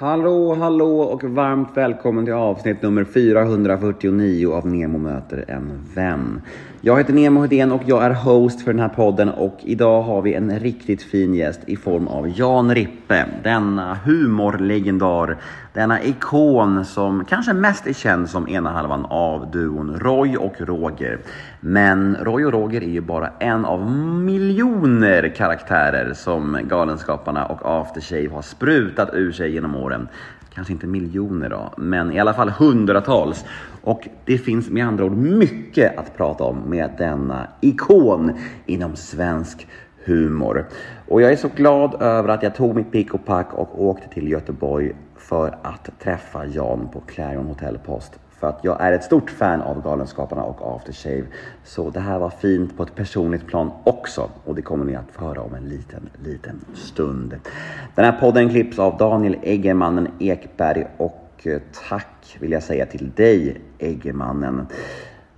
[0.00, 6.42] Hallå, hallå och varmt välkommen till avsnitt nummer 449 av Nemo möter en vän.
[6.82, 10.22] Jag heter Nemo Hedén och jag är host för den här podden och idag har
[10.22, 13.26] vi en riktigt fin gäst i form av Jan Rippe.
[13.42, 15.36] Denna humorlegendar,
[15.72, 21.18] denna ikon som kanske mest är känd som ena halvan av duon Roy och Roger.
[21.60, 28.28] Men Roy och Roger är ju bara en av miljoner karaktärer som Galenskaparna och Aftershave
[28.28, 29.89] har sprutat ur sig genom åren.
[30.54, 33.44] Kanske inte miljoner då, men i alla fall hundratals.
[33.82, 38.32] Och det finns med andra ord mycket att prata om med denna ikon
[38.66, 39.66] inom svensk
[40.04, 40.66] humor.
[41.08, 44.08] Och jag är så glad över att jag tog mitt pick och pack och åkte
[44.08, 48.18] till Göteborg för att träffa Jan på Clarion Hotel Post.
[48.40, 51.24] För att jag är ett stort fan av Galenskaparna och Aftershave.
[51.64, 54.30] Så det här var fint på ett personligt plan också.
[54.44, 57.36] Och det kommer ni att få höra om en liten, liten stund.
[57.94, 63.10] Den här podden klipps av Daniel Eggemannen Ekberg och eh, tack vill jag säga till
[63.10, 64.66] dig Eggemannen.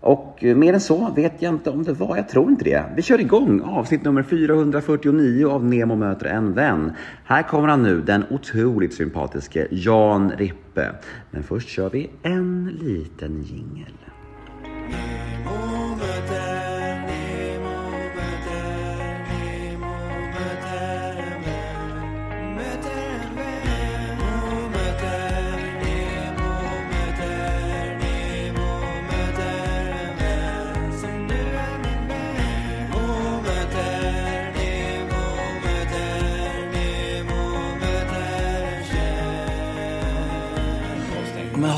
[0.03, 2.17] Och eh, mer än så vet jag inte om det var.
[2.17, 2.84] Jag tror inte det.
[2.97, 6.92] Vi kör igång avsnitt nummer 449 av Nemo möter en vän.
[7.25, 10.91] Här kommer han nu, den otroligt sympatiske Jan Rippe.
[11.30, 13.92] Men först kör vi en liten jingel.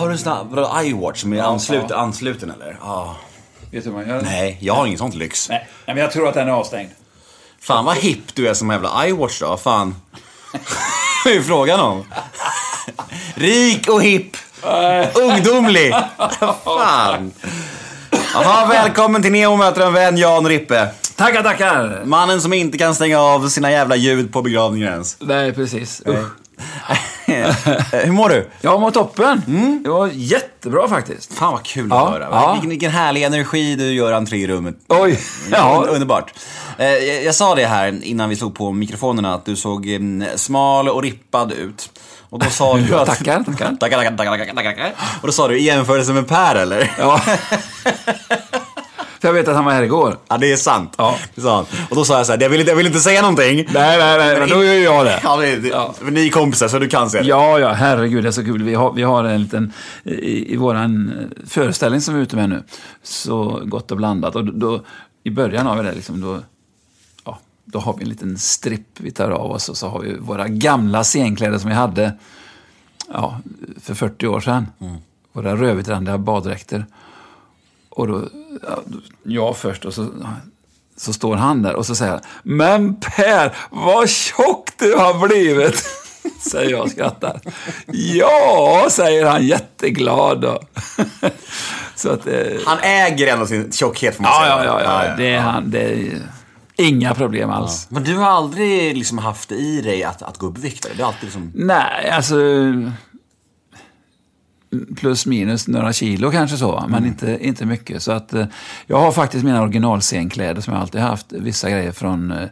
[0.04, 2.78] Har du en sån här, vadå, iWatch som är ansluten, ansluten eller?
[2.80, 3.16] Ja.
[3.70, 4.22] Vet du vad man gör?
[4.22, 5.48] Nej, jag har ingen sånt lyx.
[5.48, 6.90] Nej, men jag tror att den är avstängd.
[7.60, 9.56] Fan vad hipp du är som jävla iWatch då.
[9.56, 9.94] Fan.
[11.24, 12.04] Vad är frågan om?
[13.34, 14.36] Rik och hipp.
[15.14, 15.94] Ungdomlig.
[16.64, 17.32] Fan.
[18.34, 20.88] Jaha, välkommen till Neo möter en vän, Jan Rippe.
[21.16, 22.02] Tackar, tackar!
[22.04, 25.16] Mannen som inte kan stänga av sina jävla ljud på begravningen ens.
[25.20, 26.02] Nej, precis.
[26.06, 26.28] Usch.
[28.04, 28.50] Hur mår du?
[28.60, 29.42] Jag mår toppen.
[29.84, 31.34] Det var jättebra faktiskt.
[31.34, 32.28] Fan vad kul Ja, att höra.
[32.30, 32.52] ja.
[32.52, 34.76] Vilken, vilken härlig energi du gör entré i rummet.
[34.88, 35.20] Oj!
[35.50, 35.84] Ja.
[35.86, 36.32] Ja, Underbart.
[36.78, 40.28] Eh, Jag, jag sa det här innan vi slog på mikrofonerna att du såg mm,
[40.38, 41.90] smal och rippad ut.
[42.30, 43.06] Och då sa du att...
[43.06, 43.44] tackar.
[43.44, 44.92] tackar, tackar, tackar, tackar, tackar.
[45.20, 46.92] Och då sa du i jämförelse med Per eller?
[46.98, 47.20] ja.
[49.24, 50.18] För jag vet att han var här igår.
[50.28, 50.94] Ja, det är sant.
[50.98, 51.16] Ja.
[51.34, 51.66] Det sa han.
[51.90, 53.56] Och då sa jag så här, jag vill inte, jag vill inte säga någonting.
[53.56, 55.20] Nej, nej, nej, men då gör jag det.
[55.22, 55.94] Ja, det, det, Ja.
[56.10, 57.28] Ni är kompisar så du kan säga det.
[57.28, 58.62] Ja, ja, herregud, det är så kul.
[58.62, 62.36] Vi har, vi har en liten, i, i våran eh, föreställning som vi är ute
[62.36, 62.62] med nu,
[63.02, 64.36] så gott och blandat.
[64.36, 64.84] Och då,
[65.22, 66.40] I början av det, liksom, då,
[67.24, 70.16] ja, då har vi en liten stripp vi tar av oss och så har vi
[70.18, 72.12] våra gamla scenkläder som vi hade
[73.12, 73.40] ja,
[73.80, 74.66] för 40 år sedan.
[75.32, 76.86] Våra rödvitrandiga baddräkter.
[77.94, 78.28] Och då,
[78.62, 78.82] ja,
[79.22, 80.08] jag först och så,
[80.96, 85.84] så står han där och så säger han, Men Per, vad tjock du har blivit!
[86.50, 87.40] säger jag och skrattar.
[87.86, 90.60] Ja, säger han jätteglad då.
[91.94, 94.64] så att, eh, Han äger ändå sin tjockhet får man ja, säga.
[94.64, 95.70] ja, ja, ja, det är han.
[95.70, 96.22] Det är
[96.76, 97.86] inga problem alls.
[97.90, 100.86] Men du har aldrig liksom haft det i dig att, att gå upp i vikt?
[101.00, 101.52] alltid liksom...
[101.54, 102.36] Nej, alltså...
[104.96, 108.02] Plus minus några kilo kanske så, men inte, inte mycket.
[108.02, 108.46] Så att eh,
[108.86, 111.26] jag har faktiskt mina originalscenkläder som jag alltid haft.
[111.32, 112.48] Vissa grejer från eh,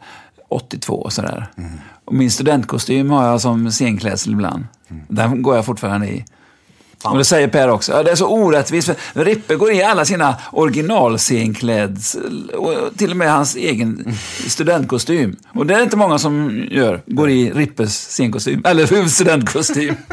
[0.49, 1.47] 82 och sådär.
[2.05, 4.65] Och min studentkostym har jag som scenklädsel ibland.
[5.09, 6.25] Den går jag fortfarande i.
[7.05, 7.93] Och det säger Per också.
[7.93, 8.91] Ja, det är så orättvist.
[9.15, 12.51] för Rippe går i alla sina originalscenklädsel.
[12.97, 14.15] Till och med hans egen
[14.49, 15.37] studentkostym.
[15.49, 17.03] Och det är inte många som gör.
[17.07, 18.63] Går i Rippes scenkostym.
[18.65, 19.95] Eller studentkostym.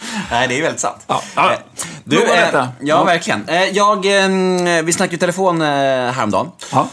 [0.30, 1.04] Nej, det är väldigt sant.
[1.06, 1.52] Ja, ja.
[1.52, 1.58] Eh,
[2.04, 2.58] Du, var eh, detta.
[2.58, 3.04] ja, Ja.
[3.04, 3.48] verkligen.
[3.48, 6.50] Eh, Jag, eh, vi snackade i telefon häromdagen.
[6.72, 6.88] Ja.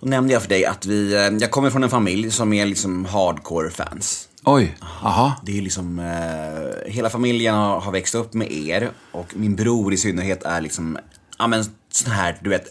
[0.00, 3.04] Då nämnde jag för dig att vi, jag kommer från en familj som är liksom
[3.04, 4.26] hardcore fans.
[4.44, 4.76] Oj.
[5.02, 5.32] Jaha.
[5.42, 9.92] Det är liksom, eh, hela familjen har, har växt upp med er och min bror
[9.92, 10.98] i synnerhet är liksom,
[11.38, 12.64] ja men sån här, du vet,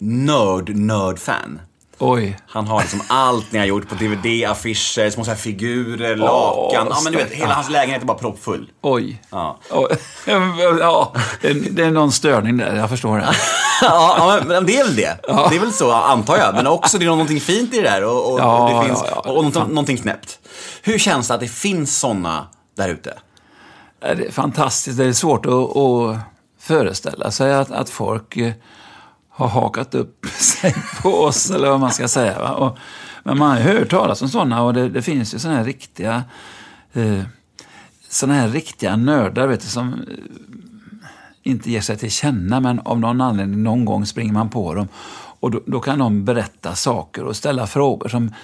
[0.00, 1.60] nörd, nörd-fan.
[2.04, 2.36] Oj.
[2.46, 6.86] Han har liksom allt ni har gjort på DVD, affischer, små så här figurer, lakan.
[6.90, 8.70] ja men du vet, hela hans lägenhet är bara proppfull.
[8.80, 9.22] Oj.
[9.30, 9.58] Ja.
[9.70, 9.96] Oj.
[10.80, 13.24] Ja, det är, någon störning där, jag förstår det.
[13.82, 15.16] ja, ja, men det är väl det.
[15.26, 16.54] Det är väl så, antar jag.
[16.54, 19.04] Men också det är någonting fint i det där och, och, Ja, och det finns,
[19.06, 19.30] ja, ja.
[19.30, 20.38] och någonting, någonting knäppt.
[20.82, 22.46] Hur känns det att det finns såna
[22.76, 23.14] där ute?
[24.00, 24.98] Det är fantastiskt.
[24.98, 26.18] Det är svårt att, att
[26.60, 28.52] föreställa sig att, att folk eh,
[29.32, 32.52] har hakat upp sig på oss, eller vad man ska säga.
[32.52, 32.78] Och,
[33.22, 35.64] men man har ju hört talas om sådana och det, det finns ju sådana här
[35.64, 36.24] riktiga
[36.92, 37.22] eh,
[38.08, 39.98] såna här riktiga nördar, vet du, som eh,
[41.42, 44.88] inte ger sig till känna, men av någon anledning någon gång springer man på dem.
[45.40, 48.34] Och då, då kan de berätta saker och ställa frågor som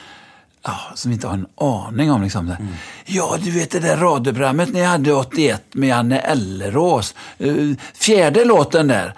[0.62, 2.23] ja, som inte har en aning om.
[2.23, 2.50] Liksom.
[2.50, 2.67] Mm.
[3.05, 7.14] Ja, du vet det där radioprogrammet ni hade 81 med Anne Ellerås.
[7.41, 9.14] Uh, fjärde låten där,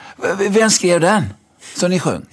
[0.49, 1.25] vem skrev den?
[1.77, 2.27] Som ni sjöng?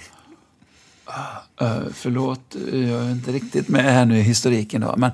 [1.62, 4.80] Uh, förlåt, jag är inte riktigt med här nu i historiken.
[4.80, 5.10] Då, men,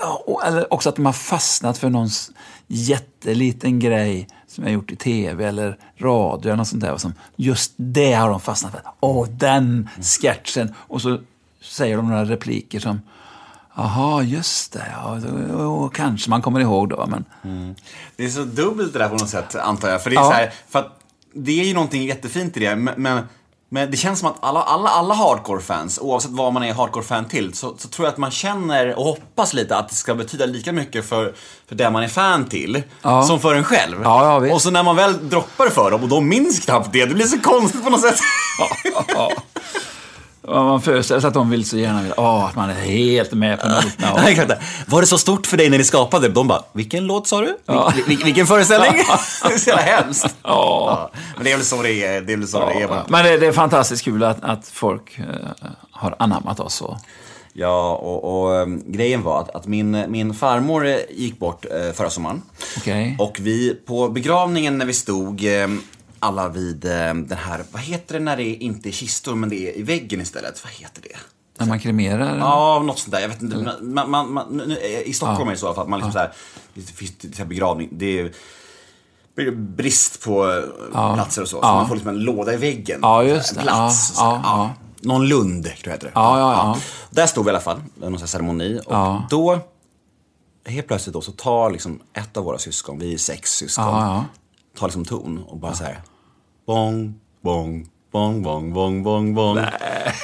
[0.00, 2.08] ja, och, eller också att de har fastnat för någon
[2.66, 6.96] jätteliten grej som jag gjort i tv eller radio eller något sånt där.
[6.96, 8.82] Som just det har de fastnat för.
[9.00, 10.74] Åh, den sketchen!
[10.76, 11.20] Och så
[11.62, 13.00] säger de några repliker som
[13.78, 14.86] Jaha, just det.
[14.92, 17.06] Ja, då, då, kanske man kommer ihåg då.
[17.06, 17.24] Men...
[17.44, 17.74] Mm.
[18.16, 20.02] Det är så dubbelt det där på något sätt, antar jag.
[20.02, 20.30] För det är, ja.
[20.30, 20.97] så här, för att
[21.34, 22.76] det är ju någonting jättefint i det.
[22.76, 23.20] Men,
[23.70, 27.54] men det känns som att alla, alla, alla hardcore-fans, oavsett vad man är hardcore-fan till,
[27.54, 30.72] så, så, tror jag att man känner och hoppas lite att det ska betyda lika
[30.72, 31.34] mycket för,
[31.68, 33.22] för det man är fan till, ja.
[33.22, 33.96] som för en själv.
[34.02, 37.06] Ja, och så när man väl droppar det för dem och de minns knappt det,
[37.06, 38.18] det blir så konstigt på något sätt.
[40.48, 43.60] Man föreställer sig att de vill så gärna vill, åh, att man är helt med
[43.60, 44.12] på noterna.
[44.54, 44.92] Och...
[44.92, 46.28] Var det så stort för dig när ni skapade?
[46.28, 47.56] De bara, vilken låt sa du?
[47.66, 47.92] Ja.
[48.06, 48.92] Vil vilken föreställning?
[49.48, 50.36] det är så jävla hemskt.
[50.42, 51.10] Ja.
[51.34, 52.20] Men det är väl så det är.
[52.20, 53.04] Det är, väl så det är bara.
[53.08, 55.24] Men det, det, är fantastiskt kul att, att folk uh,
[55.90, 56.80] har anammat oss.
[56.80, 56.96] Och...
[57.52, 61.92] Ja, och, och um, grejen var att, att, min, min farmor eh, gick bort uh,
[61.92, 62.42] förra sommaren.
[62.76, 63.16] Okay.
[63.18, 65.82] Och vi, på begravningen när vi stod um,
[66.20, 69.56] alla vid eh, den här, vad heter det när det inte är kistor men det
[69.56, 70.64] är i väggen istället?
[70.64, 71.16] Vad heter det?
[71.58, 72.38] När man kremerar?
[72.38, 73.20] Ja, något sånt där.
[73.20, 73.76] Jag vet inte.
[73.80, 74.72] Man, man, man,
[75.04, 75.46] I Stockholm ja.
[75.46, 76.12] är det så att man liksom ja.
[76.12, 76.32] så här,
[76.74, 77.88] det finns begravning.
[77.92, 78.30] Det är
[79.50, 81.14] brist på ja.
[81.14, 81.60] platser och så.
[81.60, 82.98] Så man får liksom en låda i väggen.
[83.02, 83.60] Ja, just det.
[83.60, 84.12] En plats.
[84.16, 84.70] Ja, ja,
[85.00, 86.12] Någon lund, tror jag heter det.
[86.14, 86.78] Ja, ja, ja.
[87.10, 88.80] Där stod vi i alla fall, någon ceremoni.
[88.86, 89.58] Och då,
[90.64, 94.24] helt plötsligt då, så tar liksom ett av våra syskon, vi är sex syskon,
[94.78, 96.00] tar liksom ton och bara så här
[96.66, 97.14] bong,
[97.44, 99.58] bong, bong, bong, bong, bong, bong.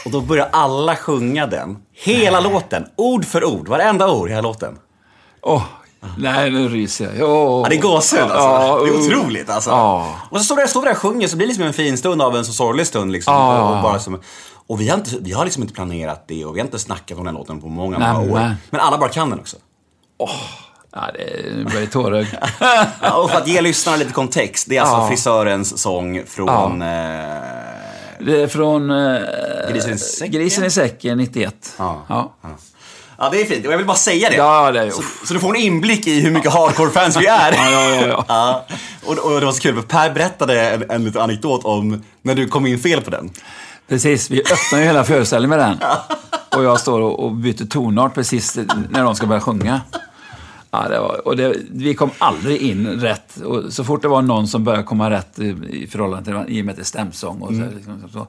[0.05, 1.77] Och då börjar alla sjunga den.
[1.93, 4.79] Hela låten, ord för ord, varenda ord i hela låten.
[5.43, 5.63] Åh, oh,
[6.19, 7.31] Nej, nu ryser jag.
[7.31, 7.63] Oh.
[7.63, 8.49] Ja, det är gåshud alltså.
[8.49, 8.85] Oh.
[8.85, 9.71] Det är otroligt alltså.
[9.71, 10.07] Oh.
[10.31, 12.37] Och så står vi där och sjunger så blir det liksom en fin stund av
[12.37, 13.35] en så sorglig stund liksom.
[13.35, 14.21] Och, bara som,
[14.67, 17.19] och vi har, inte, vi har liksom inte planerat det och vi har inte snackat
[17.19, 18.57] om den låten på många, många år.
[18.71, 19.57] Men alla bara kan den också.
[20.19, 20.64] Oh.
[20.95, 22.29] Ja, det börjar tårögd.
[23.15, 24.67] och för att ge lyssnarna lite kontext.
[24.69, 25.09] Det är alltså ja.
[25.09, 26.81] frisörens sång från...
[26.81, 26.87] Ja.
[26.87, 28.25] Eh...
[28.27, 29.21] Det är från eh...
[29.73, 30.33] Grisen i säcken.
[30.33, 31.75] Grisen i säcken 91.
[31.79, 32.05] Ja.
[32.09, 32.33] ja.
[33.19, 33.67] Ja, det är fint.
[33.67, 34.37] Och jag vill bara säga det.
[34.37, 37.53] Ja, det är så, så du får en inblick i hur mycket hardcore-fans vi är.
[37.57, 38.25] ja, ja, ja, ja.
[38.29, 38.65] ja.
[39.05, 42.35] Och, och, det var så kul, för Per berättade en, en liten anekdot om när
[42.35, 43.31] du kom in fel på den.
[43.89, 45.79] Precis, vi öppnar ju hela föreställningen med den.
[46.59, 48.59] Och jag står och, och byter tonart precis
[48.91, 49.81] när de ska börja sjunga.
[50.75, 53.37] Ja, det var, och det, vi kom aldrig in rätt.
[53.37, 56.61] Och så fort det var någon som började komma rätt i, i förhållande till, i
[56.61, 57.77] och med att det är stämsång och så, mm.
[57.77, 58.27] liksom, så,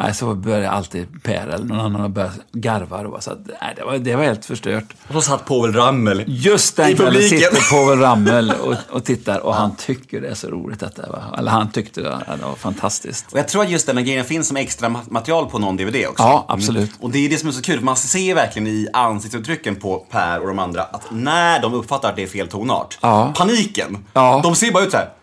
[0.00, 3.02] Nej, så började alltid Per eller någon annan börja garva.
[3.02, 4.84] Då, så att, nej, det, var, det var helt förstört.
[5.08, 9.54] Och så satt Povel Ramel Just den kvällen sitter Povel Ramel och, och tittar och
[9.54, 11.12] han tycker det är så roligt detta.
[11.12, 11.22] Va?
[11.38, 13.32] Eller han tyckte det, det var fantastiskt.
[13.32, 16.06] Och jag tror att just den här grejen finns som extra material på någon DVD
[16.08, 16.22] också.
[16.22, 16.90] Ja, absolut.
[16.90, 17.00] Mm.
[17.00, 20.40] Och det är det som är så kul, man ser verkligen i ansiktsuttrycken på Per
[20.40, 23.32] och de andra att när de uppfattar att det är fel tonart, ja.
[23.36, 24.40] paniken, ja.
[24.44, 25.17] de ser bara ut så här.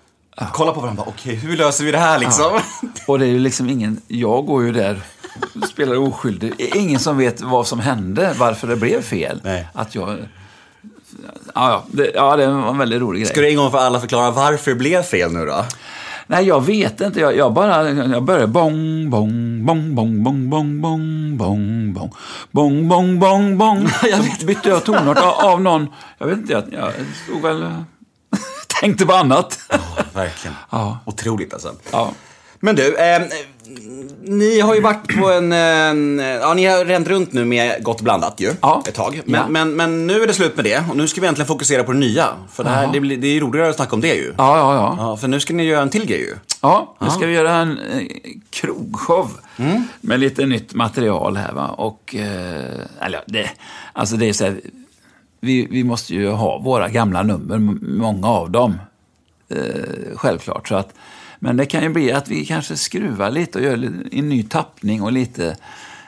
[0.54, 2.51] Kolla på varandra, okej, okay, hur löser vi det här liksom?
[2.54, 2.89] Ja.
[3.08, 5.01] Och det är ju liksom ingen, jag går ju där,
[5.70, 6.54] spelar oskyldig.
[6.75, 9.42] Ingen som vet vad som hände, varför det blev fel.
[9.44, 9.68] Nej.
[9.74, 10.18] Att jag...
[11.54, 13.32] Ja, ja, det, ja, det var en väldigt rolig grej.
[13.32, 15.65] Ska du en gång för alla förklara varför det blev fel nu då?
[16.27, 17.20] Nej, jag vet inte.
[17.20, 21.94] Jag, jag bara jag började bong, bong, bong, bong, bong, bong, bong, bong, bong,
[22.51, 23.88] bong, bong, bong, bong.
[24.39, 25.88] Så bytte jag tonart av, av någon.
[26.18, 26.92] Jag vet inte, jag, jag
[27.25, 27.65] stod väl
[28.82, 29.60] tänkte på annat.
[29.70, 29.77] Ja,
[30.13, 30.55] verkligen.
[30.70, 31.00] Ja.
[31.05, 31.74] Otroligt alltså.
[31.91, 32.12] Ja.
[32.60, 33.22] Men du, eh,
[34.22, 38.01] ni har ju varit på en, en, ja ni har ränt runt nu med Gott
[38.01, 38.84] Blandat ju, ja.
[38.88, 39.22] ett tag.
[39.25, 39.48] Men, ja.
[39.48, 41.91] men, men, nu är det slut med det och nu ska vi äntligen fokusera på
[41.91, 42.27] det nya.
[42.51, 44.34] För det, här, det, blir, det är roligare att snacka om det ju.
[44.38, 44.96] Ja, ja, ja.
[45.00, 46.36] ja för nu ska ni göra en till grej ju.
[46.62, 48.08] Ja, nu ska vi göra en eh,
[48.50, 49.84] krogshow mm.
[50.01, 51.67] med lite nytt material här va.
[51.67, 53.50] Och, eh, eller det,
[53.94, 54.60] alltså det är så här,
[55.45, 57.57] vi, vi måste ju ha våra gamla nummer,
[57.97, 58.79] många av dem.
[59.49, 60.67] Eh, självklart.
[60.67, 60.93] Så att,
[61.39, 63.73] men det kan ju bli att vi kanske skruvar lite och gör
[64.11, 65.57] en ny tappning och lite...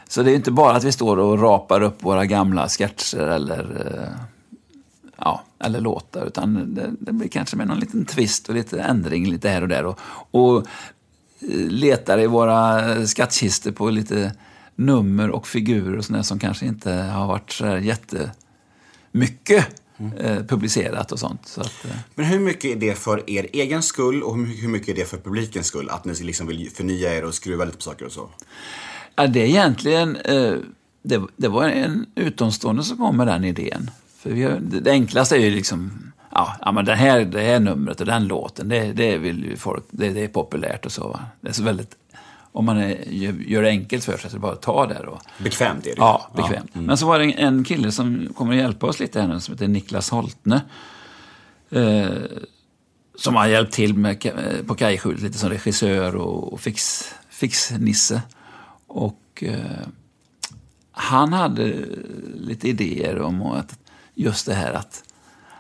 [0.10, 3.86] Så det är inte bara att vi står och rapar upp våra gamla sketcher eller,
[3.86, 4.20] eh,
[5.18, 9.30] ja, eller låtar, utan det, det, blir kanske med någon liten twist och lite ändring
[9.30, 9.86] lite här och där.
[9.86, 10.00] Och,
[10.32, 14.32] och eh, letar i våra skattkistor på lite
[14.76, 18.32] nummer och figurer och sådär som kanske inte har varit så jätte
[19.12, 19.68] mycket
[20.20, 21.42] eh, publicerat och sånt.
[21.48, 24.90] Så att, eh, Men hur mycket är det för er egen skull och hur mycket-
[24.90, 25.90] är det för publikens skull?
[25.90, 28.30] Att ni liksom vill förnya er och skruva lite på saker och så?
[29.16, 30.16] Ja, det är egentligen...
[30.16, 30.54] Eh,
[31.04, 33.92] det, det var en utomstående som kom med den idén.
[34.20, 36.12] För vi har, det, enklaste är ju liksom...
[36.32, 39.56] Ja, ja men det här, det här numret och den låten, det, det vill ju
[39.58, 39.84] folk...
[39.90, 41.08] Det, det är populärt och så.
[41.08, 41.20] Va?
[41.42, 41.96] Det är så väldigt...
[42.58, 42.98] Om man är,
[43.48, 45.22] gör, det enkelt för sig, så bara ta det och...
[45.38, 46.76] Bekvämt är det Ja, bekvämt.
[46.76, 49.40] Men så var det en, en kille som kommer att hjälpa oss lite här nu,
[49.40, 50.62] som heter Niklas Holtne.
[51.70, 52.10] Eh,
[53.16, 58.22] som har hjälpt till med, eh, på Kajskjulet lite som regissör och, och fix, fixnisse.
[58.88, 59.88] Och eh,
[60.92, 61.74] han hade
[62.36, 63.80] lite idéer om att
[64.16, 65.04] just det här att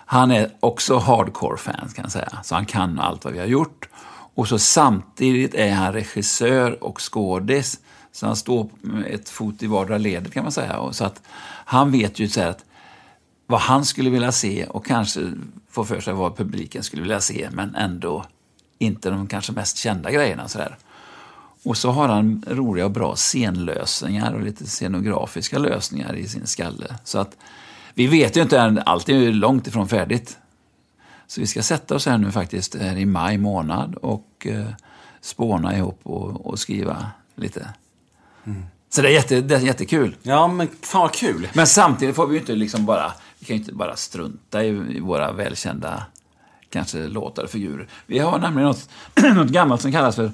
[0.05, 2.39] han är också hardcore-fan kan jag säga.
[2.43, 3.89] Så han kan allt vad vi har gjort.
[4.37, 7.79] Och så samtidigt är han regissör och skådis.
[8.11, 10.77] Så han står med ett fot i vardera ledet kan man säga.
[10.77, 11.21] Och så att
[11.65, 12.65] han vet ju så här att
[13.47, 15.31] vad han skulle vilja se och kanske
[15.69, 18.25] få för sig vad publiken skulle vilja se men ändå
[18.77, 20.47] inte de kanske mest kända grejerna.
[20.47, 20.77] Så där.
[21.63, 26.95] Och så har han roliga och bra scenlösningar och lite scenografiska lösningar i sin skalle.
[27.03, 27.37] Så att
[27.93, 30.37] vi vet ju inte än, allt är ju långt ifrån färdigt.
[31.27, 34.67] Så vi ska sätta oss här nu faktiskt här i maj månad och eh,
[35.21, 37.05] spåna ihop och, och skriva
[37.35, 37.67] lite.
[38.89, 40.15] Så det är, jätte, det är jättekul.
[40.21, 41.47] Ja, men fan vad kul.
[41.53, 44.67] Men samtidigt får vi ju inte liksom bara, vi kan ju inte bara strunta i,
[44.67, 46.03] i våra välkända
[46.69, 47.87] kanske låtar och figurer.
[48.05, 48.89] Vi har nämligen något,
[49.35, 50.31] något gammalt som kallas för,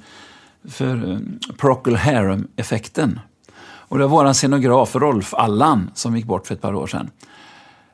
[0.70, 3.20] för um, Procol Harum-effekten.
[3.62, 7.10] Och det var vår scenograf Rolf Allan som gick bort för ett par år sedan.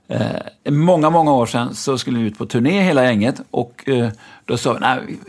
[0.09, 4.09] Eh, många, många år sedan så skulle vi ut på turné hela gänget och eh,
[4.45, 5.19] då sa vi, nej, vi,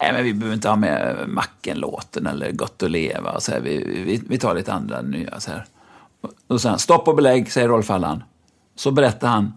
[0.00, 3.32] nej men vi behöver inte ha med Macken-låten eller Gott att leva.
[3.32, 5.40] Och så här, vi, vi, vi tar lite andra nya.
[5.40, 5.64] Så här.
[6.20, 8.22] Och då sa han, stopp och belägg, säger Rolf Allan.
[8.76, 9.52] Så berättar han,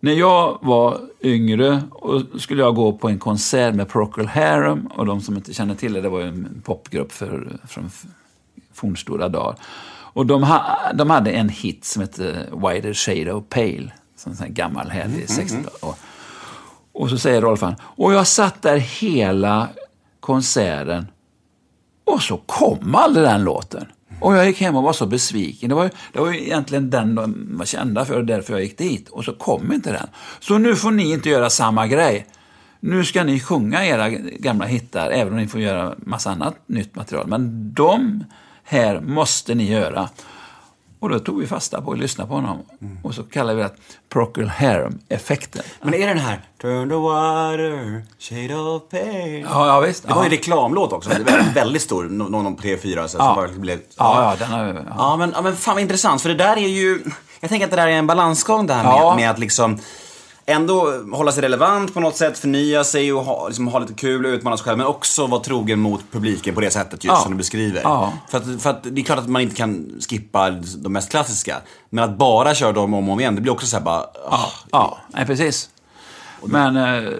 [0.00, 5.06] när jag var yngre och skulle jag gå på en konsert med Procol Harum och
[5.06, 7.90] de som inte känner till det, det var ju en popgrupp för, från
[8.72, 9.56] fornstora dagar.
[10.12, 14.54] Och de, ha, de hade en hit som hette Wider Shade of Pale, som en
[14.54, 15.98] gammal härlig 60 och,
[16.92, 19.68] och så säger Rolf han, och jag satt där hela
[20.20, 21.06] konserten
[22.04, 23.86] och så kom aldrig den låten.
[24.20, 25.68] Och jag gick hem och var så besviken.
[25.68, 28.78] Det var, ju- det var ju egentligen den de var kända för därför jag gick
[28.78, 29.08] dit.
[29.08, 30.06] Och så kom inte den.
[30.40, 32.26] Så nu får ni inte göra samma grej.
[32.80, 36.94] Nu ska ni sjunga era gamla hittar, även om ni får göra massa annat nytt
[36.96, 37.26] material.
[37.26, 38.24] Men de
[38.70, 40.08] här måste ni göra.
[41.00, 42.58] Och då tog vi fasta på att lyssna på honom.
[43.02, 43.70] Och så kallar vi det
[44.08, 45.62] Procol Harum-effekten.
[45.82, 49.38] Men är det den här Turn the water, shade of pale?
[49.38, 50.02] Ja, ja visst.
[50.02, 50.24] Det var ja.
[50.24, 51.10] en reklamlåt också.
[51.10, 53.06] Det var väldigt stor, nå- någon på P4.
[53.06, 53.34] Så Ja.
[53.36, 54.82] bara blev, Ja, ja, den har, ja.
[54.98, 56.22] Ja, men, ja, men fan vad intressant.
[56.22, 57.02] För det där är ju...
[57.40, 59.78] Jag tänker att det där är en balansgång det här med, med att liksom
[60.50, 64.26] ändå hålla sig relevant på något sätt, förnya sig och ha, liksom, ha lite kul
[64.26, 64.78] och utmana sig själv.
[64.78, 67.16] Men också vara trogen mot publiken på det sättet just Ja.
[67.22, 67.80] som du beskriver.
[67.84, 68.12] Ja.
[68.28, 71.56] För, att, för att det är klart att man inte kan skippa de mest klassiska.
[71.90, 74.06] Men att bara köra dem om och om igen, det blir också så här bara...
[74.28, 75.70] ah, Ja, nej, precis.
[76.44, 77.10] Men eh,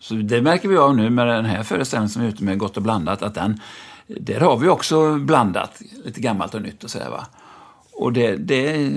[0.00, 2.76] så det märker vi av nu med den här föreställningen som är ute med Gott
[2.76, 3.60] och blandat, att den,
[4.06, 7.26] där har vi också blandat lite gammalt och nytt och sådär va.
[7.92, 8.90] Och det, det,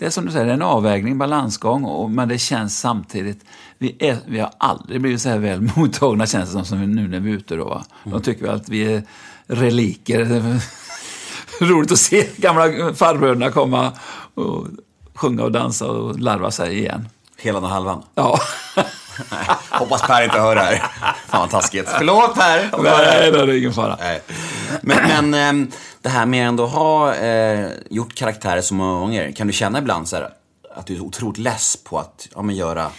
[0.00, 3.44] det är som du säger, det är en avvägning, balansgång, och, men det känns samtidigt,
[3.78, 7.08] vi, är, vi har aldrig blivit så här väl mottagna känns det som, som nu
[7.08, 7.84] när vi är ute då va.
[8.04, 9.02] De tycker väl att vi är
[9.46, 10.60] reliker.
[11.60, 13.92] Roligt att se gamla farbröderna komma
[14.34, 14.66] och
[15.14, 17.08] sjunga och dansa och larva sig igen.
[17.36, 18.02] Hela den halvan.
[18.14, 18.40] Ja.
[19.30, 20.78] Nej, hoppas Per inte hör det här.
[21.28, 21.88] Fan vad taskigt.
[21.98, 22.40] Förlåt Per!
[22.40, 23.20] här.
[23.20, 23.96] Nej, det är ingen fara.
[24.00, 24.22] Nej.
[24.82, 25.70] Men, men ehm,
[26.02, 29.32] det här med ändå ha eh, gjort karaktärer så många gånger.
[29.32, 30.28] Kan du känna ibland så här,
[30.76, 32.90] att du är otroligt less på att ja, men göra...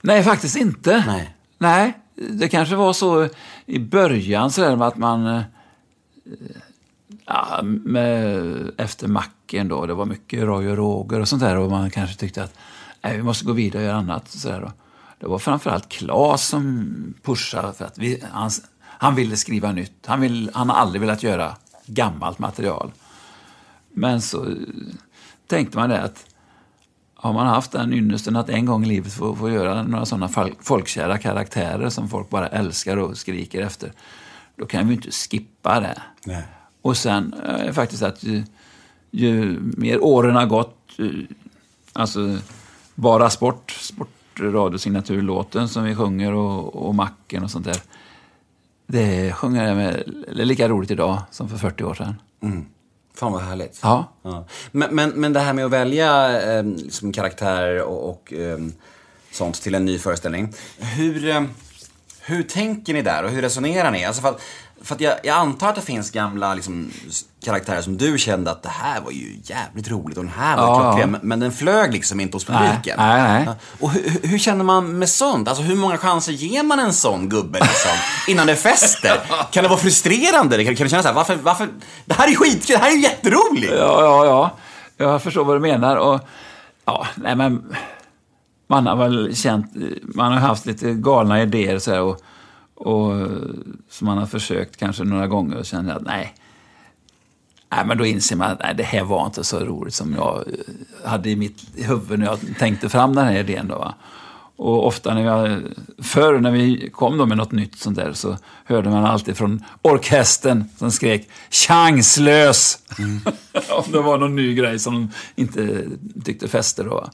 [0.00, 1.04] Nej, faktiskt inte.
[1.06, 1.34] Nej.
[1.58, 3.28] Nej, det kanske var så
[3.66, 5.26] i början så där att man...
[5.26, 5.42] eh,
[7.26, 11.70] Ja, med, efter macken då, det var mycket Roy och Roger och sånt där och
[11.70, 12.54] man kanske tyckte att
[13.02, 14.30] nej, vi måste gå vidare och göra annat.
[14.30, 14.72] Så där då.
[15.18, 18.50] Det var framförallt Claes som pushade för att vi, han,
[18.82, 20.06] han ville skriva nytt.
[20.06, 21.56] Han, vill, han har aldrig velat göra
[21.86, 22.92] gammalt material.
[23.92, 24.54] Men så
[25.46, 26.26] tänkte man det att
[27.14, 30.26] har man haft den ynnesten att en gång i livet få, få göra några sådana
[30.26, 33.92] fol- folkkära karaktärer som folk bara älskar och skriker efter,
[34.56, 36.02] då kan vi ju inte skippa det.
[36.24, 36.42] Nej.
[36.82, 38.44] Och sen eh, faktiskt att ju,
[39.10, 41.06] ju mer åren har gått, eh,
[41.92, 42.38] alltså
[42.94, 43.78] bara sport,
[44.36, 47.82] sportradiosignaturlåten som vi sjunger och, och macken och sånt där.
[48.86, 52.14] Det sjunger jag med, det är lika roligt idag som för 40 år sedan.
[53.14, 53.80] Fan vad härligt.
[53.82, 54.12] Ja.
[54.22, 54.44] Ja.
[54.70, 58.58] Men, men, men det här med att välja eh, liksom karaktärer och, och eh,
[59.32, 60.52] sånt till en ny föreställning.
[60.78, 61.42] Hur, eh,
[62.20, 64.04] hur tänker ni där och hur resonerar ni?
[64.04, 64.40] Alltså för att,
[64.86, 66.90] för att jag, jag antar att det finns gamla liksom,
[67.44, 70.64] karaktärer som du kände att det här var ju jävligt roligt och den här var
[70.66, 71.10] Ja, klockren.
[71.10, 72.94] Men, men den flög liksom inte hos Nej, publiken.
[72.98, 73.42] nej, nej.
[73.46, 73.54] Ja.
[73.80, 75.48] Och hur, hur- hur känner man med sånt?
[75.48, 77.90] Alltså hur många chanser ger man en sån gubbe liksom,
[78.28, 79.20] innan det fäster?
[79.52, 80.64] Kan det vara frustrerande?
[80.64, 81.68] Kan, kan du känna så här, varför, varför,
[82.04, 83.72] det här är skitkul, det här är ju jätteroligt!
[83.72, 84.56] Ja, ja, ja.
[84.96, 85.96] Jag förstår vad du menar.
[85.96, 86.20] Och,
[86.84, 87.76] ja, nej, men,
[88.68, 89.66] man har väl känt,
[90.14, 92.20] man har haft lite galna idéer så här, och,
[92.76, 93.28] och,
[93.88, 96.34] som man har försökt kanske några gånger och känner att nej,
[97.72, 100.36] nej, men då inser man att nej, det här var inte så roligt som jag
[100.36, 103.68] eh, hade i mitt huvud när jag tänkte fram den här idén.
[103.68, 103.94] Då, va?
[104.56, 105.62] Och ofta när jag,
[106.02, 109.64] förr när vi kom då med något nytt sånt där så hörde man alltid från
[109.82, 112.78] orkestern som skrek chanslös.
[113.70, 115.10] Om det var någon ny grej som de
[115.42, 115.84] inte
[116.24, 116.94] tyckte fäste då.
[116.94, 117.10] va.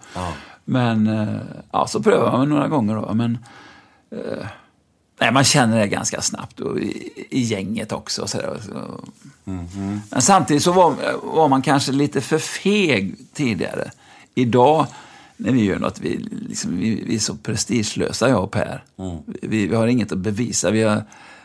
[0.64, 1.40] Men eh,
[1.73, 3.14] ja, så prövar man några gånger då.
[3.14, 3.38] Men
[4.11, 4.47] eh,
[5.23, 8.26] nej, man känner det ganska snabbt och i, i gänget också.
[8.26, 9.05] Så där, så.
[10.11, 13.91] Men samtidigt så var, var man kanske lite för feg tidigare.
[14.35, 14.87] Idag
[15.37, 16.17] när vi gör något, vi,
[16.49, 18.85] liksom, vi, vi är så prestigelösa jag och Per.
[19.43, 20.71] Vi, vi har inget att bevisa.
[20.71, 21.05] Vi har,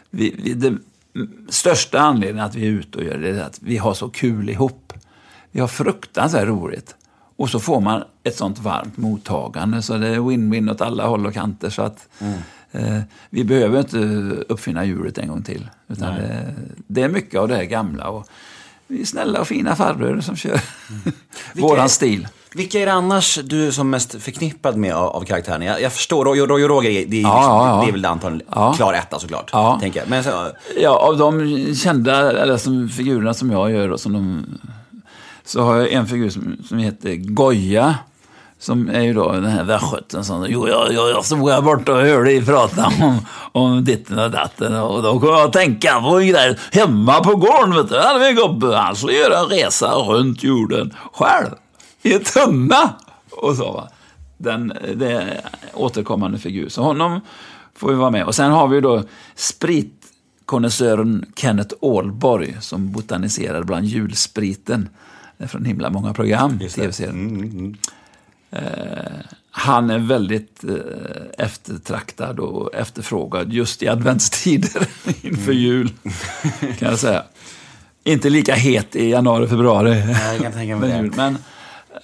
[0.09, 0.77] vi, det
[1.49, 4.49] största anledningen att vi är ute och gör det är att vi har så kul
[4.49, 4.93] ihop.
[5.51, 6.95] Vi har fruktansvärt roligt.
[7.37, 11.25] Och så får man ett sånt varmt mottagande så det är win-win åt alla håll
[11.25, 11.69] och kanter.
[11.69, 12.27] Så att, eh,
[13.29, 13.97] vi behöver inte
[14.53, 15.69] uppfinna hjulet en gång till.
[15.87, 16.53] Utan det,
[16.87, 18.07] det är mycket av det här gamla.
[18.09, 18.27] Och
[18.87, 20.59] vi är snälla och fina farbröder som kör
[21.53, 22.27] våran stil.
[22.53, 25.65] Vilka är det annars du är som mest förknippad med av, av karaktärerna?
[25.65, 27.83] Jag, jag förstår, Roy, Roy och Roger, det är, det är, Ja, ja, ja.
[27.83, 28.73] det är väl antagligen Ja.
[28.73, 29.49] klar etta såklart.
[29.53, 29.77] Ja.
[29.81, 30.09] Tänker jag.
[30.09, 34.45] Men så, Ja, av de kända eller som figurerna som jag gör och som de,
[35.45, 37.95] så har jag en figur som, som heter Goja.
[38.59, 41.93] Som är ju då den här västgöten som, jo, jag, jag, jag stod här borta
[41.93, 43.19] och hörde dig prata om,
[43.51, 46.57] om ditten och datten och då kom jag att tänka på en grej.
[46.71, 50.43] Hemma på gården, vet du, hade vi en gubbe, han skulle göra en resa runt
[50.43, 51.49] jorden själv.
[52.01, 52.93] I en tunna!
[53.31, 53.89] Och så va.
[54.37, 55.41] Den, det
[55.73, 56.69] återkommande figur.
[56.69, 57.21] Så honom
[57.75, 58.25] får vi vara med.
[58.25, 59.03] Och sen har vi ju då
[59.35, 64.89] spritkonnässören Kenneth Ålborg som botaniserar bland julspriten.
[65.47, 67.09] Från himla många program, tv-serier.
[67.09, 67.73] Eh,
[69.51, 74.87] han är väldigt eh, eftertraktad och efterfrågad just i adventstider
[75.21, 75.89] inför jul,
[76.79, 77.23] kan jag säga.
[78.03, 80.13] Inte lika het i januari, februari.
[80.31, 81.17] jag kan tänka mig det.
[81.17, 81.37] Men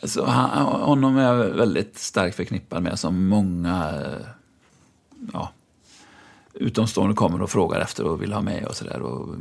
[0.04, 4.28] så han, honom är jag väldigt starkt förknippad med som många eh,
[5.34, 5.52] ja,
[6.54, 9.02] utomstående kommer och frågar efter och vill ha med och sådär.
[9.02, 9.36] Och,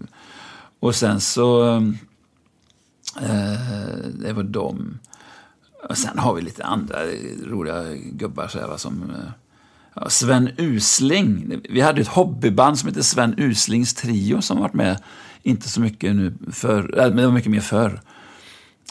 [0.80, 1.76] och sen så,
[3.20, 3.52] eh,
[4.14, 4.98] det var de.
[5.88, 6.96] Och sen har vi lite andra
[7.46, 9.30] roliga gubbar så här, va, som eh,
[9.94, 11.60] ja, Sven Usling.
[11.70, 15.02] Vi hade ett hobbyband som heter Sven Uslings Trio som varit med,
[15.42, 18.00] inte så mycket nu för, men det var mycket mer förr.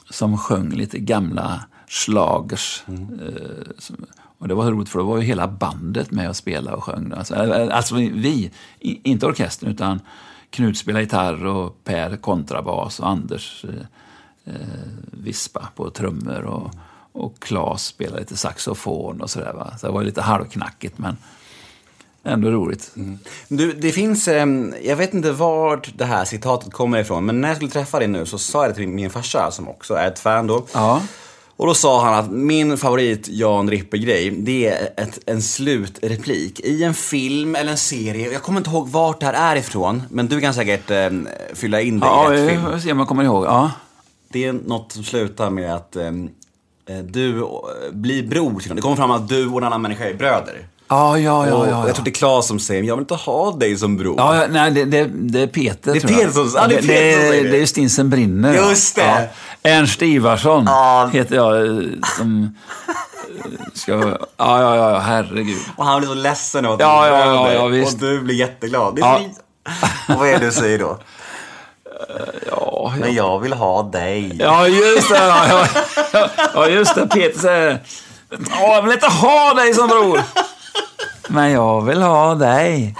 [0.10, 2.84] Som sjöng lite gamla slagers.
[2.88, 4.06] Eh, som-
[4.38, 7.14] och det var roligt för då var ju hela bandet med och spelade och sjöng.
[7.18, 10.00] Alltså, eh, alltså vi, inte orkestern utan
[10.50, 13.86] Knut spelade gitarr och Per kontrabas och Anders eh, eh,
[15.12, 16.72] vispa på trummor och,
[17.12, 19.54] och Claes spelade lite saxofon och sådär.
[19.54, 19.74] Va?
[19.80, 21.18] Så det var lite halvknackigt men
[22.24, 22.92] ändå roligt.
[23.48, 27.48] Du, det finns, ehm, jag vet inte vart det här citatet kommer ifrån, men när
[27.48, 30.08] jag skulle träffa dig nu så sa jag det till min farsa som också är
[30.08, 30.66] ett fan då.
[30.74, 31.02] Ja.
[31.56, 36.84] Och då sa han att min favorit Jan Rippe-grej, det är ett, en slutreplik i
[36.84, 38.32] en film eller en serie.
[38.32, 41.82] Jag kommer inte ihåg vart det här är ifrån, men du kan säkert ehm, fylla
[41.82, 42.72] in det Ja, i rätt vi film.
[42.72, 43.46] får se om jag kommer ihåg.
[43.46, 43.72] Ja.
[44.32, 46.30] Det är något som slutar med att ehm,
[46.90, 47.46] eh, du eh,
[47.92, 48.64] blir bror.
[48.76, 50.68] Det kommer fram att du och en annan människa är bröder.
[50.88, 51.54] Ja, ja, ja.
[51.56, 53.98] och ja, jag tror det är Claes som säger, jag vill inte ha dig som
[53.98, 54.16] bror.
[54.18, 56.08] Ja, ja, nej, det, det, det är Peter, Det är.
[56.08, 57.50] Peter som- ja, det är Peter som säger det.
[57.52, 58.54] det är Stinsen brinner.
[58.54, 58.70] ja.
[58.70, 59.02] Just det.
[59.64, 59.70] Ja.
[59.70, 61.10] Ernst Ivarsson Ja.
[61.14, 61.68] heter jag.
[61.68, 61.84] eh,
[62.18, 63.92] Som eh, ska...
[63.92, 65.58] Ja, ja, ja, herregud.
[65.78, 67.94] Och han blir så ledsen att Ja, ja, ja, ja, visst.
[67.94, 68.96] Och du blir jätteglad.
[68.96, 69.20] Det är Ja.
[70.14, 71.00] Och vad är det du säger då?
[72.52, 72.94] Ja.
[73.00, 74.36] Men jag vill ha dig.
[74.40, 75.18] ja just det.
[75.18, 75.66] Ja,
[76.14, 77.08] ja, ja, just det.
[77.08, 77.80] Peter säger...
[78.30, 80.22] Ja, jag vill inte ha dig som bror.
[81.28, 82.96] Men jag vill ha dig.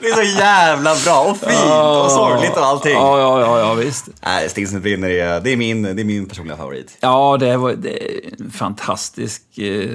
[0.00, 1.72] Det är så jävla bra och fint
[2.04, 2.92] och sorgligt och allting.
[2.92, 4.08] Ja, ja, ja, ja visst.
[4.24, 6.96] Nej, Stinsen brinner är, det är, min, det är min personliga favorit.
[7.00, 9.42] Ja, det var det är en fantastisk...
[9.58, 9.90] Eh,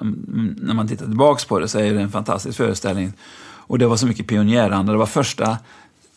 [0.00, 3.12] mm, när man tittar tillbaks på det så är det en fantastisk föreställning.
[3.66, 4.92] Och det var så mycket pionjäranda.
[4.92, 5.58] Det var första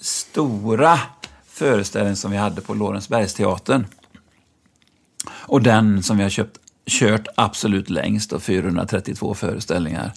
[0.02, 1.00] stora
[1.48, 3.86] föreställning som vi hade på Lorensbergsteatern.
[5.30, 10.14] Och den som vi har köpt, kört absolut längst, då, 432 föreställningar.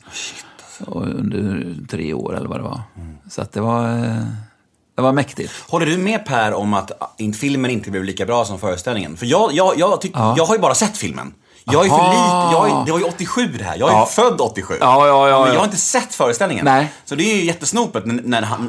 [0.87, 2.81] Och under tre år eller vad det var.
[3.31, 3.89] Så att det var,
[4.95, 5.53] det var mäktigt.
[5.69, 6.93] Håller du med Per om att
[7.35, 9.17] filmen inte blev lika bra som föreställningen?
[9.17, 11.35] För jag, jag, jag, tyck, jag har ju bara sett filmen.
[11.73, 12.11] Jag är för Aha.
[12.13, 13.77] lite, jag är, det var ju 87 det här.
[13.77, 14.07] Jag är Ja.
[14.07, 14.75] född 87.
[14.81, 15.59] Ja, ja, ja, Men jag ja.
[15.59, 16.65] har inte sett föreställningen.
[16.65, 16.93] Nej.
[17.05, 18.21] Så det är ju jättesnopet när,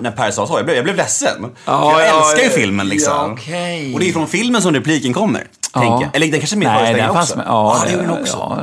[0.02, 0.58] när, Per sa så.
[0.58, 1.52] Jag blev, jag blev ledsen.
[1.66, 3.14] Ja, jag ja, älskar ju ja, filmen liksom.
[3.14, 3.94] ja, okej.
[3.94, 5.48] Och det är från filmen som repliken kommer.
[5.74, 6.10] Jag.
[6.14, 7.38] Eller den kanske är med i Nej, föreställningen också?
[7.38, 7.46] Med.
[7.48, 8.38] Ja, ah, det gjorde den också.
[8.38, 8.60] Ja,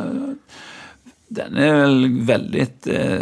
[1.28, 2.86] den är väl väldigt...
[2.86, 3.18] Eh,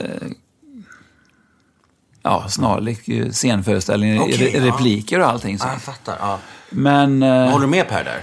[2.22, 4.64] ja, snarlik eh, scenföreställningen, Okej, re, ja.
[4.72, 5.58] repliker och allting.
[5.58, 5.66] Så.
[5.66, 6.16] Ja, jag fattar.
[6.20, 6.38] Ja.
[6.70, 8.22] Men eh, Håller du med Per där?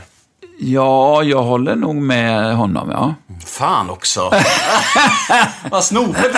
[0.59, 3.15] Ja, jag håller nog med honom, ja.
[3.45, 4.31] Fan också.
[5.71, 6.35] Vad snopet.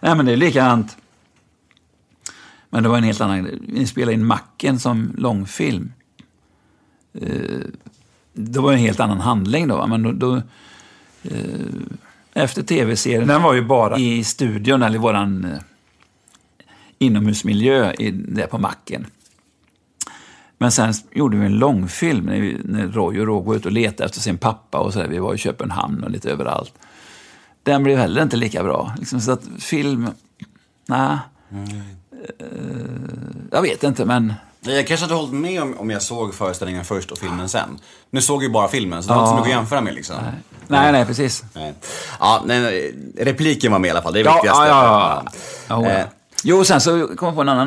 [0.00, 0.96] Nej, men det är likadant.
[2.70, 3.48] Men det var en helt annan.
[3.68, 5.92] Vi spelade in Macken som långfilm.
[7.14, 7.60] Eh,
[8.32, 9.86] det var en helt annan handling då.
[9.86, 10.36] Men då, då
[11.22, 11.66] eh,
[12.32, 15.58] efter tv-serien, den var ju bara i studion eller i våran eh,
[16.98, 19.06] inomhusmiljö i, där på Macken.
[20.62, 23.72] Men sen gjorde vi en långfilm när, vi, när Roy och Roger var ute och
[23.72, 25.08] letade efter sin pappa och så där.
[25.08, 26.72] Vi var i Köpenhamn och lite överallt.
[27.62, 28.94] Den blev heller inte lika bra.
[28.98, 30.08] Liksom, så att film,
[30.86, 31.18] nej.
[32.38, 32.46] Eh,
[33.50, 37.10] jag vet inte, men Jag kanske hade hållit med om, om jag såg föreställningen först
[37.10, 37.78] och filmen sen.
[38.10, 39.94] Nu såg jag ju bara filmen, så det var inte så mycket att jämföra med
[39.94, 40.16] liksom.
[40.68, 41.44] nej, nej, precis.
[41.54, 41.74] Nej.
[42.20, 44.62] Ja, nej, repliken var med i alla fall, det är det Ja, viktigaste.
[44.64, 45.22] ja, ja.
[45.68, 45.82] ja.
[45.84, 45.90] ja.
[45.90, 45.98] Eh.
[45.98, 46.04] ja.
[46.44, 47.66] Jo, sen så kom jag på en annan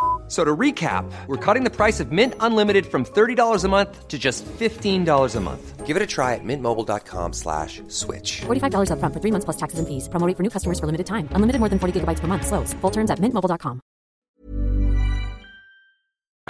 [0.31, 4.07] F- So to recap, we're cutting the price of Mint Unlimited from $30 a month
[4.07, 5.85] to just $15 a month.
[5.85, 8.41] Give it a try at mintmobile.com slash switch.
[8.47, 10.07] $45 upfront for three months plus taxes and fees.
[10.07, 11.27] Promo rate for new customers for limited time.
[11.35, 12.45] Unlimited more than 40 gigabytes per month.
[12.47, 12.73] Slows.
[12.81, 13.79] Full terms at mintmobile.com.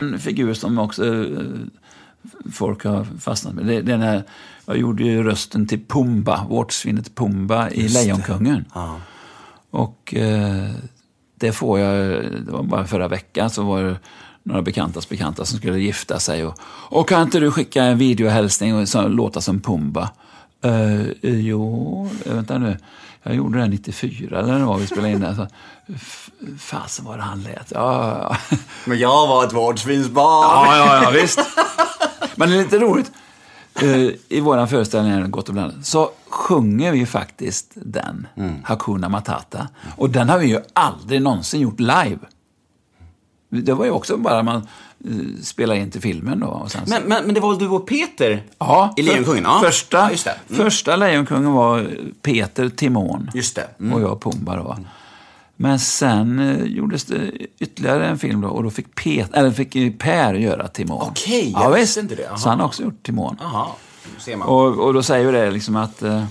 [0.02, 1.42] En figur som också eh,
[2.52, 3.66] folk har fastnat med.
[3.66, 4.24] Det, det är när,
[4.66, 8.66] jag gjorde ju rösten till Pumba, vårtsvinet Pumba i Lejonkungen.
[9.72, 10.70] Och eh,
[11.42, 13.96] det får jag, det var bara förra veckan så var det
[14.44, 16.46] några bekantas bekanta som skulle gifta sig.
[16.46, 20.10] Och, och kan inte du skicka en videohälsning och så, låta som Pumba?
[20.66, 22.78] Uh, jo, eh, vänta nu.
[23.24, 25.36] Jag gjorde det 94 eller när det var vi spelade in det.
[25.36, 25.48] Så,
[25.96, 27.72] f- fasen vad det han lät.
[27.76, 28.58] Ja, ja.
[28.86, 30.66] Men jag var ett vårdsvinsbarn.
[30.68, 31.40] Ja, ja, ja, visst.
[32.36, 33.12] Men det är lite roligt.
[33.76, 38.28] Eh, I vår föreställning, här, Gott och blandat, så sjunger vi faktiskt den,
[38.64, 39.68] Hakuna Matata.
[39.98, 42.20] Och den har vi ju aldrig någonsin gjort live.
[43.50, 44.68] Det var ju också bara man
[45.10, 46.48] uh, spelade in till filmen då.
[46.48, 49.44] Och sen Men, men, men det var väl du och Peter ja, i Lejonkungen?
[49.44, 49.62] Ja.
[49.66, 50.32] Första, Ja.
[50.50, 50.64] Mm.
[50.64, 51.90] första Lejonkungen var
[52.22, 53.32] Peter Timon.
[53.34, 53.68] Just det.
[53.80, 53.94] Mm.
[53.94, 54.78] Och jag Pumba då.
[55.62, 59.76] Men sen eh, gjordes det ytterligare en film då och då fick, Pet, eller fick
[59.76, 61.02] ju Per göra Timon.
[61.02, 61.98] Okej, jag ja, visste visst.
[61.98, 62.28] inte det.
[62.28, 62.38] Aha.
[62.38, 63.38] Så han har också gjort Timon.
[63.42, 63.68] Jaha,
[64.14, 64.48] nu ser man.
[64.48, 66.24] Och, och då säger det liksom att eh,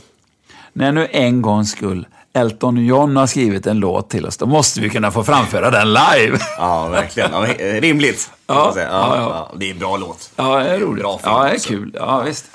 [0.72, 4.80] när nu en gångs skull Elton John har skrivit en låt till oss, då måste
[4.80, 6.38] vi kunna få framföra den live.
[6.58, 7.30] Ja, verkligen.
[7.32, 8.30] Ja, eh, rimligt.
[8.46, 8.82] Ja, ja,
[9.16, 9.50] Ja.
[9.58, 10.30] Det är en bra låt.
[10.36, 11.02] Ja, det är roligt.
[11.02, 11.96] Bra film ja, det är kul.
[11.98, 12.50] Ja, visst.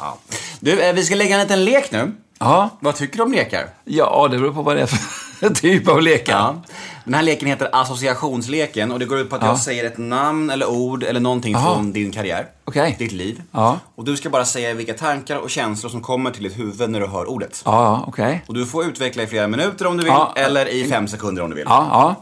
[0.59, 2.11] Du, eh, vi ska lägga en liten lek nu.
[2.39, 3.67] Ja, Vad tycker du om lekar?
[3.83, 5.24] ja, det beror på vad det är för
[5.55, 6.33] typ av lekar.
[6.33, 6.63] Ja.
[7.03, 9.47] Den här leken heter associationsleken och det går ut på att Ja.
[9.47, 11.73] jag säger ett namn eller ord eller någonting Jaha.
[11.75, 12.47] från din karriär.
[12.65, 12.95] Okej.
[12.99, 13.41] Ditt liv.
[13.51, 13.79] Ja.
[13.95, 16.99] Och du ska bara säga vilka tankar och känslor som kommer till ditt huvud när
[16.99, 17.61] du hör ordet.
[17.65, 18.43] Ja, okej.
[18.47, 21.49] Och du får utveckla i flera minuter om du vill, eller i fem sekunder om
[21.49, 21.67] du vill.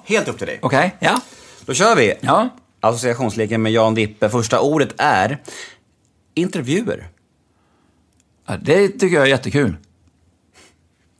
[0.06, 0.60] Helt upp till dig.
[0.62, 1.20] Okej, ja.
[1.66, 2.14] Då kör vi!
[2.22, 2.50] Ja.
[2.80, 4.30] Associationsleken med Jan Dippe.
[4.30, 5.38] Första ordet är
[6.36, 7.08] intervjuer.
[8.48, 8.58] ja.
[8.62, 9.76] Det tycker jag är jättekul.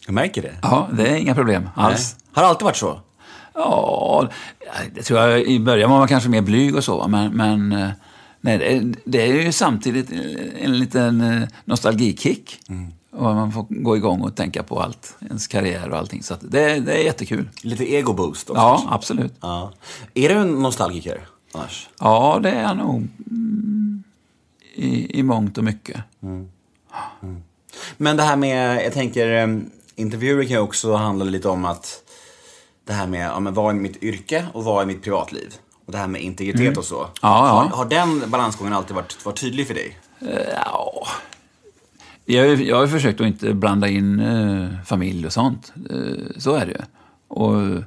[0.06, 0.54] Jag märker det.
[0.62, 2.16] Ja, det är inga problem alls.
[2.20, 2.30] Nej.
[2.36, 3.00] Har det alltid varit så?
[3.54, 4.30] Ja,
[4.96, 5.42] det tror jag.
[5.42, 7.90] I början var man kanske mer blyg och så, men, men eh,
[8.42, 10.12] nej, det, är- det är ju samtidigt
[10.60, 12.60] en liten eh, nostalgikick.
[13.16, 16.24] Och man får gå igång och tänka på allt, ens karriär och allting.
[16.24, 17.50] Så det, det är jättekul.
[17.62, 18.62] Lite ego-boost också.
[18.62, 19.34] Ja, absolut.
[19.42, 19.72] ja.
[20.14, 21.22] Är du en nostalgiker
[21.54, 21.90] annars?
[22.00, 24.04] Ja, det är jag nog mm,
[24.76, 26.02] i, i mångt och mycket.
[27.98, 29.58] Men det här med, jag tänker, eh,
[29.96, 32.04] intervjuer kan ju också handla lite om att
[32.86, 35.54] det här med, ja, men vad är mitt yrke och vad är mitt privatliv?
[35.86, 37.00] Och det här med integritet och så.
[37.00, 37.12] Mm.
[37.22, 37.54] Ja, ja.
[37.54, 40.00] Har, har den balansgången alltid varit, varit tydlig för dig?
[40.66, 41.08] Ja,
[42.26, 45.74] jag, jag har försökt att inte blanda in eh, familj och sånt.
[45.90, 46.82] Eh, så är det ju.
[47.28, 47.84] Och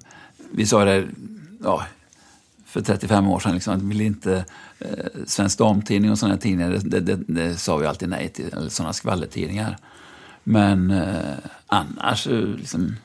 [0.50, 1.08] vi sa det,
[1.62, 1.86] ja,
[2.66, 3.54] för 35 år sedan.
[3.54, 4.44] Liksom, att vi ville inte
[4.78, 4.88] eh,
[5.26, 8.52] Svensk Damtidning och sådana tidningar, det, det, det, det sa vi alltid nej till.
[8.52, 9.76] Eller sådana skvallertidningar.
[10.48, 11.34] Men eh,
[11.66, 12.96] annars, eh, liksom,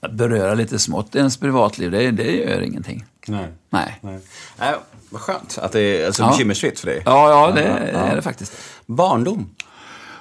[0.00, 3.04] att beröra lite smått i ens privatliv, det, det gör ingenting.
[3.28, 3.48] Nej.
[3.70, 3.98] Nej.
[4.02, 4.20] Nej.
[4.58, 4.74] Nej,
[5.10, 6.30] vad skönt att det är alltså, Ja.
[6.30, 7.02] bekymmersfritt för dig.
[7.04, 8.52] Ja, ja, det är det faktiskt.
[8.86, 9.50] Barndom.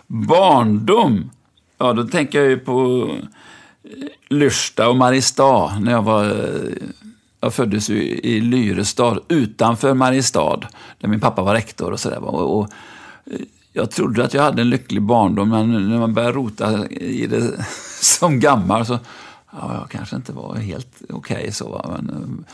[0.08, 1.32] Barndom?
[1.78, 3.08] Ja, då tänker jag ju på
[3.84, 3.90] eh,
[4.30, 5.80] Lyrsta och Mariestad.
[5.80, 6.26] När jag var...
[6.26, 6.88] eh,
[7.40, 10.60] Jag föddes ju i Lyrestad, utanför Mariestad,
[11.00, 12.24] där min pappa var rektor och sådär.
[12.24, 12.70] Och, och
[13.74, 17.66] jag trodde att jag hade en lycklig barndom, men när man börjar rota i det
[18.02, 19.00] som gammal så...
[19.52, 21.70] Ja, jag kanske inte var helt okej så.
[21.70, 22.46] va, Men, eh,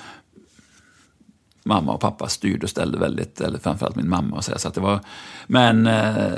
[1.63, 4.73] mamma och pappa styrde och ställde väldigt, eller framförallt min mamma och så, så att
[4.73, 4.99] det var...
[5.47, 5.87] Men...
[5.87, 6.33] Eh,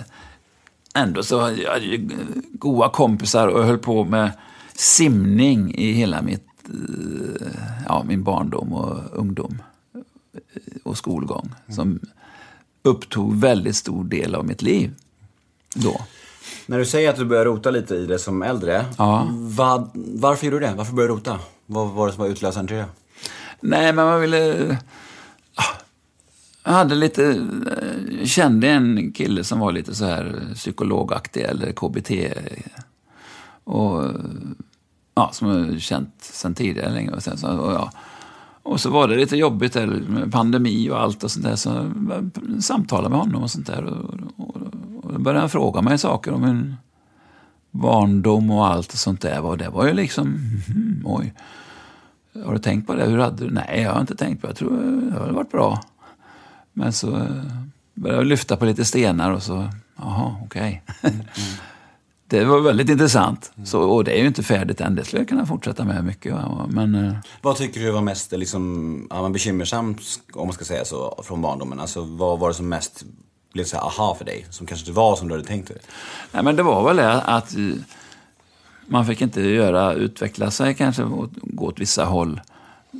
[0.95, 2.09] ändå så hade jag ju
[2.51, 4.31] goda kompisar och jag höll på med
[4.73, 7.47] simning i hela mitt, eh,
[7.87, 9.61] ja, min barndom och ungdom
[9.93, 10.01] eh,
[10.83, 11.49] och skolgång.
[11.67, 11.99] Som
[12.83, 14.95] upptog väldigt stor del av mitt liv
[15.73, 16.01] då.
[16.65, 19.27] När du säger att du börjar rota lite i det som äldre, Ja.
[19.31, 20.73] vad, varför gjorde du det?
[20.73, 21.39] Varför började du rota?
[21.65, 22.85] Vad var det som var utlösaren till det?
[23.59, 24.77] Nej, men man ville...
[25.55, 25.63] ah,
[26.63, 27.25] Jag hade lite...
[27.31, 32.11] eh, Kände en kille som var lite så här psykologaktig eller KBT.
[33.63, 34.03] Och,
[35.15, 37.11] ja, som jag känt sen tidigare länge.
[37.11, 37.91] Och, sen, så, och, ja
[38.63, 41.55] och så var det lite jobbigt där med pandemi och allt och sånt där.
[41.55, 41.69] Så
[42.09, 43.83] jag samtalade med honom och sånt där.
[43.83, 44.55] Och, och,
[45.03, 46.75] och då började han fråga mig saker om min
[47.71, 49.41] barndom och allt och sånt där.
[49.45, 50.27] Och det var ju liksom,
[50.67, 51.33] mm, oj.
[52.45, 53.05] Har du tänkt på det?
[53.05, 53.51] Hur hade du?
[53.51, 54.51] Nej, jag har inte tänkt på det.
[54.51, 55.81] Jag tror det har varit bra.
[56.73, 57.27] Men så
[57.93, 60.83] började jag lyfta på lite stenar och så, jaha, okej.
[61.01, 61.25] Mm, mm
[62.39, 63.51] det var väldigt intressant.
[63.65, 64.95] Så, och det är ju inte färdigt än.
[64.95, 66.33] Det skulle jag kunna fortsätta med mycket.
[66.33, 66.65] va.
[66.69, 70.01] Men eh, Vad tycker du var mest liksom, ja, men bekymmersamt,
[70.33, 71.79] om man ska säga så, från barndomen?
[71.79, 73.03] Alltså, vad var det som mest
[73.53, 74.45] blev så här aha för dig?
[74.49, 75.77] Som kanske inte var som du hade tänkt dig?
[76.31, 77.61] Nej, men det var väl det att eh,
[78.87, 82.41] man fick inte göra, utveckla sig kanske och gå åt vissa håll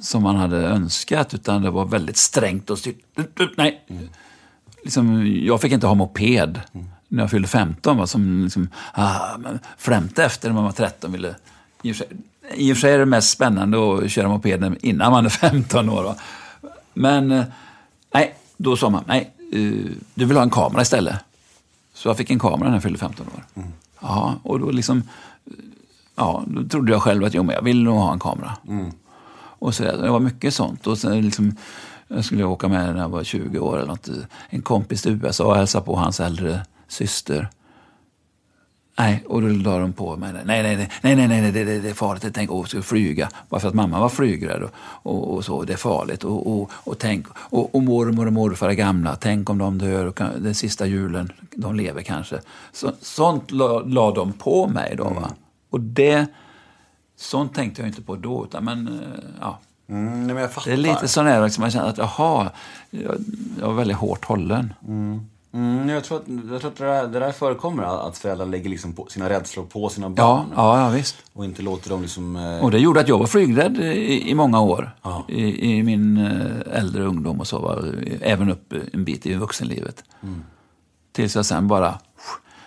[0.02, 2.98] som man hade önskat, utan det var väldigt strängt och styrt.
[3.58, 3.86] Nej.
[4.84, 6.60] Liksom, jag fick inte ha moped
[7.12, 9.38] när jag fyllde 15, va, som liksom, ah,
[9.78, 11.12] flämte efter när man var 13.
[11.12, 11.36] Ville,
[11.82, 12.08] i, och sig,
[12.54, 15.90] I och för sig är det mest spännande att köra moped innan man är 15
[15.90, 16.04] år.
[16.04, 16.16] Va.
[16.94, 17.44] Men eh,
[18.14, 21.16] nej, då sa man, nej, eh, du vill ha en kamera istället.
[21.94, 23.44] Så jag fick en kamera när jag fyllde 15 år.
[24.00, 25.04] Ja, och då liksom,
[26.16, 28.58] ja, då trodde jag själv att jo, men jag vill nog ha en kamera.
[29.36, 30.88] Och så, det var mycket sånt.
[30.88, 31.56] Och sen liksom,
[32.08, 34.10] jag skulle åka med när jag var 20 år eller något,
[34.50, 37.50] en kompis till USA och hälsa på hans äldre syster.
[38.98, 40.34] Nej, och då la de på mig.
[40.34, 42.24] Nej, nej, nej, nej, nej, nej, det, det, det är farligt.
[42.24, 43.30] Jag tänkte, åh, ska flyga?
[43.50, 44.72] Bara för att mamma var flygrädd och,
[45.04, 45.64] och, och så.
[45.64, 46.24] Det är farligt.
[46.24, 49.16] Och, och, och tänk, och, och mormor och morfar är gamla.
[49.16, 52.40] Tänk om de dör och kan, den sista julen, de lever kanske.
[52.72, 55.04] Så, sånt la, la de på mig då.
[55.04, 55.32] Va?
[55.70, 56.26] Och det,
[57.18, 58.46] sånt tänkte jag inte på då.
[58.46, 59.60] Utan, men, eh, ja.
[59.90, 60.28] Mm.
[60.28, 62.52] Det är lite sån där liksom, man känner att jaha,
[62.90, 63.16] jag,
[63.60, 64.74] jag var väldigt hårt hållen.
[64.88, 65.28] Mm,
[65.90, 68.96] jag tror att, jag tror att det, där, det där förekommer, att föräldrar lägger liksom
[69.10, 70.46] sina rädslor på sina barn.
[70.56, 71.16] ja, ja visst.
[71.34, 72.36] Och inte låter dem liksom...
[72.36, 74.92] Eh, Och det gjorde att jag var flygrädd i, i många år.
[75.02, 75.26] Ja.
[75.28, 77.60] I, I min eh, äldre ungdom och så.
[77.60, 80.04] Var, även upp en bit i vuxenlivet.
[80.24, 80.44] Mm.
[81.12, 82.00] Tills jag sen bara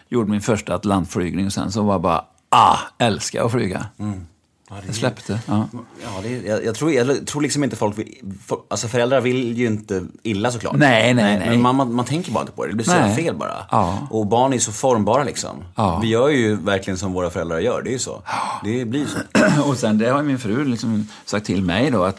[0.08, 3.86] gjorde min första atlantflygning och sen så var jag bara, ah, älskar att flyga.
[3.98, 4.26] Mm.
[4.74, 5.40] Ja, det släppte.
[5.46, 5.68] Ja.
[6.02, 8.14] Ja, det jag, jag, tror, jag tror liksom inte folk vill,
[8.46, 10.76] for, Alltså föräldrar vill ju inte illa såklart.
[10.76, 11.48] Nej, nej, nej.
[11.48, 12.70] Men man, man, man tänker bara inte på det.
[12.70, 13.66] Det blir så fel bara.
[13.70, 13.98] Ja.
[14.10, 15.64] Och barn är så formbara liksom.
[15.74, 15.98] Ja.
[16.02, 17.82] Vi gör ju verkligen som våra föräldrar gör.
[17.82, 18.22] Det är ju så.
[18.64, 19.18] Det blir så.
[19.70, 22.16] Och sen det har min fru liksom sagt till mig då att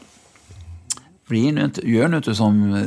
[1.28, 2.82] bli nu inte, gör nu inte som eh,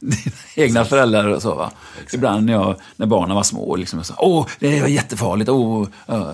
[0.00, 0.14] dina
[0.54, 1.54] egna föräldrar och så.
[1.54, 1.70] Va?
[2.12, 5.50] Ibland när, jag, när barnen var små, liksom, åh, det var jättefarligt.
[5.50, 6.32] Åh, uh.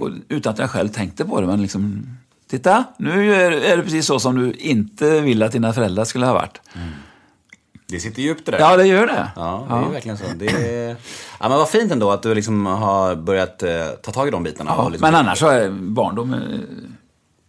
[0.00, 1.46] Och, utan att jag själv tänkte på det.
[1.46, 2.06] Men liksom,
[2.50, 6.26] titta, nu är, är det precis så som du inte vill att dina föräldrar skulle
[6.26, 6.60] ha varit.
[7.86, 8.58] Det sitter djupt det där.
[8.58, 9.28] Ja, det gör det.
[9.36, 10.24] Ja, det är verkligen så.
[10.36, 10.96] Det är...
[11.40, 14.42] Ja, men vad fint ändå att du liksom har börjat eh, ta tag i de
[14.42, 14.70] bitarna.
[14.76, 15.10] Ja, och liksom...
[15.10, 16.34] Men annars så är barndom...
[16.34, 16.40] eh,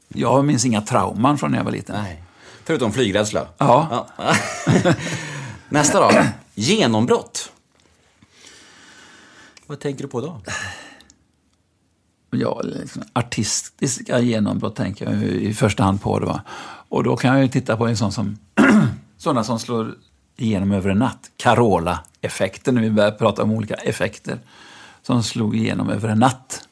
[0.07, 1.95] Jag minns inga trauman från när jag var liten.
[2.03, 2.23] Nej.
[2.63, 3.47] Förutom flygrädsla.
[3.57, 4.07] Ja.
[4.17, 4.33] Ja.
[5.69, 6.11] Nästa då.
[6.55, 7.51] Genombrott.
[9.67, 10.41] Vad tänker du på då?
[12.39, 16.19] Ja, liksom artistiska genombrott tänker jag i första hand på.
[16.19, 16.41] Det, va?
[16.89, 18.37] Och då kan jag ju titta på en sån som,
[19.17, 19.95] sådana som slår
[20.37, 21.31] igenom över en natt.
[21.37, 24.39] Carola-effekten, när vi börjar prata om olika effekter
[25.01, 26.67] som slog igenom över en natt.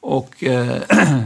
[0.00, 0.82] Och eh,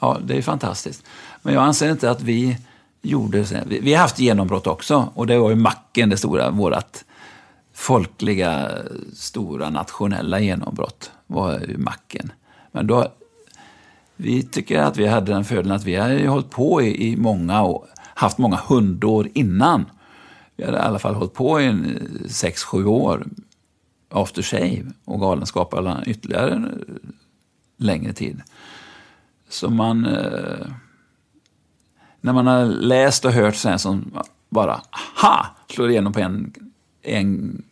[0.00, 1.02] ja, det är fantastiskt.
[1.42, 2.58] Men jag anser inte att vi
[3.02, 3.64] gjorde...
[3.66, 7.04] Vi, vi har haft genombrott också och det var ju macken, det stora, vårat
[7.76, 8.70] folkliga,
[9.14, 12.32] stora nationella genombrott var ju macken.
[12.76, 13.12] Men då,
[14.16, 17.62] vi tycker att vi hade den fördelen att vi hade hållit på i, i många
[17.62, 19.84] år, haft många hundår innan.
[20.56, 23.26] Vi hade i alla fall hållit på i en, eh, sex, sju år
[24.10, 26.82] after shave och Galenskaparna ytterligare en,
[27.76, 28.42] längre tid.
[29.48, 30.06] Så man...
[30.06, 30.66] Eh,
[32.20, 34.12] när man har läst och hört sådär som
[34.48, 36.52] bara aha, slår igenom på en,
[37.02, 37.62] en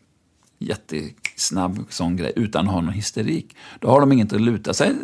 [0.68, 3.57] jättesnabb sån grej utan att ha någon hysterik.
[3.81, 4.94] Då har de inget att luta sig.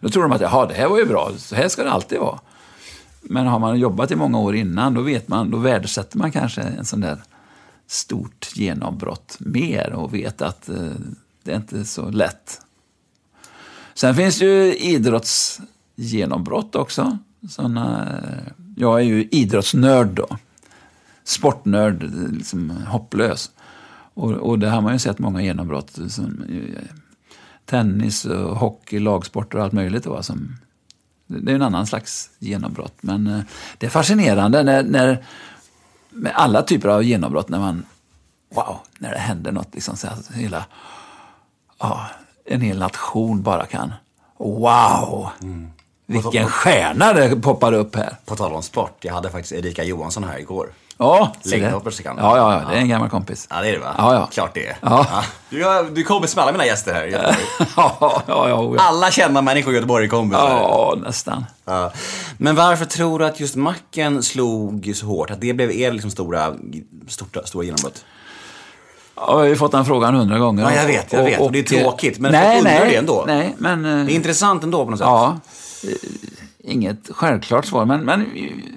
[0.00, 2.18] Då tror de att Jaha, det här var ju bra, så här ska det alltid
[2.18, 2.40] vara.
[3.22, 6.62] Men har man jobbat i många år innan, då vet man, då värdesätter man kanske
[6.62, 7.18] en sån där
[7.86, 10.92] stort genombrott mer och vet att eh,
[11.42, 12.60] det är inte så lätt.
[13.94, 17.18] Sen finns det ju idrottsgenombrott också.
[17.50, 20.28] Såna, eh, jag är ju idrottsnörd då.
[21.24, 23.50] Sportnörd, eh, liksom hopplös.
[24.14, 25.90] Och, och det har man ju sett många genombrott.
[26.08, 26.96] Som, eh,
[27.64, 30.04] tennis, och hockey, lagsporter och allt möjligt.
[30.04, 30.56] Då, som,
[31.26, 32.94] det är en annan slags genombrott.
[33.00, 33.40] Men eh,
[33.78, 35.24] det är fascinerande när, när,
[36.10, 37.84] med alla typer av genombrott när man,
[38.54, 39.74] wow, när det händer något.
[39.74, 40.66] Liksom, så att hela,
[41.78, 42.06] ja,
[42.44, 43.92] en hel nation bara kan,
[44.38, 45.28] wow,
[46.06, 48.16] vilken stjärna det poppar upp här.
[48.24, 50.70] På tal om sport, jag hade faktiskt Erika Johansson här igår.
[51.02, 51.62] Ja, se det.
[51.62, 53.46] Längdhopperska kan ja, ja, ja, det är en gammal kompis.
[53.50, 53.94] Ja, det är det va?
[53.98, 54.26] Ja, ja.
[54.32, 54.76] Klart det är.
[54.82, 55.06] Ja.
[55.50, 57.36] Du, har- du kommer med alla mina gäster här i Göteborg.
[57.76, 58.76] ja, ja, ja, ja.
[58.78, 60.48] Alla kända människor i Göteborg är kompisar.
[60.48, 61.44] Ja, nästan.
[61.64, 61.92] Ja.
[62.38, 65.30] Men varför tror du att just macken slog så hårt?
[65.30, 66.54] Att det blev er liksom stora,
[67.08, 68.04] stora, stora genombrott?
[69.16, 70.62] Ja, jag har ju fått den frågan hundra gånger.
[70.62, 71.40] Ja, jag vet, jag vet.
[71.40, 73.24] Och det är tråkigt, men nej, folk undrar nej, det ändå.
[73.26, 73.84] Nej, men...
[73.84, 75.06] eh, Det är intressant ändå på något sätt.
[75.08, 75.40] Ja,
[75.84, 78.26] eh, inget självklart svar, men, men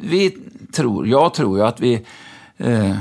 [0.01, 0.38] vi
[0.73, 2.05] tror, jag tror ju att vi...
[2.57, 2.97] Eh,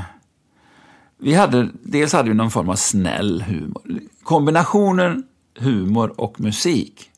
[1.18, 3.82] vi hade, dels hade vi någon form av snäll humor.
[4.22, 5.24] Kombinationen
[5.58, 7.10] humor och musik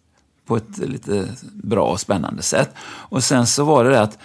[0.46, 2.74] på ett lite bra och spännande sätt.
[2.84, 4.18] Och sen så var det det att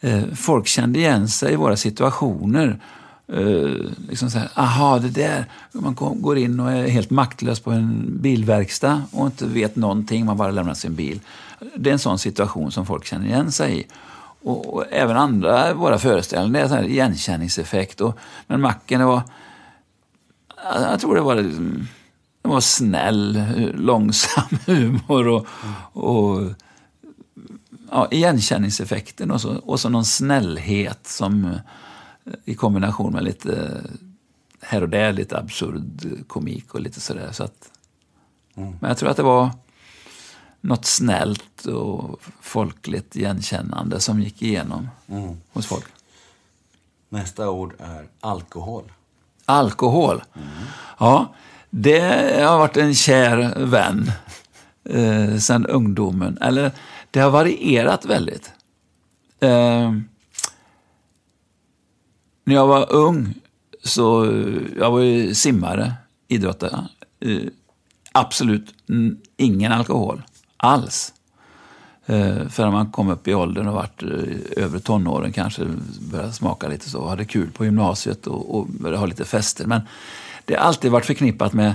[0.00, 2.80] eh, folk kände igen sig i våra situationer.
[3.28, 3.70] Eh,
[4.08, 5.44] liksom så här, aha, det där.
[5.72, 10.36] Man går in och är helt maktlös på en bilverkstad och inte vet någonting, man
[10.36, 11.20] bara lämnar sin bil.
[11.76, 13.86] Det är en sån situation som folk känner igen sig i.
[14.46, 18.00] Och, och även andra våra föreställningar, det är så här igenkänningseffekt.
[18.00, 19.22] Och, men Macken, det var...
[20.74, 21.36] Jag tror det var,
[22.42, 25.46] det var snäll, långsam humor och,
[25.92, 26.52] och
[27.90, 33.80] ja, igenkänningseffekten och så, och så någon snällhet som eh, i kombination med lite
[34.60, 37.28] här och där lite absurd komik och lite sådär.
[37.32, 37.70] Så att,
[38.54, 39.50] Men jag tror att det var
[40.60, 44.88] något snällt och folkligt igenkännande som gick igenom
[45.52, 45.86] hos folk.
[47.08, 48.92] Nästa ord är alkohol.
[49.44, 50.22] Alkohol.
[50.98, 51.34] Ja,
[51.70, 52.00] det
[52.44, 54.10] har varit en kär vän
[54.84, 56.38] eh, sedan ungdomen.
[56.40, 56.72] Eller,
[57.10, 58.52] det har varierat väldigt.
[59.40, 59.92] Eh,
[62.44, 63.34] när jag var ung,
[63.84, 64.26] så
[64.78, 65.94] jag var ju simmare,
[66.28, 66.88] idrottare.
[67.20, 67.42] Eh,
[68.12, 70.22] absolut mm, ingen alkohol
[70.56, 71.12] alls.
[72.06, 75.66] Eh, förrän man kom upp i åldern och varit eh, över tonåren kanske,
[76.00, 79.66] började smaka lite så, hade kul på gymnasiet och, och började ha lite fester.
[79.66, 79.80] Men
[80.44, 81.74] det har alltid varit förknippat med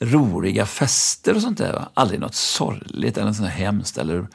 [0.00, 1.72] roliga fester och sånt där.
[1.72, 1.88] Va?
[1.94, 4.26] Aldrig något sorgligt eller sånt hemskt eller eh,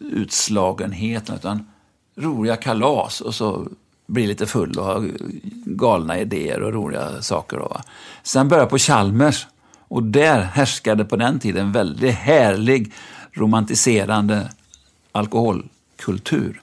[0.00, 1.66] utslagenhet, utan
[2.16, 3.68] roliga kalas och så
[4.06, 5.04] bli lite full och ha
[5.64, 7.56] galna idéer och roliga saker.
[7.56, 7.82] Då, va?
[8.22, 9.46] Sen började jag på Chalmers
[9.88, 12.92] och där härskade på den tiden en väldigt härlig
[13.32, 14.50] romantiserande
[15.12, 16.60] alkoholkultur.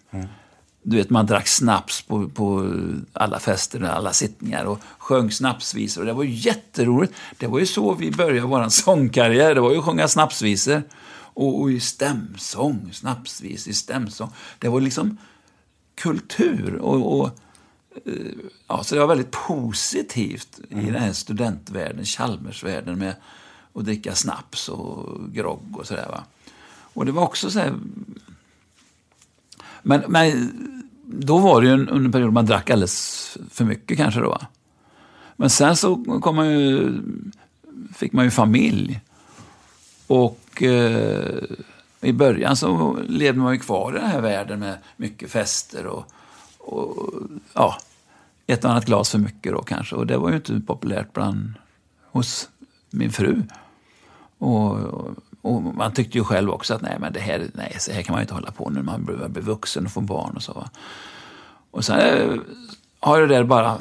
[0.83, 2.73] Du vet, man drack snaps på, på
[3.13, 6.01] alla fester, och alla sittningar och sjöng snapsvisor.
[6.01, 7.13] Och det var ju jätteroligt.
[7.37, 9.55] Det var ju så vi började vår sångkarriär.
[9.55, 10.83] Det var ju att sjunga snapsvisor.
[11.15, 14.29] Och, och i stämsång, snapsvis i stämsång.
[14.59, 15.17] Det var liksom
[15.95, 16.75] kultur.
[16.75, 17.39] Och, och,
[18.67, 23.15] ja, så det var väldigt positivt i den här studentvärlden, Chalmersvärlden med
[23.73, 26.07] att dricka snaps och grogg och sådär.
[26.09, 26.23] Va?
[26.93, 27.73] Och det var också så här...
[29.81, 30.51] Men, men
[31.05, 34.29] då var det ju en, under en period man drack alldeles för mycket kanske då.
[34.29, 34.47] Va?
[35.35, 36.93] Men sen så kom man ju,
[37.95, 38.99] fick man ju familj.
[40.07, 41.43] Och eh,
[42.01, 46.05] i början så levde man ju kvar i den här världen med mycket fester och,
[46.65, 47.13] och
[47.53, 47.77] ja,
[48.47, 49.95] ett och annat glas för mycket då kanske.
[49.95, 51.53] Och det var ju inte populärt bland,
[52.11, 52.49] hos
[52.89, 53.43] min fru.
[54.37, 54.77] Och,
[55.41, 58.13] och man tyckte ju själv också att nej, men det här, nej, så här kan
[58.13, 60.53] man ju inte hålla på när man börjar bli vuxen och få barn och så.
[60.53, 60.69] va.
[61.71, 62.39] Och sen eh,
[62.99, 63.77] har det där bara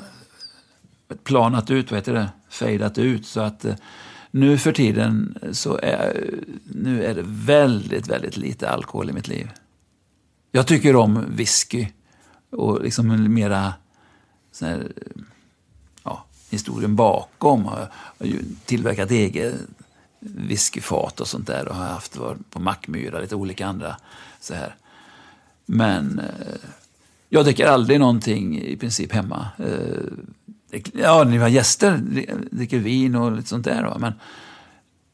[1.25, 3.27] planat ut, vad heter det, fejdat ut.
[3.27, 3.75] Så att eh,
[4.31, 9.51] nu för tiden så är, nu är det väldigt, väldigt lite alkohol i mitt liv.
[10.53, 11.87] Jag tycker om whisky
[12.55, 13.75] och liksom mera
[14.53, 14.93] så här,
[16.03, 17.65] ja, historien bakom.
[17.65, 17.89] Jag
[18.19, 19.55] har ju tillverkat eget
[20.21, 23.97] whiskyfat och sånt där och har haft varit på Mackmyra, lite olika andra
[24.41, 24.75] så här.
[25.67, 26.71] Men eh,
[27.29, 29.49] jag dricker aldrig någonting i princip hemma.
[29.59, 31.97] Eh, ja, när vi har gäster
[32.51, 33.83] dricker vin och lite sånt där.
[33.83, 33.97] Va?
[33.99, 34.13] Men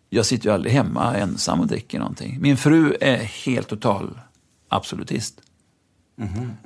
[0.08, 2.38] jag sitter ju aldrig hemma ensam och dricker någonting.
[2.40, 4.20] Min fru är helt total
[4.68, 5.40] absolutist.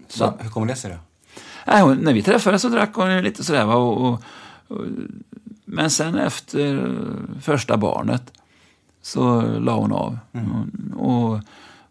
[0.09, 0.97] Så, hur kommer det sig då?
[1.67, 3.65] Nej, hon, när vi träffades så drack hon lite sådär.
[3.65, 3.75] Va?
[3.75, 4.23] Och, och,
[4.69, 4.85] och,
[5.65, 6.95] men sen efter
[7.41, 8.33] första barnet
[9.03, 10.19] så la hon av.
[10.97, 11.41] Och, och,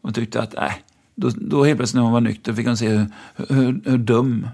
[0.01, 0.83] och tyckte att, nej,
[1.15, 4.47] då, då helt plötsligt när hon var nykter fick hon se hur, hur, hur dum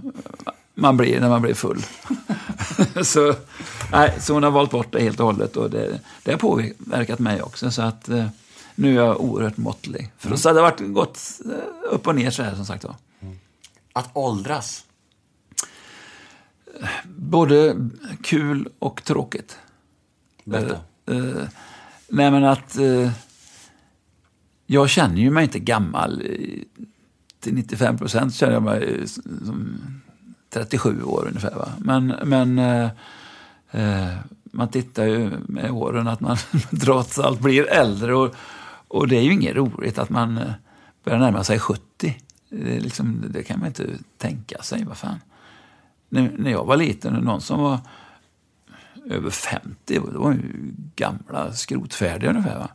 [0.76, 1.84] man blir när man blir full.
[3.04, 3.34] så,
[3.92, 7.20] nej, så hon har valt bort det helt och hållet och det, det har påverkat
[7.20, 7.72] mig också.
[7.72, 8.26] Så att eh,
[8.80, 10.12] nu är jag oerhört måttlig.
[10.18, 12.96] För så hade det varit gått eh, upp och ner så här som sagt var.
[13.94, 14.86] Att åldras.
[17.06, 17.76] Både
[18.24, 19.58] kul och tråkigt.
[20.44, 20.76] Berätta.
[21.06, 21.44] Eh,
[22.08, 23.12] nej men att eh,
[24.66, 26.22] jag känner ju mig inte gammal.
[26.22, 26.62] eh,
[27.40, 29.06] Till 95 procent känner jag mig eh,
[29.46, 29.78] som
[30.50, 31.56] 37 år ungefär.
[31.56, 31.70] Va?
[31.78, 32.90] Men, men eh,
[33.72, 36.38] eh, man tittar ju med åren att man
[36.82, 38.16] trots allt blir äldre.
[38.16, 38.36] Och,
[38.90, 40.52] och det är ju inget roligt att man eh,
[41.04, 42.18] börjar närma sig 70.
[42.50, 43.88] Det, liksom, det kan man inte
[44.18, 44.84] tänka sig.
[44.84, 45.20] Vad fan.
[46.10, 47.80] När, när jag var liten, någon som var
[49.10, 50.42] över 50, det var ju
[50.96, 52.58] gamla skrotfärdiga ungefär.
[52.58, 52.70] Va?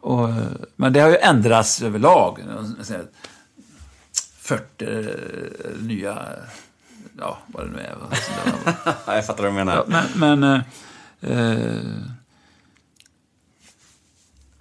[0.00, 0.28] Och,
[0.76, 2.38] men det har ju ändrats överlag.
[2.82, 3.06] Så här
[4.38, 6.22] 40 nya,
[7.18, 7.96] ja vad det nu är.
[9.14, 9.76] jag fattar vad du menar.
[9.76, 10.64] Ja, men men
[11.20, 12.15] eh, eh,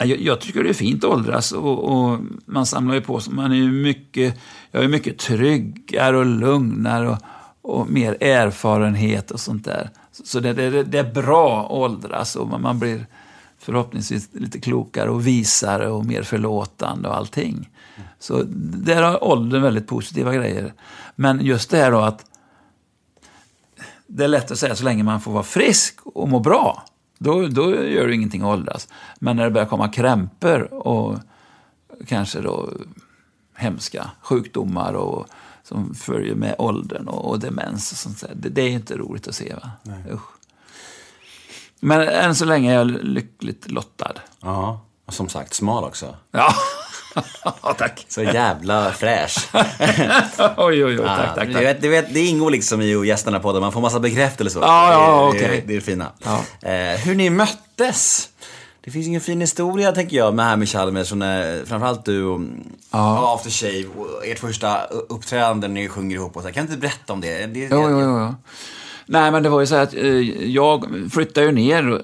[0.05, 3.33] jag, jag tycker det är fint att åldras och, och man samlar ju på sig.
[3.33, 4.39] Man är ju mycket,
[4.71, 7.17] jag är mycket tryggare och lugnare och,
[7.61, 9.89] och mer erfarenhet och sånt där.
[10.11, 13.05] Så det, det, det är bra att åldras och man, man blir
[13.59, 17.69] förhoppningsvis lite klokare och visare och mer förlåtande och allting.
[18.19, 20.73] Så där har åldern väldigt positiva grejer.
[21.15, 22.25] Men just det här då att
[24.07, 26.83] det är lätt att säga så länge man får vara frisk och må bra.
[27.17, 28.87] Då, då gör det ingenting att åldras.
[29.19, 31.19] Men när det börjar komma krämpor och
[32.07, 32.69] kanske då
[33.55, 35.27] hemska sjukdomar och,
[35.63, 38.31] som följer med åldern och, och demens och sånt där.
[38.35, 39.55] Det, det är inte roligt att se.
[39.55, 39.71] Va?
[41.79, 44.13] Men än så länge är jag lyckligt lottad.
[44.41, 44.85] Ja.
[45.05, 46.15] Och som sagt, smal också.
[46.31, 46.53] Ja,
[47.63, 48.05] ja tack.
[48.09, 49.49] Så jävla fräsch.
[50.57, 51.63] oj, oj, oj, tack, Ja, tack, du tack.
[51.63, 54.59] vet, du vet, det ingår liksom i gästerna podden, man får massa bekräftelse.
[54.61, 55.63] Ja, ja, det, är- okej.
[55.67, 56.07] det, är det fina.
[56.23, 56.69] Ja.
[56.69, 58.29] Eh, hur ni möttes?
[58.83, 62.23] Det finns ingen fin historia tänker jag med här med Chalmers, och när, framförallt du
[62.25, 62.41] och
[62.91, 63.33] ja.
[63.35, 66.47] After Shave, och ert första uppträdande när ni sjunger ihop och så.
[66.47, 66.53] här.
[66.53, 67.45] Kan du inte berätta om det?
[67.45, 68.35] det Jo, jo, jo, jo.
[69.05, 70.03] Nej, men det var ju så här att eh,
[70.49, 72.01] jag flyttade ju ner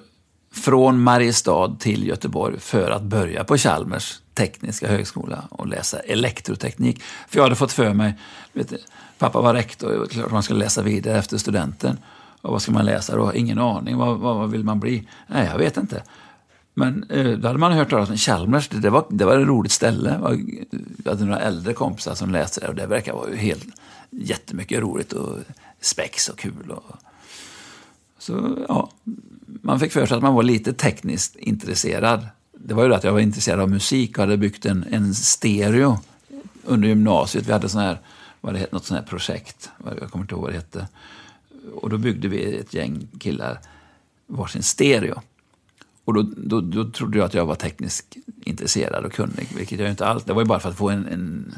[0.52, 7.02] från Mariestad till Göteborg för att börja på Chalmers tekniska högskola och läsa elektroteknik.
[7.30, 8.14] För jag hade fått för mig,
[8.54, 8.78] vet du,
[9.18, 11.98] pappa var rektor och det klart man skulle läsa vidare efter studenten.
[12.42, 13.34] Och vad ska man läsa då?
[13.36, 13.98] Ingen aning.
[13.98, 15.08] Vad, vad, vad vill man bli?
[15.28, 16.04] Nej, jag vet inte.
[16.74, 18.70] Men eh, då hade man hört talas om Chalmers.
[18.70, 20.20] Det, det, var, det var ett roligt ställe.
[21.04, 23.66] Jag hade några äldre kompisar som läste där och det verkar vara helt
[24.10, 25.38] jättemycket roligt och
[25.82, 26.72] spex och kul.
[26.72, 26.96] Och,
[28.18, 28.90] så ja,
[29.62, 32.28] man fick för sig att man var lite tekniskt intresserad.
[32.54, 35.16] Det var ju det att jag var intresserad av musik och hade byggt en, en
[35.16, 36.00] stereo
[36.64, 37.48] under gymnasiet.
[37.48, 38.00] Vi hade sån här,
[38.42, 40.88] vad det hette, något sånt här projekt, jag kommer inte ihåg vad det hette.
[41.74, 43.60] Och då byggde vi ett gäng killar
[44.28, 45.22] varsin stereo.
[46.06, 49.90] Och då, då, då trodde jag att jag var tekniskt intresserad och kunnig, vilket jag
[49.90, 50.24] inte alls.
[50.24, 51.56] Det var ju bara för att få en, en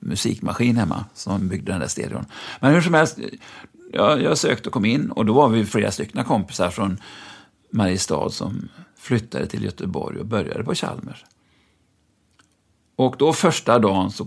[0.00, 2.24] musikmaskin hemma som byggde den där stereon.
[2.60, 3.18] Men hur som helst,
[3.94, 7.00] jag, jag sökte och kom in och då var vi flera stycken kompisar från
[7.70, 11.24] Mariestad som flyttade till Göteborg och började på Chalmers.
[12.96, 14.26] Och då första dagen så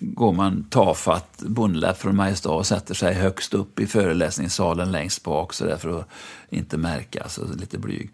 [0.00, 5.52] går man tafatt bondläpp från Mariestad och sätter sig högst upp i föreläsningssalen längst bak
[5.52, 6.08] så där för att
[6.48, 8.10] inte märkas och lite blyg.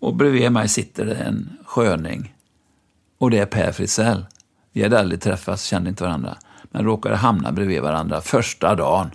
[0.00, 2.34] Och bredvid mig sitter det en sköning
[3.18, 4.26] och det är Per Fritzell.
[4.72, 6.36] Vi hade aldrig träffats, kände inte varandra.
[6.70, 9.10] Men råkade hamna bredvid varandra första dagen.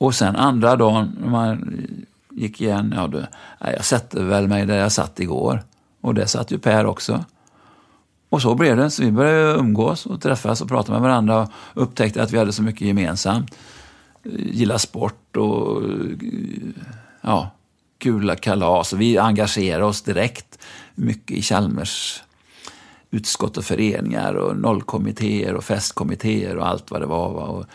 [0.00, 1.82] Och sen andra dagen, när man
[2.30, 3.22] gick igen, ja, då,
[3.58, 5.62] jag sätter väl mig där jag satt igår.
[6.00, 7.24] Och där satt ju Per också.
[8.28, 8.90] Och så blev det.
[8.90, 12.52] Så vi började umgås och träffas och prata med varandra och upptäckte att vi hade
[12.52, 13.54] så mycket gemensamt.
[14.34, 15.82] Gilla sport och
[17.20, 17.50] ja,
[17.98, 18.92] kul kalas.
[18.92, 20.58] Vi engagerade oss direkt
[20.94, 22.22] mycket i Chalmers
[23.10, 27.28] utskott och föreningar och nollkommittéer och festkommittéer och allt vad det var.
[27.28, 27.66] Och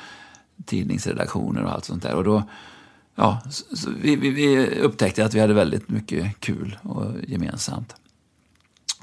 [0.66, 2.14] tidningsredaktioner och allt sånt där.
[2.14, 2.44] Och då,
[3.16, 7.96] ja, så, så vi, vi, vi upptäckte att vi hade väldigt mycket kul och gemensamt.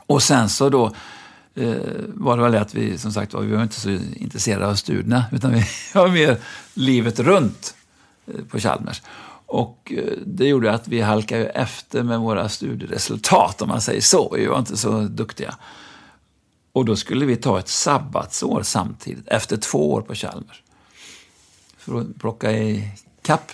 [0.06, 0.86] Och sen så då
[1.54, 4.66] eh, var det väl det att vi som sagt var, vi var inte så intresserade
[4.66, 6.38] av studierna utan vi var mer
[6.74, 7.74] livet runt
[8.26, 9.02] eh, på Chalmers.
[9.46, 14.34] Och eh, det gjorde att vi halkade efter med våra studieresultat om man säger så.
[14.36, 15.54] Vi var inte så duktiga.
[16.72, 20.62] Och då skulle vi ta ett sabbatsår samtidigt, efter två år på Chalmers.
[21.84, 23.52] För att plocka i kapp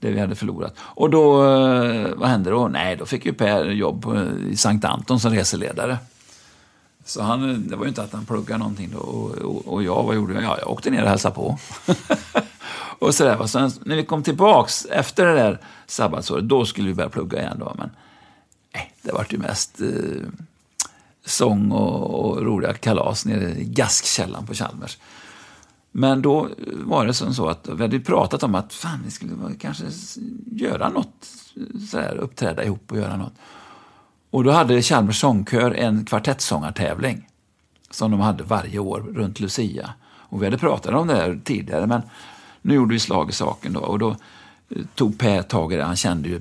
[0.00, 0.74] det vi hade förlorat.
[0.78, 2.68] Och då, eh, vad hände då?
[2.68, 4.16] Nej, då fick ju Per jobb
[4.50, 5.98] i Sankt Anton som reseledare.
[7.04, 8.98] Så han, det var ju inte att han pluggade någonting då.
[8.98, 10.42] Och, och, och jag, vad gjorde jag?
[10.42, 11.58] Ja, jag åkte ner och hälsade på.
[12.98, 13.40] och sådär.
[13.40, 17.40] Och sen när vi kom tillbaks efter det där sabbatsåret, då skulle vi börja plugga
[17.40, 17.74] igen då.
[17.78, 17.90] Men
[18.74, 19.88] nej, det var ju mest eh,
[21.24, 24.98] sång och, och roliga kalas nere i gaskkällan på Chalmers.
[25.98, 29.32] Men då var det som så att vi hade pratat om att fan, vi skulle
[29.58, 29.84] kanske
[30.52, 31.26] göra något,
[31.90, 33.32] så här, uppträda ihop och göra något.
[34.30, 37.28] Och då hade Chalmers sångkör en kvartettsångartävling
[37.90, 39.94] som de hade varje år runt Lucia.
[40.04, 42.02] Och vi hade pratat om det här tidigare, men
[42.62, 43.80] nu gjorde vi slag i saken då.
[43.80, 44.10] Och då
[44.68, 45.84] eh, tog Per tag i det.
[45.84, 46.40] Han kände ju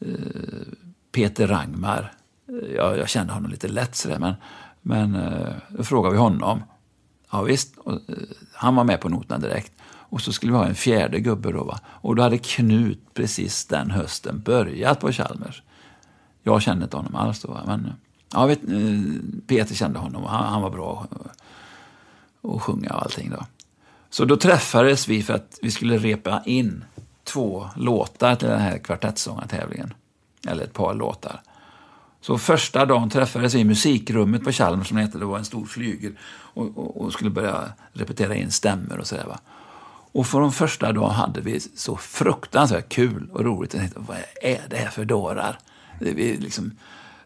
[0.00, 0.08] eh,
[1.12, 2.12] Peter Rangmar.
[2.74, 4.34] Jag, jag kände honom lite lätt sådär, men,
[4.82, 6.62] men eh, då frågade vi honom.
[7.36, 7.76] Ja, visst.
[7.76, 8.16] Och, eh,
[8.52, 9.72] han var med på noterna direkt.
[9.84, 11.64] Och så skulle vi ha en fjärde gubbe då.
[11.64, 11.80] Va?
[11.86, 15.62] Och då hade Knut precis den hösten börjat på Chalmers.
[16.42, 17.48] Jag kände inte honom alls då.
[17.48, 17.92] va, Men eh,
[18.32, 19.00] ja, vet, eh,
[19.46, 21.06] Peter kände honom och han, han var bra
[22.42, 23.30] att sjunga och allting.
[23.30, 23.46] Då.
[24.10, 26.84] Så då träffades vi för att vi skulle repa in
[27.24, 29.94] två låtar till den här kvartettsångartävlingen.
[30.48, 31.42] Eller ett par låtar.
[32.20, 35.18] Så första dagen träffades vi i musikrummet på Chalmers som det hette.
[35.18, 39.24] Det var en stor flygel och, och, och skulle börja repetera in stämmer och sådär.
[39.26, 39.38] Va?
[40.12, 43.74] Och för de första dagen hade vi så fruktansvärt kul och roligt.
[43.74, 45.58] Jag tänkte, vad är det här för dårar?
[46.00, 46.72] Vi liksom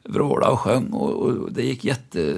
[0.05, 2.37] vrålade och sjöng och, och det gick jätte...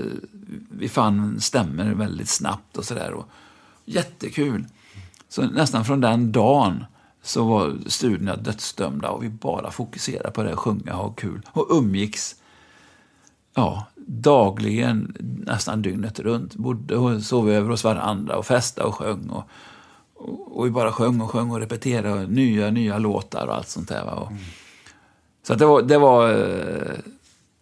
[0.69, 3.15] Vi fann stämmer väldigt snabbt och sådär.
[3.85, 4.65] Jättekul.
[5.29, 6.85] Så nästan från den dagen
[7.23, 11.41] så var studierna dödsdömda och vi bara fokuserade på det, sjunga och ha kul.
[11.49, 12.37] Och umgicks
[13.55, 16.55] ja, dagligen, nästan dygnet runt.
[16.55, 19.29] Bodde och sov över hos varandra och festade och sjöng.
[19.29, 19.45] Och,
[20.15, 23.89] och, och vi bara sjöng och sjöng och repeterade nya, nya låtar och allt sånt
[23.89, 24.15] där.
[24.15, 24.33] Och,
[25.43, 26.99] Så att det var, det var eh,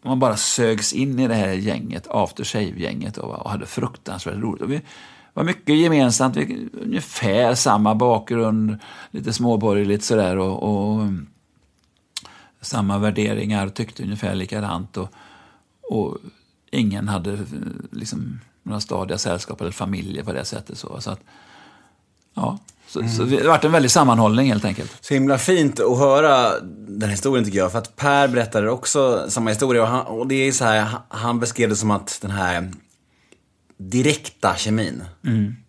[0.03, 4.63] man bara sögs in i det här gänget, after shave-gänget och, och hade fruktansvärt roligt.
[4.63, 4.83] Och vi
[5.35, 8.79] var mycket gemensamt, vi, ungefär samma bakgrund,
[9.11, 11.07] lite småborgerligt sådär och, och
[12.61, 14.97] samma värderingar, tyckte ungefär likadant.
[14.97, 15.09] Och,
[15.91, 16.19] och
[16.71, 17.39] ingen hade eh,
[17.91, 20.79] liksom några stadiga sällskap eller familjer på det sättet.
[20.79, 21.21] Så, så att,
[22.35, 24.97] ja, så, så det varit en väldig sammanhållning helt enkelt.
[25.01, 27.73] Så himla fint att höra den historien tycker jag.
[27.73, 29.83] För att Per berättade också samma historia.
[29.83, 32.71] Och, han, och det är så här, han- beskrev det som att den här
[33.77, 35.05] direkta kemin.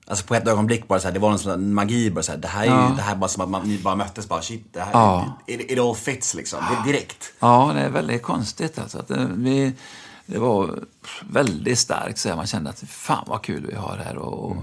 [0.08, 2.40] Alltså på ett ögonblick bara så här, det var en sån magi bara så här,
[2.40, 4.42] det här är ju, det här är bara som att man, ni bara möttes bara,
[4.42, 5.38] shit, det här, Ja.
[5.48, 6.60] it, it all fits liksom.
[6.86, 7.34] Det direkt.
[7.40, 8.80] Ja, det är väldigt konstigt.
[8.80, 9.00] Alltså.
[9.00, 9.74] Att det, vi,
[10.32, 10.80] det var
[11.30, 12.18] väldigt starkt.
[12.18, 12.36] Så här.
[12.36, 14.18] Man kände att fan vad kul vi har här.
[14.18, 14.58] Och,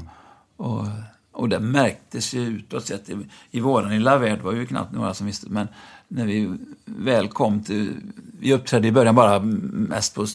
[0.57, 0.85] och,
[1.33, 3.11] och det märktes ju utåt sett.
[3.11, 3.17] I,
[3.51, 5.51] I vår lilla värld var ju knappt några som visste.
[5.51, 5.69] Men
[6.09, 7.95] när vi väl kom till...
[8.41, 10.27] Vi uppträdde i början bara mest på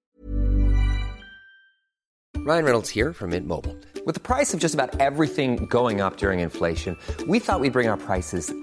[2.47, 3.75] Ryan Reynolds här från Mint Mobile.
[4.05, 7.71] Med priset på nästan allt som går upp under inflationen, trodde vi att vi skulle
[7.71, 8.62] bring våra priser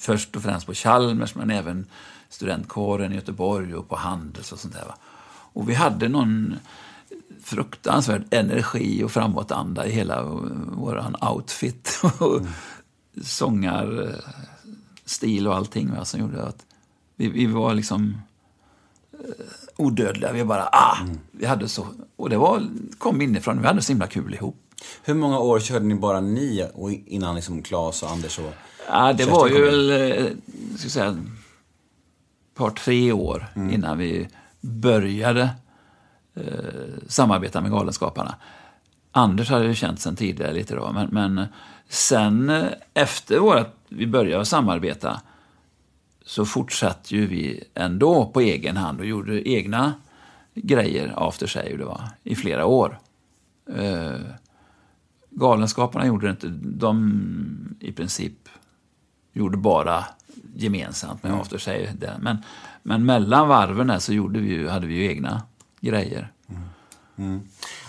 [0.00, 1.86] först och främst på Chalmers, men även
[2.28, 4.84] studentkåren i Göteborg och på Handels och sånt där.
[4.84, 4.94] Va?
[5.52, 6.56] Och vi hade någon
[7.42, 10.22] fruktansvärd energi och framåtanda i hela
[10.72, 12.00] vår outfit.
[12.18, 12.40] och
[13.22, 14.26] sångarstil
[15.46, 16.66] och allting va, som gjorde att
[17.16, 18.22] vi, vi var liksom
[19.12, 19.18] eh,
[19.76, 20.32] odödliga.
[20.32, 20.96] Vi bara, ah!
[21.30, 21.86] Vi hade så,
[22.16, 23.60] och det var, kom inifrån.
[23.60, 24.56] Vi hade så himla kul ihop.
[25.02, 28.52] Hur många år körde ni bara ni och innan liksom Claes och Anders och
[28.88, 30.26] Ja, det var ju väl, eh,
[30.76, 31.16] ska jag säga, ett
[32.54, 34.28] par, tre år innan vi
[34.60, 35.50] började
[36.34, 36.44] eh,
[37.08, 38.34] samarbeta med Galenskaparna.
[39.12, 41.46] Anders hade ju känt sen tidigare lite då, men, men
[41.88, 45.20] sen eh, efter vårt, vi började samarbeta
[46.24, 49.92] så fortsatte ju vi ändå på egen hand och gjorde egna
[50.54, 52.98] grejer after sig det var, i flera år.
[53.76, 54.20] Eh,
[55.30, 56.48] Galenskaparna gjorde det inte.
[56.62, 58.48] De i princip
[59.32, 60.04] gjorde bara
[60.56, 61.92] gemensamt med After Shave.
[61.98, 62.16] det.
[62.20, 62.36] Men,
[62.82, 65.42] men mellan varven där så gjorde vi ju, hade vi ju egna
[65.80, 66.32] grejer.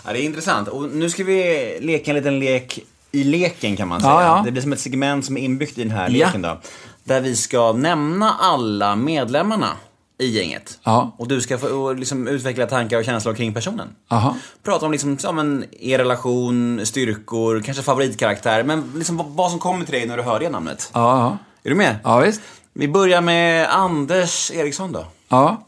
[0.04, 0.68] Ja, det är intressant.
[0.68, 2.80] Och nu ska vi leka en liten lek
[3.12, 4.12] i leken kan man säga.
[4.12, 4.42] Ja, ja.
[4.44, 6.60] Det blir som ett segment som är inbyggt i den här leken då.
[7.04, 9.76] Där vi ska nämna alla medlemmarna
[10.22, 10.78] i gänget.
[10.82, 11.14] Ja.
[11.18, 13.88] Och du ska få liksom, utveckla tankar och känslor kring personen.
[14.08, 14.36] Aha.
[14.62, 18.62] Prata om liksom, ja, men, er relation, styrkor, kanske favoritkaraktär.
[18.64, 20.90] Men liksom, vad, som kommer till dig när du hör det namnet.
[20.94, 21.38] Ja.
[21.62, 21.96] Är du med?
[22.04, 22.40] ja visst.
[22.72, 25.06] Vi börjar med Anders Eriksson då.
[25.28, 25.64] Ja.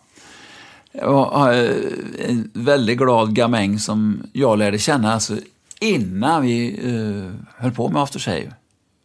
[0.92, 5.36] Jag har eh, en väldigt glad gamäng som jag lärde känna alltså,
[5.80, 8.52] innan vi uh, höll på med After Shave.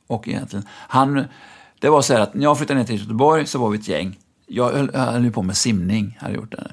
[0.07, 1.23] Och egentligen, han,
[1.79, 3.87] det var så här att när jag flyttade ner till Göteborg så var vi ett
[3.87, 4.17] gäng.
[4.51, 6.71] Jag höll, jag höll ju på med simning, hade gjort det.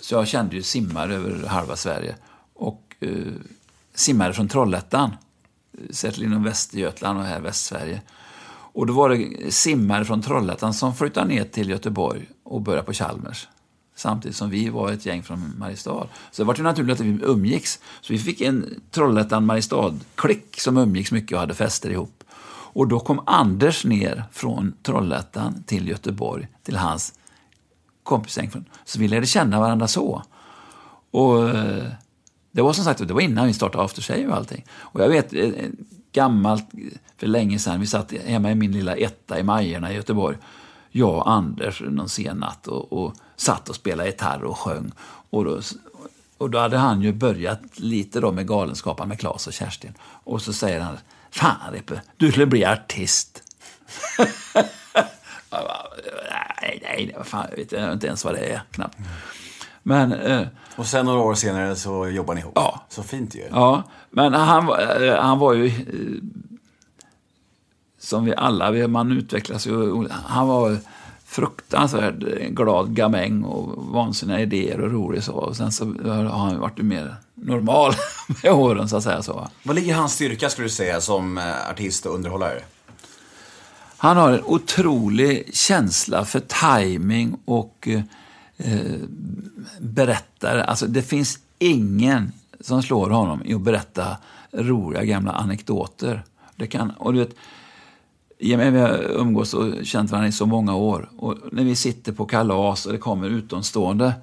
[0.00, 2.16] Så jag kände ju simmare över halva Sverige.
[2.54, 3.10] Och eh,
[3.94, 5.10] simmare från Trollhättan.
[5.72, 8.00] Eh, särskilt inom Västergötland och här Västsverige.
[8.74, 12.92] Och då var det simmare från Trollhättan som flyttade ner till Göteborg och började på
[12.92, 13.48] Chalmers.
[13.96, 16.08] Samtidigt som vi var ett gäng från Mariestad.
[16.30, 17.80] Så det var ju naturligt att vi umgicks.
[18.00, 22.21] Så vi fick en Trollhättan-Mariestad-klick som umgicks mycket och hade fester ihop.
[22.72, 27.14] Och då kom Anders ner från Trollhättan till Göteborg, till hans
[28.02, 28.50] kompisgäng.
[28.84, 30.22] Så vi lärde känna varandra så.
[31.10, 31.84] Och eh,
[32.52, 34.64] det var som sagt det var innan vi startade After Shave och allting.
[34.70, 35.70] Och jag vet, eh, eh,
[36.12, 36.68] gammalt,
[37.16, 40.36] för länge sedan, vi satt hemma i min lilla etta i Majerna i Göteborg.
[40.90, 44.92] Jag och Anders någon sen natt och, och satt och spelade gitarr och sjöng.
[45.30, 45.60] Och då,
[46.38, 49.94] och då hade han ju börjat lite då med Galenskaparna med Claes och Kerstin.
[50.02, 50.96] Och så säger han,
[51.32, 53.42] fan Rippe, du skulle bli artist.
[55.50, 55.76] Bara,
[56.62, 58.98] nej, nej, vad fan, jag vet inte ens vad det är knappt.
[59.82, 62.52] Men eh, Och sen några år senare så jobbar ni ihop.
[62.54, 62.84] Ja.
[62.88, 63.44] Så fint ju.
[63.50, 64.68] Ja, men han,
[65.02, 65.66] eh, han var ju...
[65.66, 66.22] eh,
[67.98, 70.08] Som vi alla, man utvecklas ju.
[70.10, 70.76] Han var
[71.24, 72.14] fruktansvärt
[72.50, 75.32] glad gamäng och vansinniga idéer och rolig så.
[75.32, 77.92] Och sen så har han varit mer normal
[78.42, 79.48] med åren så att säga så.
[79.62, 82.62] Vad ligger hans styrka skulle du säga som eh, artist och underhållare?
[83.96, 87.88] Han har en otrolig känsla för timing och
[88.56, 88.80] eh,
[89.80, 90.62] berättare.
[90.62, 94.16] Alltså det finns ingen som slår honom i att berätta
[94.52, 96.24] roliga gamla anekdoter.
[96.56, 97.34] Det kan, och du vet,
[98.38, 101.10] i och med att vi har umgås och känt varandra i så många år.
[101.18, 104.14] Och när vi sitter på kalas och det kommer utomstående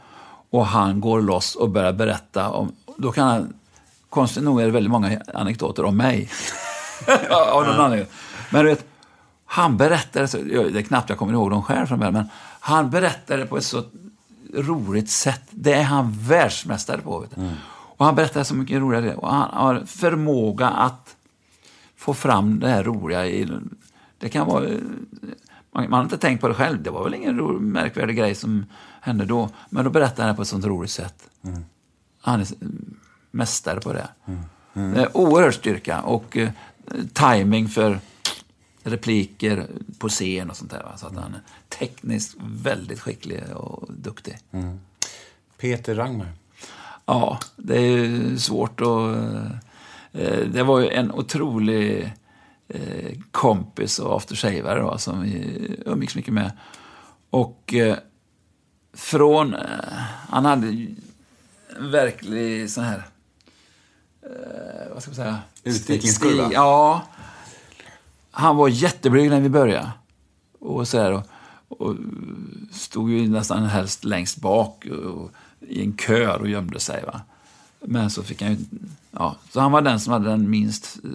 [0.50, 2.72] och han går loss och börjar berätta om...
[3.00, 3.54] Då kan han...
[4.10, 6.30] Konstigt nog är det väldigt många anekdoter om mig.
[7.30, 8.08] Av någon anledning.
[8.50, 8.86] Men du vet,
[9.45, 12.30] han berättade, så, det är knappt jag kommer ihåg dem själv från början, men
[12.60, 13.84] han berättade på ett så
[14.54, 15.41] roligt sätt.
[15.50, 17.26] Det är han världsmästare på.
[17.36, 17.50] Du.
[18.00, 19.20] Och han berättade så mycket roliga grejer.
[19.20, 21.16] Och han har förmåga att
[21.97, 23.26] få fram det här roliga.
[23.26, 23.47] I,
[24.18, 24.64] det kan vara...
[25.72, 26.84] Man, man har inte tänkt på det själv.
[26.84, 28.66] Det var väl ingen ro, märkvärdig grej som
[29.02, 29.50] hände då.
[29.70, 31.30] Men då berättade han det på ett sånt roligt sätt.
[32.22, 32.48] Han är
[33.32, 34.08] mästare på det.
[34.74, 36.50] Det är oerhörd styrka och eh,
[37.14, 38.00] timing för
[38.84, 39.68] repliker
[40.00, 40.84] på scen och sånt där.
[40.84, 40.98] Va?
[40.98, 44.38] Så att han är tekniskt väldigt skicklig och duktig.
[45.58, 46.28] Peter Rangmar.
[47.06, 49.16] Ja, det är svårt att...
[50.12, 52.14] eh, Det var ju en otrolig
[52.68, 56.52] eh, kompis och aftershavare då, som vi umgicks mycket med.
[57.30, 57.96] Och eh,
[58.94, 59.54] från...
[59.54, 59.60] eh,
[60.30, 60.88] Han hade
[61.80, 63.04] verklig sån här...
[64.22, 65.40] eh, Vad ska man säga?
[65.64, 66.44] Utvecklingskurva.
[66.48, 67.04] Sti- Ja.
[68.32, 69.92] Han var jätteblyg när vi började.
[70.60, 71.96] Och så här, och, och
[72.72, 77.04] stod ju nästan helst längst bak och, i en kör och gömde sig.
[77.06, 77.22] Va?
[77.80, 78.58] Men så fick han ju...
[79.12, 81.10] Ja, så han var den som hade den minst eh,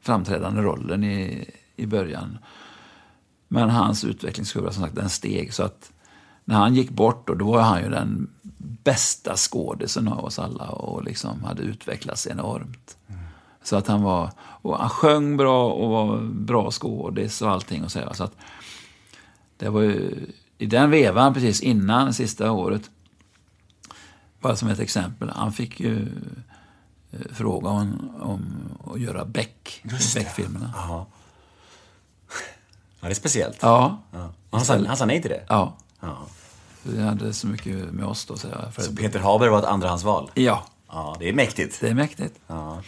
[0.00, 2.38] framträdande rollen i, i början.
[3.48, 5.54] Men hans utvecklingskurva som sagt, den steg.
[5.54, 5.92] Så att
[6.44, 8.30] när han gick bort, då, då var han ju den
[8.86, 12.96] bästa skådisen av oss alla och liksom hade utvecklats enormt.
[13.62, 17.84] Så att han var, och han sjöng bra och var bra skådis och allting.
[17.84, 18.12] Och så, här.
[18.12, 18.36] så att
[19.56, 20.26] det var ju,
[20.58, 22.90] I den vevan precis innan sista året,
[24.40, 26.08] bara som ett exempel, han fick ju
[27.10, 29.82] eh, fråga om, om att göra Beck,
[30.14, 30.72] Beck-filmerna.
[30.74, 31.06] Ja.
[33.00, 33.58] ja, det är speciellt.
[33.62, 34.02] Ja.
[34.12, 34.32] Ja.
[34.50, 35.44] Han, sa, han sa nej till det?
[35.48, 35.76] ja.
[36.00, 36.26] Ja.
[36.88, 38.36] Vi hade så mycket med oss då.
[38.36, 40.30] Så för, Så Peter Haber var ett andrahandsval?
[40.34, 41.80] ja, Ja, det är mäktigt.
[41.80, 42.34] det är mäktigt.
[42.46, 42.78] Ja.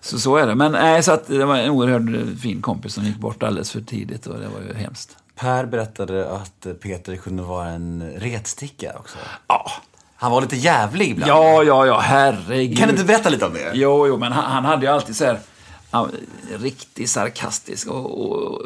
[0.00, 0.54] Så, så är det.
[0.54, 3.80] Men nej, så att det var en oerhört fin kompis som gick bort alldeles för
[3.80, 5.16] tidigt och det var ju hemskt.
[5.34, 9.18] Per berättade att Peter kunde vara en retsticka också.
[9.46, 9.70] Ja,
[10.16, 11.30] Han var lite jävlig ibland.
[11.30, 12.78] ja, ja, ja herregud.
[12.78, 13.70] Kan du inte berätta lite om det?
[13.74, 15.38] Jo, jo, men han, han hade ju alltid så här,
[16.58, 18.60] riktigt sarkastisk och, och,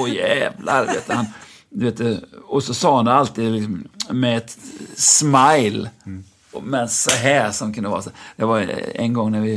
[0.00, 1.12] och jävlar, vet du.
[1.12, 1.26] Han,
[1.70, 2.16] du vet, eh,
[2.46, 4.58] och så sa han alltid liksom, med ett
[4.96, 6.24] smile, Mm.
[6.62, 8.02] men så här som kunde vara.
[8.36, 9.54] Det var eh, en gång när vi,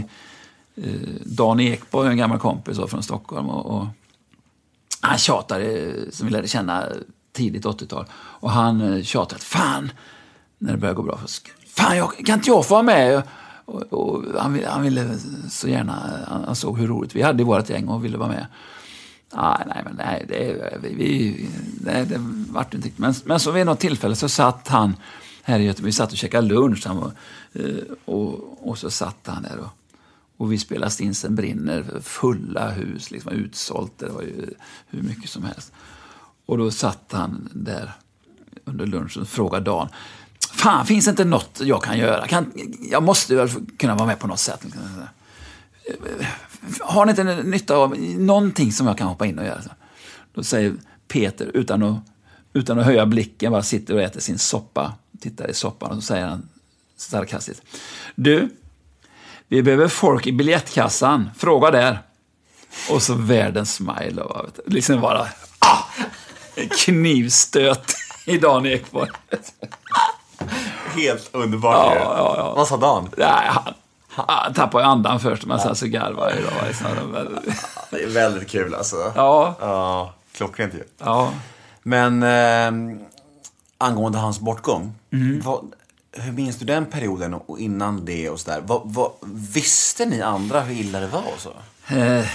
[0.76, 3.88] eh, Dan Ekborg, en gammal kompis från Stockholm, och, och
[5.02, 6.86] han tjatade, eh, som vi lärde känna
[7.34, 9.92] tidigt 80-tal, och han tjatade att fan,
[10.58, 11.20] när det började gå bra,
[11.68, 13.24] fan jag, kan inte jag få vara med?
[13.66, 15.18] Och, och han, ville- han ville
[15.50, 16.10] så gärna,
[16.46, 18.46] han såg hur roligt vi hade i vårt gäng och ville vara med.
[19.34, 21.50] Ah, nej, men nej, det, vi, vi,
[21.82, 22.18] nej, det
[22.50, 23.00] vart inte riktigt.
[23.00, 24.96] Men, men så vid något tillfälle så satt han
[25.44, 27.12] här i Göteborg, vi satt och käkade lunch han var,
[27.54, 29.70] eh, och, och så satt han där och,
[30.38, 34.54] och vi spelade Stinsen brinner, fulla hus, liksom utsålt, det var ju
[34.88, 35.74] hur mycket som helst.
[36.46, 37.92] Och då satt han där
[38.66, 39.90] under lunchen och frågade Dan,
[40.54, 42.28] fan finns det inte något jag kan göra?
[42.28, 42.52] Kan,
[42.92, 44.66] jag måste väl kunna vara med på något sätt.
[46.80, 49.62] Har ni inte nytta av någonting som jag kan hoppa in och göra?
[50.34, 50.74] Då säger
[51.08, 52.00] Peter, utan att,
[52.54, 56.02] utan att höja blicken, bara sitter och äter sin soppa, tittar i soppan och så
[56.02, 56.50] säger han
[56.98, 57.64] sarkastiskt.
[58.16, 58.50] Du,
[59.48, 61.30] vi behöver folk i biljettkassan.
[61.38, 62.00] Fråga där.
[62.90, 64.22] Och så världens smile.
[64.22, 65.28] Och, liksom bara
[65.60, 65.84] ah,
[66.86, 69.10] knivstöt i Dan Ekborg.
[70.96, 72.54] Helt underbart Ja, ja, ja.
[72.56, 73.10] Vad sa Dan?
[73.18, 73.74] Nej, han,
[74.16, 76.68] han tappade ju andan först, men sen så garvade jag.
[76.68, 76.88] Liksom.
[77.92, 78.96] Det är väldigt kul alltså.
[79.16, 80.84] Ja, Ja, klockrent ju.
[80.98, 81.34] ja.
[81.84, 82.98] Men eh,
[83.78, 84.94] angående hans bortgång.
[85.44, 85.74] Vad,
[86.12, 88.64] hur minns du den perioden och innan det och sådär?
[89.54, 91.54] Visste ni andra hur illa det var och så?
[91.96, 92.26] Eh,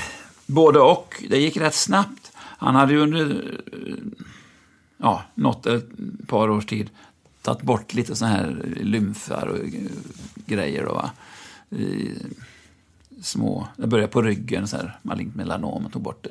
[0.46, 1.22] både och.
[1.30, 2.32] Det gick rätt snabbt.
[2.36, 3.30] Han hade ju under
[3.72, 3.94] eh,
[4.98, 5.84] ja, något ett
[6.26, 6.90] par års tid
[7.42, 9.64] tagit bort lite såna här lymfar och eh,
[10.46, 10.84] grejer.
[10.84, 11.10] Då, va?
[11.70, 12.14] I,
[13.22, 16.26] små, det började på ryggen, så här, malignt melanom, och tog bort,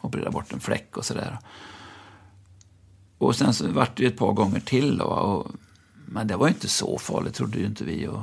[0.00, 1.38] opererade bort en fläck och sådär.
[3.18, 4.98] Och sen så vart det ett par gånger till.
[4.98, 5.52] Då, och,
[6.06, 8.06] men det var ju inte så farligt, trodde ju inte vi.
[8.06, 8.22] Och,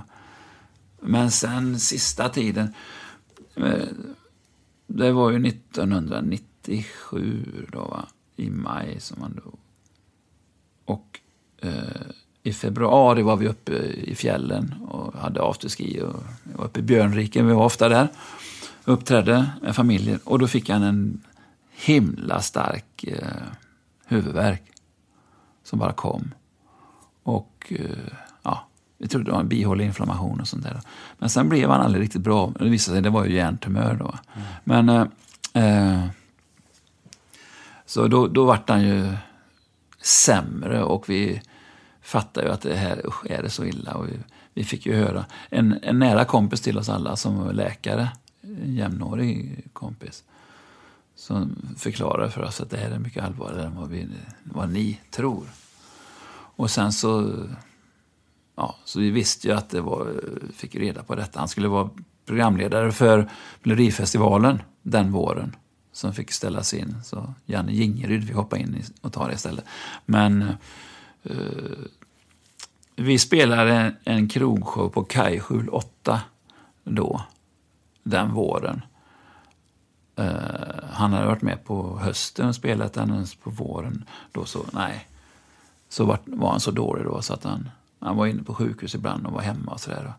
[1.00, 2.74] men sen sista tiden,
[3.56, 3.88] eh,
[4.88, 8.08] det var ju 1997 då, va?
[8.36, 9.60] i maj som han dog.
[10.86, 11.20] Och
[11.58, 12.08] eh,
[12.44, 16.02] i februari var vi uppe i fjällen och hade afterski.
[16.02, 18.08] Och vi var uppe i Björnriken, vi var ofta där.
[18.86, 21.22] Uppträdde med familjen och då fick han en
[21.72, 23.28] himla stark eh,
[24.06, 24.64] huvudvärk
[25.64, 26.32] som bara kom.
[27.24, 28.14] Och eh,
[28.44, 28.68] ja,
[28.98, 30.82] vi trodde det var en bihåleinflammation och sånt där.
[31.20, 32.54] Men sen blev han aldrig riktigt bra.
[32.60, 34.16] Det visade sig det var ju hjärntumör då.
[34.64, 35.06] Men eh,
[35.54, 36.06] eh,
[37.86, 39.14] så då, då vart han ju
[40.02, 41.42] sämre och vi
[42.12, 43.94] fattade ju att det här, usch, är det så illa?
[43.94, 44.14] Och vi,
[44.54, 48.10] vi fick ju höra, en, en nära kompis till oss alla som var läkare,
[48.42, 50.24] en jämnårig kompis,
[51.16, 54.08] som förklarade för oss att det här är mycket allvarligare än vad, vi,
[54.44, 55.46] vad ni tror.
[56.56, 57.34] Och sen så,
[58.56, 60.08] ja, så vi visste ju att det var,
[60.54, 61.40] fick reda på detta.
[61.40, 61.90] Han skulle vara
[62.26, 63.30] programledare för
[63.64, 65.56] Melodifestivalen den våren
[65.92, 66.98] som fick ställas in.
[67.04, 69.66] Så Janne Gingeryd fick hoppa in och ta det istället.
[70.06, 70.42] Men
[71.24, 71.36] eh,
[72.96, 76.22] vi spelade en, en krogshow på Kajskjul 8
[76.84, 77.22] då,
[78.04, 78.82] den våren.
[80.20, 80.26] Uh,
[80.92, 84.06] han hade varit med på hösten och spelat den ens på våren.
[84.32, 85.08] Då så, nej.
[85.90, 87.70] Så var, var han så dålig då så att han,
[88.00, 90.14] han var inne på sjukhus ibland och var hemma och sådär.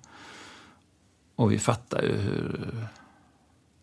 [1.37, 2.89] Och vi fattade ju hur,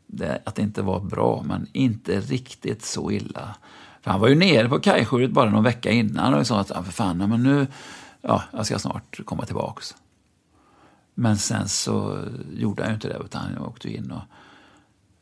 [0.07, 3.55] det, att det inte var bra, men inte riktigt så illa.
[4.01, 6.91] För han var ju nere på kajskjulet bara någon vecka innan och sa att för
[6.91, 7.67] fan, men nu,
[8.21, 9.95] ja, jag ska snart komma tillbaks.
[11.13, 14.11] Men sen så gjorde han ju inte det, utan han åkte in.
[14.11, 14.21] Och,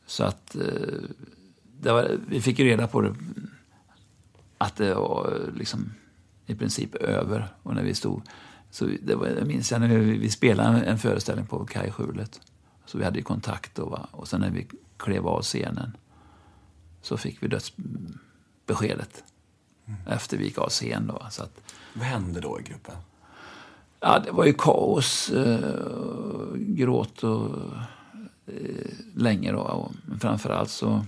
[0.05, 3.15] så att eh, var, vi fick ju reda på det,
[4.57, 5.93] att det var eh, liksom
[6.45, 7.47] i princip över.
[7.63, 8.21] Och när vi stod,
[8.71, 12.41] så det var, jag minns jag när vi, vi spelade en föreställning på kajskjulet.
[12.85, 13.85] Så vi hade ju kontakt då.
[13.85, 14.07] Va?
[14.11, 14.67] Och sen när vi
[14.97, 15.97] klev av scenen
[17.01, 19.23] så fick vi dödsbeskedet.
[20.07, 21.27] Efter vi gick av scen då.
[21.31, 22.95] Så att, vad hände då i gruppen?
[23.99, 27.55] ja, det var ju kaos, eh, gråt och
[28.47, 29.51] eh, länge.
[29.51, 29.91] Då, och,
[30.21, 31.05] framförallt så...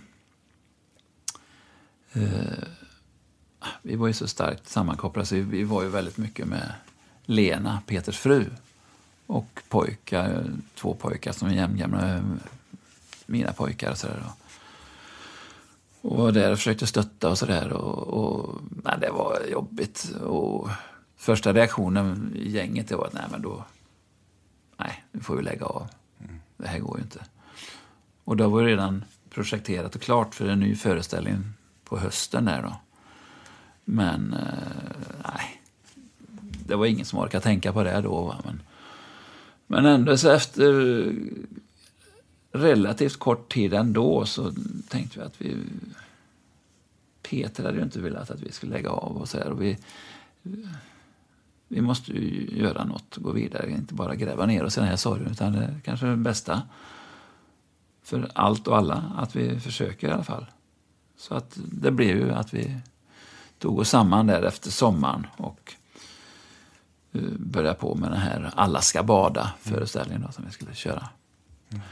[2.13, 2.63] Eh,
[3.81, 6.73] vi var ju så starkt sammankopplade så vi, var ju väldigt mycket med
[7.25, 8.45] Lena, Peters fru.
[9.27, 10.43] Och pojkar,
[10.75, 12.21] två pojkar som är jämngamla
[13.25, 13.91] mina pojkar.
[13.91, 14.23] Och sådär
[16.01, 17.73] och, var där och försökte stötta och sådär.
[17.73, 20.15] Och, och, nej, det var jobbigt.
[20.25, 20.69] Och
[21.17, 23.65] första reaktionen i gänget var att nej, men då...
[24.77, 25.87] Nej, nu får vi lägga av.
[26.57, 27.19] Det här går ju inte.
[28.23, 31.43] Och då var det redan projekterat och klart för en ny föreställning
[31.83, 32.75] på hösten där då.
[33.85, 35.61] Men eh, nej,
[36.65, 38.23] det var ingen som orkade tänka på det då.
[38.23, 38.41] Va?
[38.45, 38.61] Men,
[39.67, 41.05] men ändå så efter
[42.51, 44.53] relativt kort tid ändå så
[44.89, 45.57] tänkte vi att vi...
[47.21, 49.49] Peter hade ju inte velat att vi skulle lägga av och så här.
[49.49, 49.77] Och vi,
[51.67, 54.95] vi måste ju göra något, gå vidare, inte bara gräva ner oss i den här
[54.95, 56.61] sorgen utan det är kanske det bästa
[58.03, 60.45] för allt och alla att vi försöker i alla fall.
[61.17, 62.77] Så att det blev ju att vi
[63.59, 65.73] tog oss samman där efter sommaren och
[67.11, 71.09] eh, började på med den här Alla ska bada föreställningen som vi skulle köra.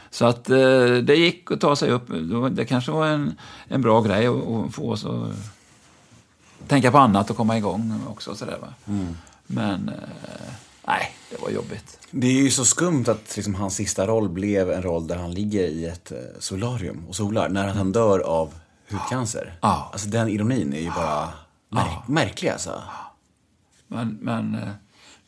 [0.09, 0.57] Så att eh,
[1.03, 2.07] det gick att ta sig upp.
[2.51, 3.35] Det kanske var en,
[3.67, 5.29] en bra grej att, få oss att
[6.67, 8.35] tänka på annat och komma igång också.
[8.35, 8.73] Så där, va?
[9.47, 9.95] Men eh,
[10.87, 11.99] nej, det var jobbigt.
[12.11, 15.33] Det är ju så skumt att liksom, hans sista roll blev en roll där han
[15.33, 18.53] ligger i ett eh, solarium och solar när han dör av
[18.91, 19.53] hudcancer.
[19.61, 19.89] Ja.
[19.91, 21.29] Alltså den ironin är ju bara
[21.69, 22.81] märk- märklig alltså.
[23.87, 24.69] Men, men eh,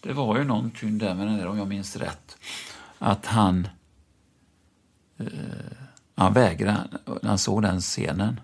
[0.01, 2.37] det var ju någonting där med där, om jag minns rätt,
[2.99, 3.67] att han
[5.19, 5.25] eh,
[6.15, 6.87] han vägrade,
[7.21, 8.39] när han såg den scenen.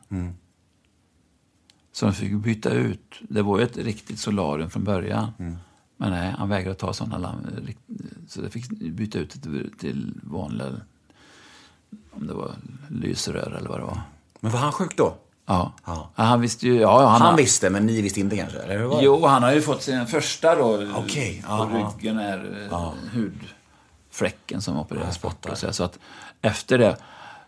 [1.91, 3.15] Så de fick byta ut.
[3.21, 5.32] Det var ju ett riktigt solarium från början.
[5.97, 7.47] Men nej, han vägrade ta sådana lamm.
[8.28, 10.67] Så det fick byta ut det till vanliga,
[12.11, 12.51] om det var
[12.89, 14.01] lysrör eller vad det var.
[14.39, 15.15] Men var han sjuk då?
[15.45, 15.73] Ja.
[15.86, 16.09] Ja.
[16.15, 18.59] Han visste ju, ja, han, Han visste, men ni visste inte kanske?
[18.59, 19.03] Eller hur var det?
[19.05, 20.88] Jo, han har ju fått sin första då.
[20.95, 21.91] Okej, på ja, ja.
[21.99, 22.93] ryggen är ja.
[23.13, 25.47] hudfläcken som opereras bort.
[25.71, 25.99] Så att
[26.46, 26.98] efter det,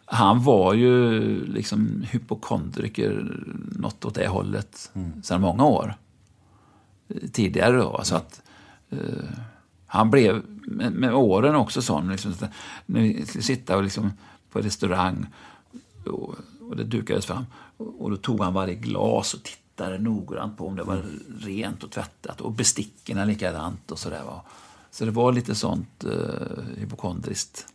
[0.05, 3.41] han var ju liksom hypokondriker,
[3.71, 5.23] något åt det hållet, Mm.
[5.23, 5.95] sedan många år.
[7.31, 7.99] Tidigare då.
[8.03, 8.41] Så att
[8.89, 8.99] eh,
[9.85, 12.11] han blev med, med åren också sån.
[12.11, 12.49] Liksom, att
[12.85, 14.11] när vi sitta och liksom,
[14.51, 15.25] på restaurang
[16.05, 17.45] och, och det dukades fram.
[17.77, 21.05] Och, och då tog han varje glas och tittade noggrant på om det var
[21.39, 22.41] rent och tvättat.
[22.41, 24.23] Och besticken likadant och sådär.
[24.91, 27.67] Så det var lite sånt eh, hypokondriskt.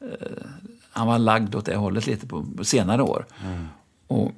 [0.00, 0.46] Eh,
[0.90, 3.26] han var lagd åt det hållet lite på, på senare år.
[4.06, 4.32] Och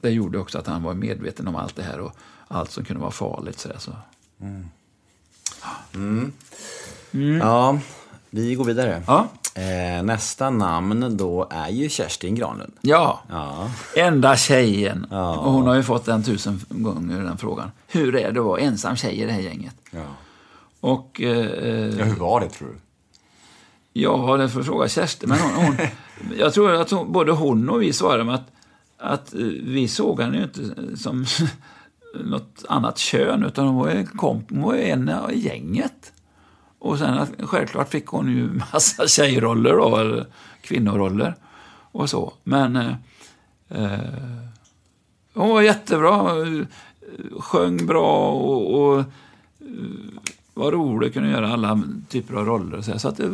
[0.00, 2.12] det gjorde också att han var medveten om allt det här och
[2.48, 3.58] allt som kunde vara farligt.
[3.58, 3.92] Så, så.
[7.40, 7.78] Ja,
[8.30, 9.02] vi går vidare.
[9.06, 9.28] Ja.
[9.54, 12.72] Eh, nästa namn då är ju Kerstin Granlund.
[12.80, 13.70] Ja, Ja.
[13.96, 15.04] enda tjejen.
[15.04, 17.70] Och hon har ju fått den tusen gånger, den frågan.
[17.86, 19.74] Hur är det att vara ensam tjej i det här gänget?
[19.90, 20.04] Ja.
[20.80, 21.20] Och...
[21.20, 22.74] Eh, ja, hur var det tror du?
[23.98, 25.28] Ja, det får fråga Kerstin.
[25.28, 25.76] Men hon, hon,
[26.38, 28.52] jag tror att hon, både hon och vi svarade med att,
[28.98, 31.26] att eh, vi såg henne ju inte som
[32.24, 36.12] något annat kön, utan hon var en, komp, hon var en i gänget.
[36.78, 40.26] Och sen självklart fick hon ju massa tjejroller då, eller
[40.60, 41.34] kvinnoroller
[41.92, 42.32] och så.
[42.44, 42.94] Men eh,
[43.68, 44.00] eh,
[45.34, 46.64] hon var jättebra, eh,
[47.38, 49.04] sjöng bra och, och
[50.54, 52.80] var rolig, kunde göra alla typer av roller.
[52.80, 53.30] Så, så att det,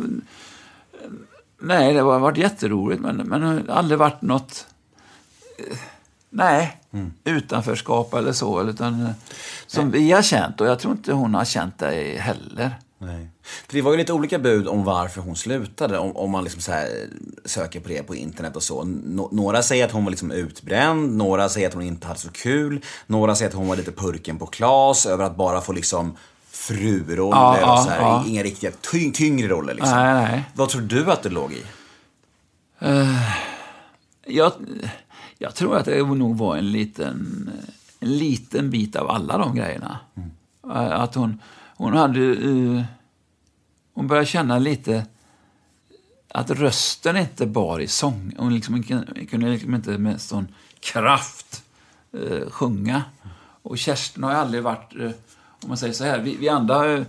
[1.63, 4.67] nej, det har varit jätteroligt, men, men aldrig varit något...
[5.59, 5.77] eh,
[6.35, 6.81] Nej,
[7.23, 8.63] utanförskap eller så.
[8.69, 9.09] Utan, eh,
[9.67, 12.71] som vi har känt, och jag tror inte hon har känt det heller.
[12.97, 13.27] Nej.
[13.43, 15.97] För det var ju lite olika bud om varför hon slutade.
[15.97, 16.71] Om, om man liksom så
[17.45, 18.83] söker på det på internet och så.
[18.83, 22.31] Nå- några säger att hon var liksom utbränd, några säger att hon inte hade så
[22.31, 22.81] kul.
[23.07, 26.17] Några säger att hon var lite purken på Klas över att bara få liksom
[26.67, 27.99] fruroller Ja, ja, och så här.
[28.01, 28.23] ja.
[28.27, 29.91] Inga riktiga ty- tyngre roller liksom.
[29.97, 30.43] Nej, nej.
[30.53, 31.63] Vad tror du att det låg i?
[34.25, 34.51] Jag,
[35.37, 37.49] jag tror att det nog var en liten,
[37.99, 39.99] en liten bit av alla de grejerna.
[40.91, 41.39] Att hon,
[41.77, 42.19] hon hade...
[42.33, 42.83] eh,
[43.95, 45.05] Hon började känna lite
[46.29, 48.33] att rösten inte bar i sång.
[48.37, 50.47] Hon liksom kunde, liksom inte med sån
[50.79, 51.63] kraft
[52.49, 53.03] sjunga.
[53.61, 54.93] Och Kerstin har ju aldrig varit,
[55.63, 57.05] om man säger så här, vi, vi andra,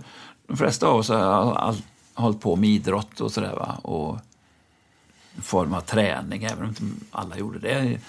[0.47, 1.77] de flesta av oss har all,
[2.13, 3.79] hållit på med idrott och sådär va.
[3.83, 4.19] Och
[5.35, 7.99] en form av träning, även om inte alla gjorde det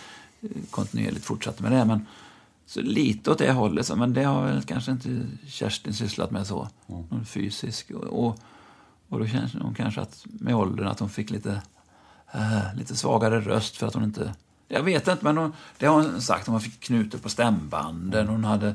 [0.71, 1.85] kontinuerligt fortsatte med det.
[1.85, 2.07] Men
[2.67, 6.69] så lite åt det hållet, men det har väl kanske inte Kerstin sysslat med så.
[6.87, 7.91] Någon fysisk.
[7.91, 8.39] Och, och,
[9.09, 11.63] och då känns hon kanske att med åldern att hon fick lite
[12.33, 14.35] eh, lite svagare röst för att hon inte...
[14.69, 16.47] Jag vet inte, men hon, det har hon sagt.
[16.47, 18.29] Hon fick knutor på stämbanden.
[18.29, 18.75] Hon hade...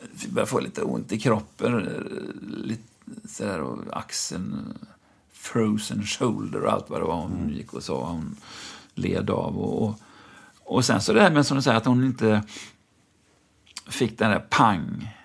[0.00, 1.86] Eh, började få lite ont i kroppen.
[1.86, 2.02] eh,
[2.64, 2.82] Lite
[3.28, 4.78] sådär, och axeln...
[5.32, 8.04] Frozen shoulder och allt vad det var hon gick och sa.
[8.10, 8.36] Hon
[8.94, 9.58] led av.
[9.58, 9.94] Och, och,
[10.64, 12.42] och sen så det här med som du säger att hon inte
[13.88, 15.16] fick den där pang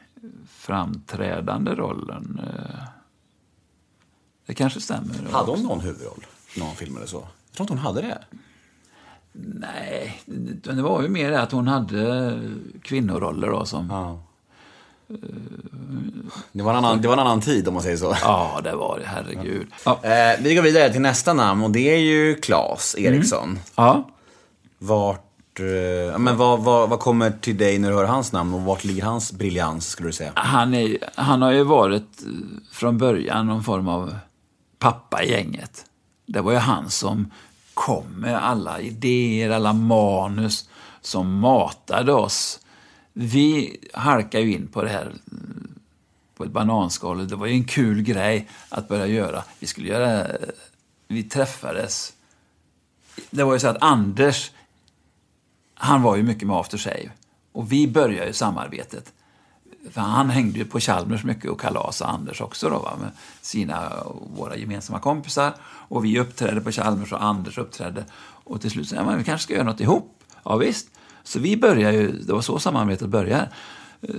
[0.49, 2.41] framträdande rollen.
[2.43, 2.83] eh,
[4.45, 5.15] Det kanske stämmer.
[5.31, 6.25] Hade hon någon huvudroll?
[6.57, 7.27] Någon film eller så?
[7.49, 8.23] Jag tror inte hon hade det.
[9.59, 12.39] Nej, det det var ju mer det att hon hade
[12.81, 13.87] kvinnoroller då som...
[13.89, 14.21] Ja.
[16.51, 18.15] Det var, en annan, det var en annan tid om man säger så.
[18.21, 19.05] Ja, det var det.
[19.07, 19.67] Herregud.
[19.85, 19.99] Ja.
[20.03, 23.59] Eh, vi går vidare till nästa namn och det är ju Claes Eriksson.
[23.75, 24.09] ja.
[24.77, 28.61] Vart, eh, men vad, vad, vad kommer till dig när du hör hans namn och
[28.61, 30.31] vart ligger hans briljans skulle du säga?
[30.35, 32.27] Han, är, han har ju varit eh,
[32.71, 34.15] från början någon form av
[34.79, 35.85] pappa i gänget.
[36.25, 37.31] Det var ju han som
[37.73, 40.69] kom med alla idéer, alla manus
[41.01, 42.59] som matade oss.
[43.17, 45.13] Vi halkade ju in på det här
[46.35, 47.27] på ett bananskal.
[47.27, 49.43] Det var ju en kul grej att börja göra.
[49.59, 50.27] Vi skulle göra...
[51.07, 52.13] Vi träffades.
[53.29, 54.51] Det var ju så att Anders,
[55.73, 57.11] han var ju mycket med After Shave.
[57.51, 59.13] Och vi började ju samarbetet.
[59.91, 63.11] För han hängde ju på Chalmers mycket och kalasade Anders också då, va, med
[63.41, 64.03] sina,
[64.35, 65.55] våra gemensamma kompisar.
[65.63, 68.05] Och vi uppträdde på Chalmers och Anders uppträdde.
[68.17, 70.23] Och till slut sa jag, vi kanske ska göra något ihop.
[70.43, 70.89] Ja, visst.
[71.25, 73.49] Så vi börjar ju, det var så samarbetet började.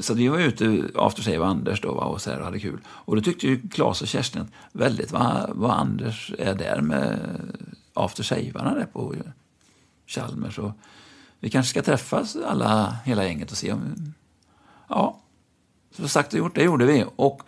[0.01, 2.81] Så vi var ute, After Save och Anders då, och så här, och hade kul.
[2.87, 7.19] Och då tyckte ju Claes och Kerstin att väldigt vad, vad Anders är där med
[7.95, 9.15] After Shavearna där på
[10.07, 10.59] Chalmers.
[10.59, 10.73] Och
[11.41, 14.15] vi kanske ska träffas alla, hela gänget och se om...
[14.89, 15.21] Ja,
[15.91, 17.05] så sagt och gjort, det gjorde vi.
[17.17, 17.43] Och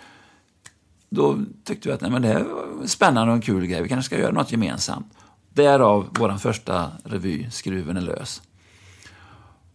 [1.11, 3.83] då tyckte vi att nej, men det här var spännande och en kul grej.
[3.83, 5.07] Vi kanske ska göra något gemensamt.
[5.53, 8.43] Därav vår första revy, Skruven är lös.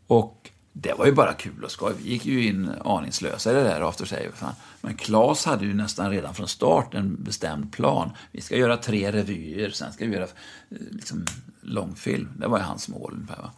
[0.07, 1.93] Och det var ju bara kul och skoj.
[1.97, 4.31] Vi gick ju in aningslösa i det där After Shave.
[4.33, 4.53] Fan.
[4.81, 8.09] Men Claes hade ju nästan redan från start en bestämd plan.
[8.31, 11.25] Vi ska göra tre revyer, sen ska vi göra eh, liksom,
[11.61, 12.29] långfilm.
[12.37, 13.41] Det var ju hans mål ungefär.
[13.41, 13.51] Va?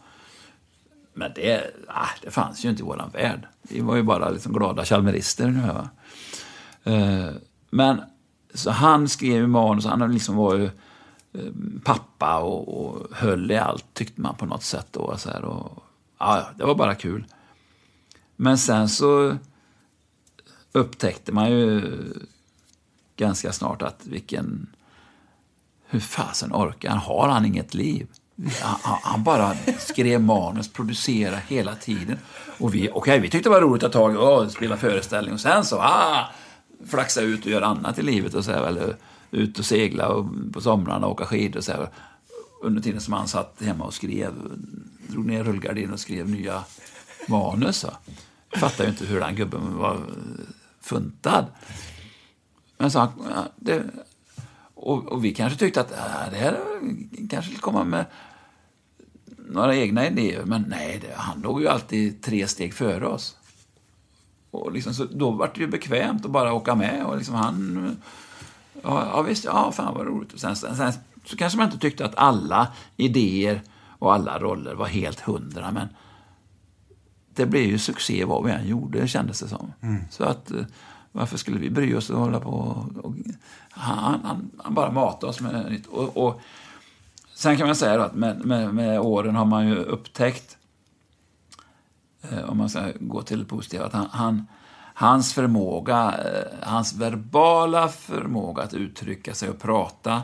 [1.14, 3.46] Men det, ah, det fanns ju inte i våran värld.
[3.62, 5.72] Vi var ju bara liksom glada chalmerister ungefär.
[5.72, 5.88] Va?
[6.84, 7.30] Eh,
[7.70, 8.00] men
[8.54, 10.64] så han skrev ju manus, han liksom var ju
[11.32, 11.52] eh,
[11.84, 15.16] pappa och, och höll i allt, tyckte man på något sätt då.
[15.16, 15.85] Så här, och,
[16.18, 17.24] ja, det var bara kul.
[18.36, 19.36] Men sen så
[20.72, 21.82] upptäckte man ju
[23.16, 24.66] ganska snart att vilken...
[25.88, 26.98] Hur fasen orkar han?
[26.98, 28.06] Har han inget liv?
[28.62, 32.18] Han, han- bara skrev manus, producerade hela tiden.
[32.58, 35.34] Och vi, okay, vi tyckte det var roligt ett tag, och spela föreställning.
[35.34, 36.24] Och sen så, ah,
[36.86, 38.34] flaxa ut och göra annat i livet.
[38.34, 38.96] Och så här, eller
[39.30, 41.58] ut och segla och på somrarna och åka skidor.
[41.58, 41.88] Och så här.
[42.62, 44.32] Under tiden som han satt hemma och skrev,
[45.08, 46.64] drog ner rullgardinen och skrev nya
[47.28, 47.84] manus.
[47.84, 47.96] Va?
[48.50, 50.00] Jag fattar ju inte hur den gubben var
[50.80, 51.46] funtad.
[52.78, 53.82] Men så, han- ja, det,
[54.74, 56.60] och, och vi kanske tyckte att äh, det här
[57.30, 58.04] kanske skulle komma med
[59.48, 60.44] några egna idéer.
[60.44, 63.36] Men nej, det, han låg ju alltid tre steg före oss.
[64.50, 67.04] Och liksom, så då var det ju bekvämt att bara åka med.
[67.04, 67.96] Och liksom han...
[68.82, 70.32] Ja, ja visst, ja, fan vad roligt.
[70.32, 70.92] Och sen, sen, sen
[71.24, 73.62] så kanske man inte tyckte att alla idéer
[73.98, 75.70] och alla roller var helt hundra.
[75.70, 75.88] Men
[77.34, 79.72] det blev ju succé vad vi än gjorde, kändes det som.
[80.10, 80.64] Så att eh,
[81.12, 82.50] varför skulle vi bry oss och hålla på
[83.02, 83.14] och,
[83.70, 85.86] han, han, han bara matade oss med nytt.
[85.86, 86.40] Och, och
[87.34, 90.56] sen kan man säga att med, med, med åren har man ju upptäckt,
[92.30, 94.46] eh, om man ska gå till det positiva, att han, han,
[94.94, 100.22] hans förmåga, eh, hans verbala förmåga att uttrycka sig och prata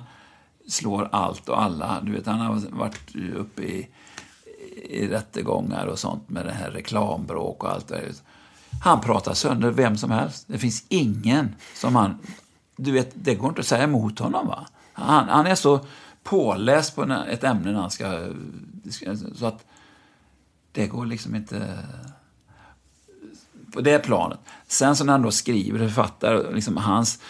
[0.69, 2.01] slår allt och alla.
[2.03, 3.89] Du vet, han har varit uppe i,
[4.83, 8.13] i rättegångar och sånt med det här reklambråk och allt det där.
[8.83, 10.45] Han pratar sönder vem som helst.
[10.49, 12.19] Det finns ingen som han...
[12.77, 14.47] Du vet, det går inte att säga emot honom.
[14.47, 14.67] va?
[14.93, 15.81] Han, han är så
[16.23, 18.29] påläst på ett ämne när han ska...
[19.35, 19.65] Så att
[20.73, 21.79] det går liksom inte
[23.73, 24.39] på det planet.
[24.67, 27.21] Sen så när han då skriver författar, liksom hans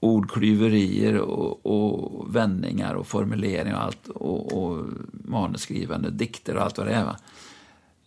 [0.00, 6.86] ordklyverier och, och vändningar och formuleringar och allt och, och manusskrivande, dikter och allt vad
[6.86, 7.04] det är.
[7.04, 7.16] Va?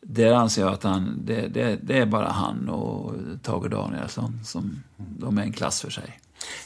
[0.01, 3.13] Där anser jag att han, det, det, det är bara han och
[3.43, 6.19] Tage Danielsson som de är en klass för sig.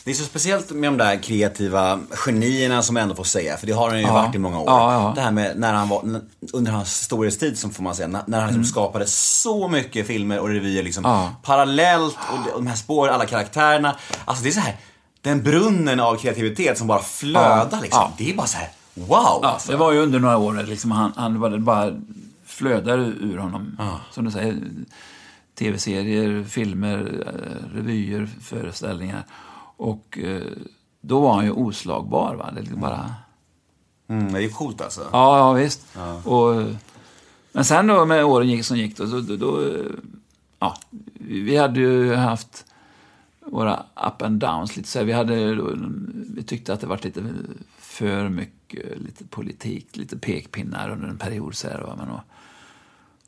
[0.03, 3.67] Det är så speciellt med de där kreativa genierna som jag ändå får säga, för
[3.67, 4.13] det har han ju Ja.
[4.13, 4.65] varit i många år.
[4.67, 5.13] Ja, ja.
[5.15, 6.21] Det här med när han var,
[6.53, 10.49] under hans storhetstid som får man säga, när, han liksom skapade så mycket filmer och
[10.49, 11.29] revyer liksom Mm.
[11.43, 13.95] Parallellt och de här spåren, alla karaktärerna.
[14.25, 14.75] Alltså det är så här
[15.23, 17.79] den brunnen av kreativitet som bara flödar Ja.
[17.81, 18.01] liksom.
[18.01, 18.11] Ja.
[18.17, 19.07] Det är bara så här, wow!
[19.07, 19.71] Ja, alltså.
[19.71, 21.91] det var ju under några år liksom, han, han bara, bara
[22.45, 23.77] flödar ur honom.
[24.11, 24.57] Som du säger,
[25.55, 29.23] tv-serier, filmer, eh, revyer, föreställningar.
[29.77, 30.41] Och eh,
[31.01, 32.35] då var han ju oslagbar.
[32.35, 32.51] Va?
[32.55, 33.13] Det liksom bara...
[34.07, 35.01] Mm, det är coolt alltså.
[35.11, 35.81] Ja, ja visst.
[36.23, 36.63] Och,
[37.51, 39.63] men sen då med åren gick som gick då, då, då
[40.59, 40.77] ja,
[41.13, 42.65] vi hade ju haft
[43.45, 45.05] våra up and downs lite så här.
[45.05, 45.57] Vi, hade,
[46.35, 47.23] vi tyckte att det var lite
[47.77, 51.55] för mycket lite politik, lite pekpinnar under en period.
[51.55, 51.95] Så, här, va?
[51.97, 52.21] Men, och,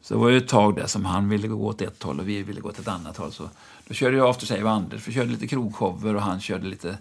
[0.02, 2.28] så det var ju ett tag där som han ville gå åt ett håll och
[2.28, 3.32] vi ville gå åt ett annat håll.
[3.32, 3.50] Så
[3.88, 5.08] då körde jag After Save och Anders.
[5.08, 6.98] Vi körde lite krogshower och han körde lite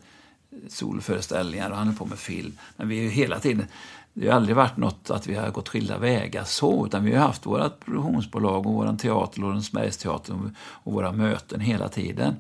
[0.69, 2.59] solföreställningar och han höll på med film.
[2.77, 3.67] Men vi är ju hela tiden,
[4.13, 7.27] det har aldrig varit något att vi har gått skilda vägar så, utan vi har
[7.27, 12.35] haft vårt produktionsbolag och vår teater, Lorensbergsteatern och, och våra möten hela tiden.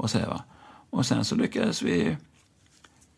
[0.00, 0.42] Och, så, va?
[0.90, 2.16] och sen så lyckades vi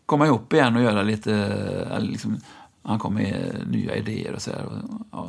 [0.07, 2.41] komma ihop igen och göra lite, liksom,
[2.83, 4.65] han kom med nya idéer och så här.
[4.65, 4.73] Och,
[5.13, 5.29] ja,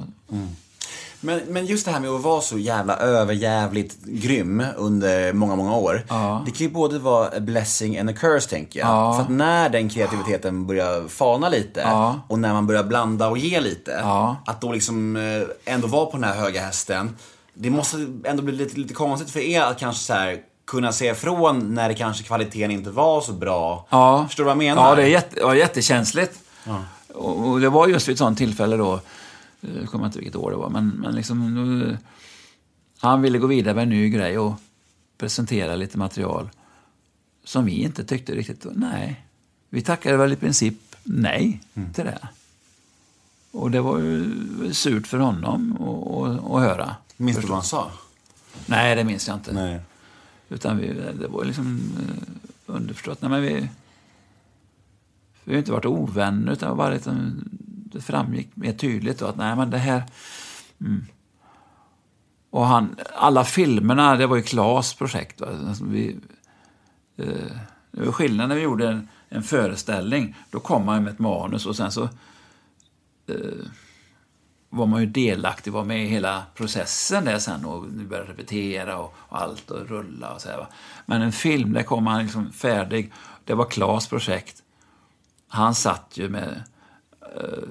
[1.22, 5.76] Men, men just det här med att vara så jävla överjävligt grym under många, många
[5.76, 6.06] år.
[6.10, 6.44] Ja.
[6.46, 8.90] Det kan ju både vara a blessing and a curse, tänker jag.
[8.90, 9.14] Ja.
[9.16, 12.22] För att när den kreativiteten börjar fana lite Ja.
[12.28, 14.02] och när man börjar blanda och ge lite.
[14.46, 17.16] Att då liksom eh, ändå vara på den här höga hästen.
[17.54, 20.38] Det måste ändå bli lite, lite konstigt för er att kanske så här
[20.74, 23.88] kunna säga ifrån när kanske kvaliteten inte var så bra.
[23.90, 24.26] Ja.
[24.28, 24.90] Förstår du vad jag menar?
[24.90, 26.40] Ja, det är jätte, ja, jättekänsligt.
[27.14, 28.94] Och, och det var just vid ett sånt tillfälle då,
[29.62, 31.98] eh, jag kommer inte vilket år det var, men, men liksom, nu,
[33.00, 34.54] han ville gå vidare med en ny grej och
[35.18, 36.50] presentera lite material
[37.44, 39.26] som vi inte tyckte riktigt, nej.
[39.70, 41.62] Vi tackade väl i princip nej
[41.94, 42.28] till det.
[43.52, 45.78] Och det var ju surt för honom
[46.54, 46.96] att höra.
[47.18, 47.92] Minns du vad han sa?
[48.66, 49.54] Nej, det minns jag inte.
[49.54, 49.80] Nej.
[50.50, 52.34] Utan vi, det var liksom eh,
[52.66, 53.22] underförstått.
[53.22, 53.70] Nej, men vi,
[55.44, 59.26] vi har inte varit ovänner, utan det, var bara liksom, det framgick mer tydligt då
[59.26, 60.04] att nej, men det här...
[60.82, 61.06] Mm.
[62.50, 65.42] Och han, alla filmerna, det var ju Klas projekt.
[65.42, 65.48] Va?
[65.68, 66.18] Alltså vi,
[67.18, 67.58] eh,
[67.92, 70.36] det var skillnad när vi gjorde en, en föreställning.
[70.52, 72.04] Då kom man med ett manus och sen så
[73.28, 73.66] eh,
[74.74, 78.98] var man ju delaktig, var med i hela processen där sen och nu började repetera
[78.98, 80.58] och, och allt och rulla och så här.
[80.58, 80.68] Va?
[81.06, 83.12] Men en film, där kom han liksom färdig.
[83.46, 84.64] Det var Klas projekt.
[85.48, 86.64] Han satt ju med
[87.22, 87.64] eh,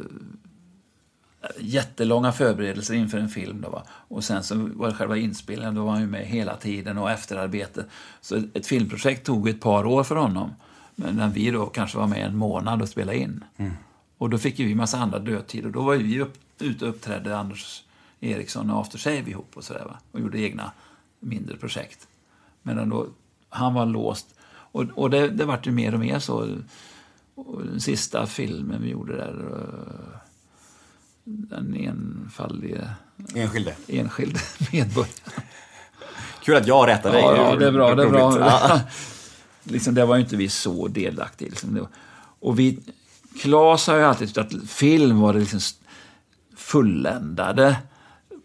[1.59, 3.61] jättelånga förberedelser inför en film.
[3.61, 3.83] Då, va?
[3.89, 7.11] Och sen så var det själva inspelningen, då var han ju med hela tiden och
[7.11, 7.85] efterarbete.
[8.21, 10.55] Så ett filmprojekt tog ett par år för honom.
[10.95, 13.45] Men när vi då kanske var med en månad och spelade in.
[14.19, 17.37] Och då fick ju vi massa andra dödtid och då var vi upp, ute uppträdde,
[17.39, 17.83] Anders
[18.21, 19.99] Eriksson och After Shave ihop och sådär va.
[20.13, 20.73] Och gjorde egna
[21.21, 22.07] mindre projekt.
[22.63, 23.07] Men då,
[23.49, 24.27] han var låst.
[24.49, 26.59] Och, och det, det vart ju mer och mer så.
[27.35, 30.19] Och den sista filmen vi gjorde där, eh,
[31.25, 32.91] den enfaldige
[33.35, 33.75] Enskilde.
[33.89, 34.39] enskild
[34.73, 35.43] medborgare.
[36.45, 37.21] Kul att jag rättar dig.
[37.21, 37.95] Ja, ja, det är bra.
[37.95, 38.39] Det är bra.
[38.39, 38.81] Ja.
[39.65, 41.49] liksom, där var ju inte vi så delaktiga.
[41.49, 41.75] Liksom.
[41.75, 41.89] Det-
[42.41, 42.79] Och vi,
[43.41, 45.61] Claes har ju alltid tyckt att film var det liksom
[46.73, 47.77] fulländade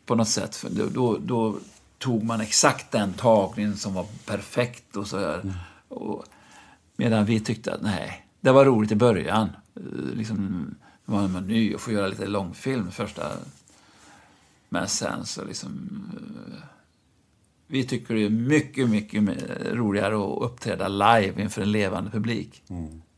[0.06, 0.66] på något sätt.
[0.94, 1.56] Då, då,
[1.98, 5.54] tog man exakt den tagningen som var perfekt och så här.
[5.88, 6.26] Och,
[6.96, 9.50] medan vi tyckte att nej, det var roligt i början.
[9.76, 9.82] Eh,
[10.14, 10.66] Liksom,
[11.06, 13.24] det var man ny och få göra lite långfilm första...
[14.70, 15.72] Men sen så liksom...
[16.14, 16.64] eh,
[17.68, 19.24] vi tycker det är mycket, mycket
[19.72, 22.64] roligare att uppträda live inför en levande publik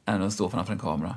[0.05, 1.15] än att stå framför en kamera.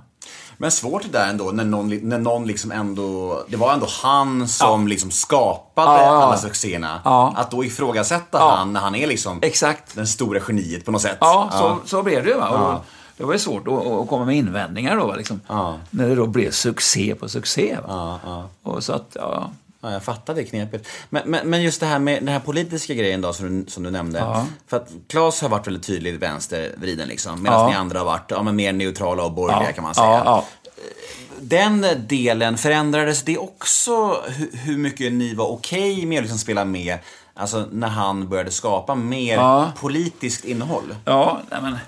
[0.59, 3.43] Men svårt det där ändå, när någon, när någon liksom ändå...
[3.49, 6.23] Det var ändå han som liksom skapade Ja, ja.
[6.25, 7.01] alla succéerna.
[7.05, 7.33] Ja.
[7.37, 8.55] Att då ifrågasätta Ja.
[8.57, 9.95] han när han är liksom Exakt.
[9.95, 11.19] den stora geniet på något sätt.
[11.21, 12.37] Ja, så, så blev det ju.
[12.37, 12.49] Va?
[12.51, 12.83] Ja.
[13.17, 15.07] Det var ju svårt att, komma med invändningar då.
[15.07, 15.15] Va?
[15.17, 15.75] Liksom, Ja.
[15.91, 17.77] När det då blev succé på succé.
[17.87, 18.19] Va?
[18.25, 18.31] Ja,
[18.65, 18.71] ja.
[18.71, 19.51] Och så att, ja.
[19.85, 20.89] Ja, jag fattar det knepet.
[21.11, 23.83] Men, men, men just det här med den här politiska grejen då som du, som
[23.83, 24.19] du nämnde.
[24.19, 24.47] Ja.
[24.67, 27.43] För att Claes har varit väldigt tydligt vänstervriden liksom.
[27.43, 27.69] Medan Ja.
[27.69, 30.43] ni andra har varit ja, men mer neutrala och borgerliga ja, kan man säga.
[31.41, 36.65] Den delen, förändrades det också hur, hur mycket ni var okej med att liksom spela
[36.65, 36.99] med?
[37.35, 40.95] Alltså när han började skapa mer politiskt innehåll.
[41.05, 41.79] Ja, nej men...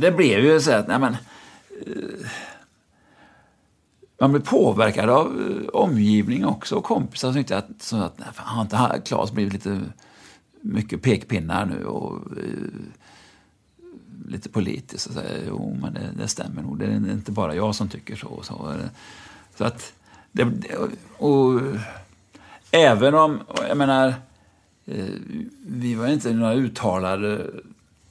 [0.00, 1.16] Det blev ju så att, nej men...
[1.86, 2.28] eh,
[4.24, 8.28] man blev påverkad av eh, omgivning också och kompisar som tyckte att, som att nej,
[8.32, 9.80] fan, har inte Claes blivit lite
[10.60, 12.68] mycket pekpinnar nu och eh,
[14.28, 15.06] lite politiskt.
[15.06, 16.78] Och så, här, jo, men det, det stämmer nog.
[16.78, 18.26] Det är inte bara jag som tycker så.
[18.26, 18.86] och Så, eh,
[19.56, 19.92] så att...
[20.32, 20.44] Det,
[20.76, 20.88] och,
[21.18, 21.60] och,
[22.70, 24.14] även om, jag menar,
[25.66, 27.46] vi var inte några uttalade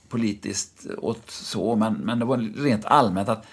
[0.09, 3.45] politiskt åt så, men, men det var rent allmänt att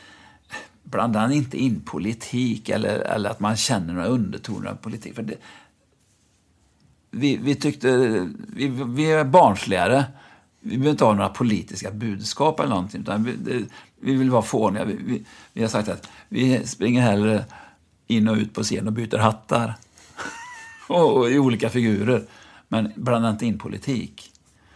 [0.82, 5.15] blanda inte in politik eller, eller att man känner några undertoner av politik.
[5.15, 5.36] För det,
[7.11, 7.98] vi, vi tyckte,
[8.48, 10.05] vi, vi är barnsligare.
[10.61, 13.01] Vi behöver inte ha några politiska budskap eller någonting.
[13.01, 13.65] Utan vi, det,
[14.01, 14.85] vi vill vara fåniga.
[14.85, 17.44] Vi, vi, vi har sagt att vi springer hellre
[18.07, 19.74] in och ut på scen och byter hattar.
[20.89, 22.24] och, och, i olika figurer.
[22.69, 24.32] Men blanda inte in politik.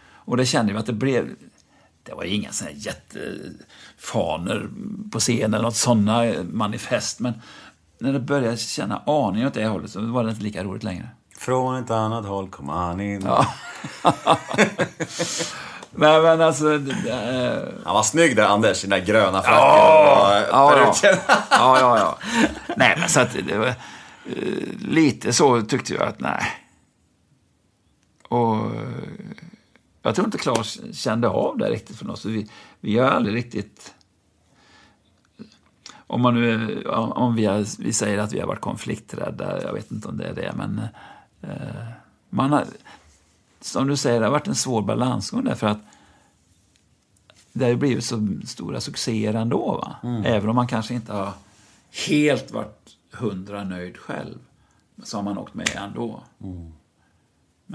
[0.07, 1.29] Och det kände vi att det blev...
[2.03, 2.77] Det var inga såna här
[3.95, 4.69] jättefaner
[5.11, 7.19] på scen eller något sådana manifest.
[7.19, 7.33] Men
[7.99, 11.09] när det började känna aning åt det hållet så var det inte lika roligt längre.
[11.37, 13.21] Från ett annat håll kom han in.
[13.25, 13.45] Ja.
[15.91, 16.77] men, men alltså...
[16.77, 19.57] Det, Han var snygg där, Anders, i den där gröna fracken.
[19.59, 21.19] Ja, ja, peruken.
[21.49, 22.17] ja, ja, ja.
[22.77, 23.67] Nej, men så att det var...
[23.67, 23.73] eh,
[24.79, 26.43] Lite så tyckte jag att nej.
[28.29, 28.81] Och eh,
[30.05, 32.25] jag tror inte Claes kände av det riktigt från oss.
[32.25, 32.49] Vi,
[32.79, 33.93] vi har aldrig riktigt...
[36.07, 39.91] Om, man nu, om vi, har, vi säger att vi har varit konflikträdda, jag vet
[39.91, 40.81] inte om det är det, men
[41.41, 41.87] eh,
[42.29, 42.65] man har,
[43.61, 45.79] som du säger, det har varit en svår balansgång därför att
[47.53, 49.77] det har ju blivit så stora succéer ändå.
[49.77, 49.95] Va?
[50.25, 51.33] Även om man kanske inte har
[52.07, 54.37] helt varit hundra nöjd själv,
[55.03, 56.23] så har man åkt med ändå.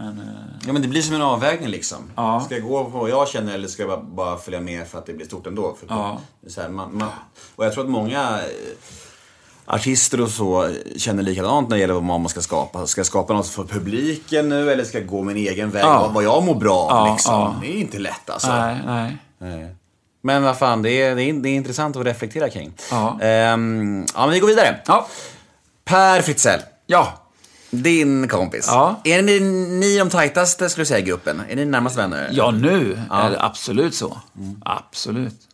[0.01, 0.25] Men, eh,
[0.67, 2.11] Ja, men det blir som en avvägning liksom.
[2.17, 2.41] Ja.
[2.41, 5.07] Ska jag gå på vad jag känner eller ska jag bara, följa med för att
[5.07, 5.77] det blir stort ändå?
[5.81, 6.21] För Ja.
[6.49, 7.09] så här, man, man,
[7.57, 12.03] och jag tror att många eh, artister och så känner likadant när det gäller vad
[12.03, 12.87] man ska skapa.
[12.87, 15.85] Ska jag skapa något för publiken nu eller ska jag gå min egen väg?
[15.85, 16.11] Ja.
[16.15, 17.35] Vad, jag mår bra av Ja, liksom.
[17.35, 17.55] ja.
[17.63, 18.49] Det är inte lätt alltså.
[18.49, 19.17] nej, nej.
[19.39, 19.75] Nej.
[20.23, 22.73] Men vad fan, det är, det, är, det är intressant att reflektera kring.
[22.91, 23.21] Ja.
[23.21, 24.81] Ehm, ja, men vi går vidare.
[24.87, 25.07] Ja.
[25.85, 27.13] Per Fritzell, ja.
[27.71, 28.67] Din kompis.
[28.69, 29.01] Ja.
[29.05, 29.41] Är ni,
[29.81, 31.43] ni de tajtaste, skulle säga, i gruppen?
[31.49, 32.29] Är ni närmast vänner?
[32.33, 34.19] Ja, nu är det absolut så.
[34.63, 35.47] Absolut.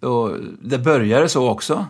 [0.00, 1.86] Och det började så också,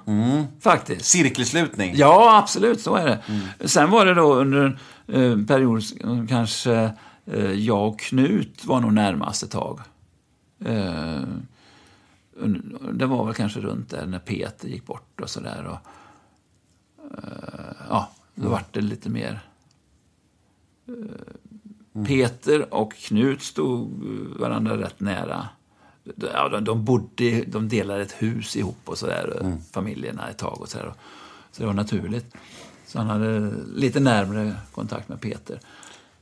[0.61, 1.05] faktiskt.
[1.05, 1.94] Cirkelslutning.
[1.97, 3.69] Ja, absolut, så är det.
[3.69, 5.82] Sen var det då under en eh, period,
[6.28, 6.90] kanske
[7.27, 9.81] eh, jag och Knut var nog närmast ett tag.
[10.65, 11.20] Eh,
[12.93, 15.65] det var väl kanske runt där när Peter gick bort och sådär.
[15.66, 15.78] och,
[17.89, 19.40] Ja, då vart det lite mer...
[20.89, 24.05] eh, Peter och Knut stod
[24.39, 25.48] varandra rätt nära.
[26.32, 30.69] Ja, de, de bodde, de delade ett hus ihop och sådär, familjerna ett tag och
[30.69, 30.93] sådär.
[31.52, 32.35] Så det var naturligt.
[32.86, 35.61] Så han hade lite närmare kontakt med Peter.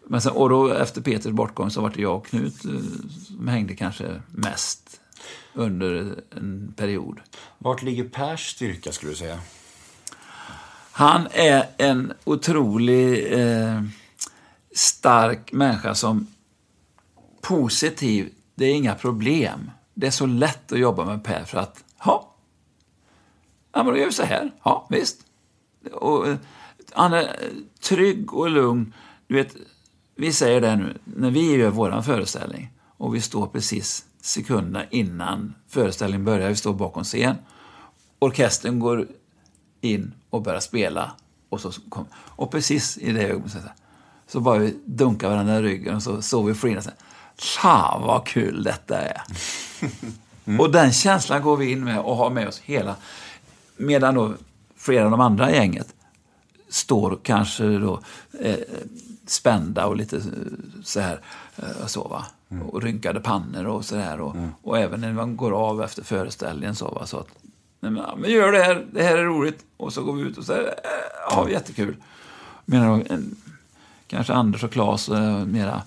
[0.06, 2.70] Men sen, och då efter Peters bortgång så var det jag och Knut eh,
[3.26, 5.00] som hängde kanske mest
[5.54, 7.20] under en period.
[7.58, 9.38] Vart ligger Pers styrka, skulle du säga?
[10.92, 13.82] Han är en otrolig eh,
[14.74, 16.26] stark människa som
[17.40, 19.70] positiv, det är inga problem.
[19.94, 22.34] Det är så lätt att jobba med Per för att, ja,
[23.72, 24.50] ja men då gör vi så här.
[24.62, 25.20] Ja, visst.
[25.92, 26.36] Och, eh,
[26.92, 27.36] han är
[27.80, 28.94] trygg och lugn.
[29.26, 29.56] Du vet,
[30.14, 35.54] vi säger det nu, när vi gör vår föreställning och vi står precis sekunderna innan
[35.68, 37.36] föreställningen börjar, vi står bakom scen.
[38.18, 39.08] Orkestern går
[39.80, 41.12] in och börjar spela.
[41.48, 43.62] Och, så kom, och precis i det ögonblicket
[44.26, 46.90] så bara vi dunkar varandra i ryggen och så såg vi sa
[47.38, 49.22] Fan vad kul detta är.
[50.58, 52.96] Och den känslan går vi in med och har med oss hela.
[53.76, 54.34] Medan då
[54.76, 55.94] flera av de andra gänget
[56.68, 58.00] står kanske då
[58.40, 58.56] eh,
[59.26, 60.22] spända och lite
[60.84, 61.20] så här
[61.56, 62.24] eh, så va.
[62.70, 64.20] Och rynkade pannor och så där.
[64.20, 67.06] Och, och även när man går av efter föreställningen så va.
[67.06, 67.28] Så att,
[67.80, 69.64] men, ja, men gör det här, det här är roligt.
[69.76, 70.72] Och så går vi ut och säger, eh,
[71.30, 71.96] ja jättekul.
[72.64, 73.36] Medan då, en-
[74.12, 75.82] kanske Anders och Claes är mera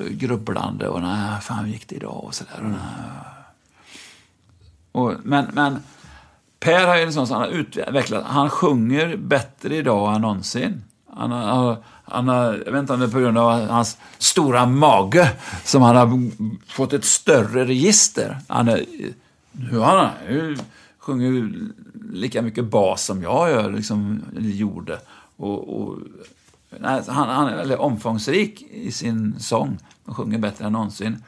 [0.00, 2.58] eh, grubblande och nej, fan gick det idag och sådär.
[2.58, 2.78] Och, nej.
[4.92, 5.82] Och, men, men
[6.60, 10.84] Per har ju så han har utvecklat, han sjunger bättre idag än någonsin.
[11.14, 14.66] Han har, han har, jag vet inte om det är på grund av hans stora
[14.66, 15.32] mage
[15.64, 16.30] som han har
[16.72, 18.38] fått ett större register.
[18.48, 18.84] Han är,
[19.52, 20.56] nu har han ju
[20.98, 21.68] sjunger ju
[22.12, 24.98] lika mycket bas som jag gör, liksom, gjorde.
[25.36, 25.98] Och, och,
[26.84, 29.78] han, han är väldigt omfångsrik i sin sång.
[30.06, 31.24] Han sjunger bättre än någonsin.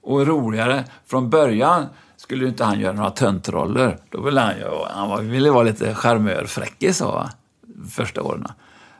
[0.00, 1.86] Och roligare, från början
[2.16, 3.98] skulle ju inte han göra några töntroller.
[4.10, 7.30] Då ville han ju, han ville vara lite charmör, fräckis va?
[7.90, 8.46] första åren.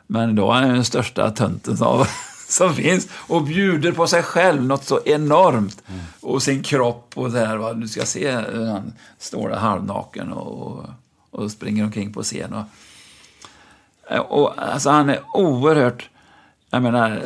[0.07, 2.05] Men då är han ju den största tönten som,
[2.49, 5.83] som finns och bjuder på sig själv något så enormt.
[6.21, 7.73] Och sin kropp och det här, va?
[7.73, 10.85] du ska se hur han står där halvnaken och,
[11.31, 12.55] och springer omkring på scen.
[12.55, 12.65] Och,
[14.29, 16.11] och, alltså, han är oerhört...
[16.71, 17.23] Jag menar,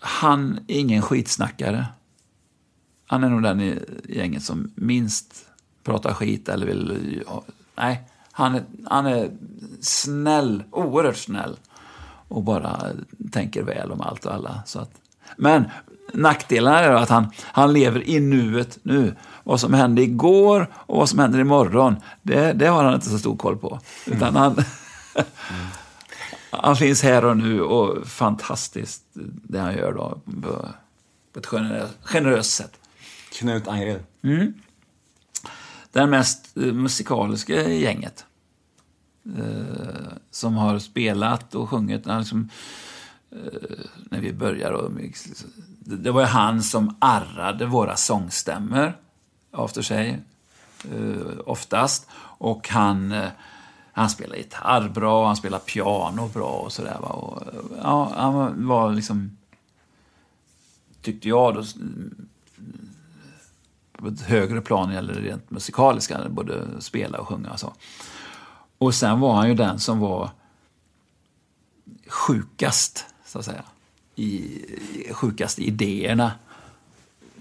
[0.00, 1.86] han är ingen skitsnackare.
[3.06, 3.78] han är nog den i
[4.08, 5.34] gänget som minst
[5.84, 7.22] pratar skit eller vill...
[7.76, 9.30] Nej, han är, han är
[9.80, 11.56] snäll, oerhört snäll.
[12.28, 12.80] Och bara
[13.32, 14.62] tänker väl om allt och alla.
[14.66, 14.90] Så att,
[15.36, 15.64] men
[16.12, 19.16] nackdelen är att han, han lever i nuet nu.
[19.44, 23.18] Vad som hände igår och vad som händer imorgon, det, det har han inte så
[23.18, 23.80] stor koll på.
[24.06, 24.56] Utan han,
[26.50, 29.02] han finns här och nu och fantastiskt
[29.42, 30.68] det han gör då på,
[31.32, 32.72] på ett generöst, generöst sätt.
[33.32, 34.04] Knut Angered.
[35.92, 38.24] Den mest eh, musikaliska i gänget.
[39.38, 42.06] Eh, som har spelat och sjungit.
[42.06, 42.50] Han Liksom,
[43.30, 43.78] eh,
[44.10, 44.76] när vi började.
[44.76, 44.90] Och,
[45.78, 48.92] det, det var han som arrade våra sångstämmor.
[49.50, 50.20] After sig.
[50.84, 52.08] Eh, oftast.
[52.38, 53.28] Och han, eh,
[54.00, 56.98] han spelar gitarr bra, han spelar piano bra och sådär.
[57.00, 57.08] va.
[57.08, 57.42] Och,
[57.82, 59.36] Ja, han var- liksom...
[61.02, 61.64] Tyckte jag då
[63.92, 67.72] på ett högre plan eller det rent musikaliska, både spela och sjunga och så.
[68.78, 70.30] Och sen var han ju den som var
[72.06, 73.62] sjukast, så att säga.
[74.14, 74.58] I,
[75.12, 76.32] sjukast i idéerna.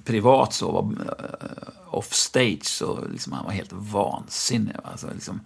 [0.04, 4.76] Privat så var uh, off stage så liksom han var helt vansinnig.
[4.76, 4.90] va.
[4.92, 5.42] Alltså, liksom.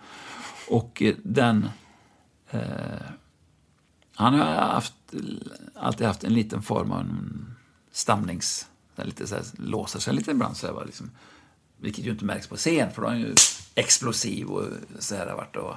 [0.70, 1.70] Och eh, den...
[2.50, 2.62] eh,
[4.16, 4.94] han har haft,
[5.76, 7.56] alltid haft en liten form av en
[7.92, 8.68] stamnings...
[8.96, 10.58] Den Lite så här, låser sig lite ibland.
[10.58, 11.12] Så här, liksom,
[11.78, 13.36] vilket ju inte märks på scen, för då är han ju
[13.76, 14.68] explosiv och
[15.00, 15.56] så här har varit.
[15.56, 15.76] Och,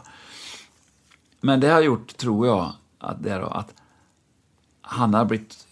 [1.40, 3.74] men det har gjort, tror jag, att, det då, att
[4.80, 5.66] han har blivit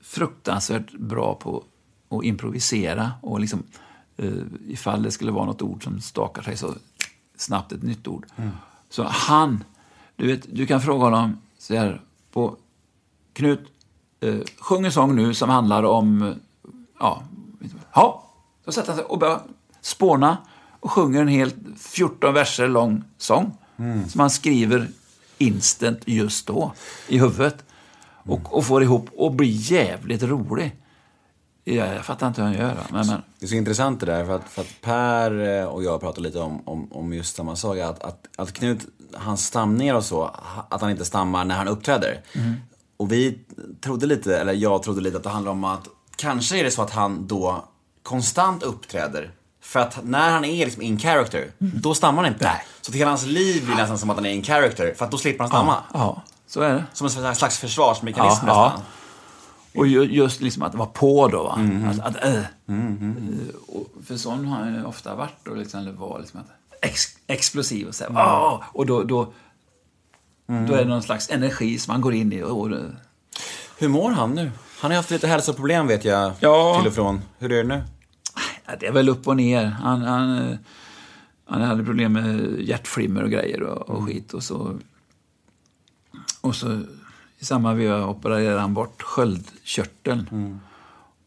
[0.00, 1.64] fruktansvärt bra på
[2.08, 3.12] att improvisera.
[3.22, 3.62] Och liksom,
[4.16, 6.74] eh, ifall det skulle vara något ord som stakar sig så
[7.36, 8.26] snabbt ett nytt ord.
[8.90, 9.64] Så han,
[10.16, 12.00] du vet, du kan fråga honom så här
[12.32, 12.56] på
[13.32, 13.60] Knut,
[14.20, 16.32] eh, sjung en sång nu som handlar om, eh,
[17.00, 17.22] ja,
[17.94, 18.24] ja,
[18.64, 19.40] då sätter han sig och börjar
[19.80, 20.36] spåna
[20.80, 23.56] och sjunger en helt 14 verser lång sång
[24.08, 24.88] som han skriver
[25.38, 26.72] instant just då
[27.08, 27.64] i huvudet.
[28.26, 30.76] Och, och får ihop och blir jävligt rolig.
[31.64, 32.76] Ja, jag fattar inte hur han gör.
[32.90, 35.84] Men, men, Det är så intressant det där, för att, för att Per eh, och
[35.84, 37.78] jag pratade lite om, om, om just samma sak.
[37.78, 38.80] Att, att, att Knut,
[39.14, 40.30] hans stamningar och så,
[40.68, 42.20] att han inte stammar när han uppträder.
[42.96, 43.38] Och vi
[43.80, 46.82] trodde lite, eller jag trodde lite att det handlar om att kanske är det så
[46.82, 47.64] att han då
[48.02, 49.30] konstant uppträder.
[49.60, 52.52] För att när han är liksom in character, då stammar han inte.
[52.80, 55.10] Så till hela hans liv blir nästan som att han är in character, för att
[55.10, 55.76] då slipper han stamma.
[55.92, 56.84] ja, så är det.
[56.92, 58.82] Som en slags försvarsmekanism Ja, ja.
[59.74, 61.42] Och ju, just liksom att vara på då.
[61.42, 61.56] Va?
[61.58, 61.88] Mm.
[61.88, 62.34] Att, att, äh.
[62.34, 62.44] Eh,
[63.66, 65.48] och för sån har han ju ofta varit.
[65.48, 66.46] Och liksom, eller var liksom att,
[66.82, 68.60] ex, explosiv och så här, Mm.
[68.72, 69.32] Och då, då,
[70.46, 72.42] då är det någon slags energi som man går in i.
[72.42, 72.70] Och, och,
[73.78, 74.50] Hur mår han nu?
[74.80, 76.78] Han har haft lite hälsoproblem vet jag, Ja.
[76.78, 77.20] till och från.
[77.38, 77.82] Hur är det nu?
[78.80, 79.64] det är väl upp och ner.
[79.64, 80.56] Han, han, eh,
[81.44, 84.34] han hade problem med hjärtflimmer och grejer och, och skit.
[84.34, 84.78] Och så,
[86.40, 86.82] och så
[87.44, 90.60] i samma veva opererade han bort sköldkörteln.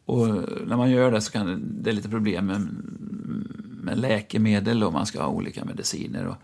[0.04, 0.28] Och
[0.66, 2.68] när man gör det så kan det, det är lite problem med,
[3.82, 6.26] med läkemedel och man ska ha olika mediciner.
[6.26, 6.36] Och,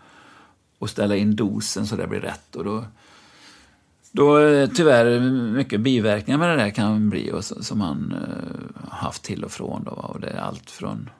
[0.78, 2.56] och ställa in dosen så det blir rätt.
[2.56, 2.84] Och då,
[4.12, 5.20] då eh, tyvärr
[5.50, 9.52] mycket biverkningar med det där kan bli och så, som man eh, haft till och
[9.52, 9.84] från.
[9.84, 11.10] Då, och det är allt från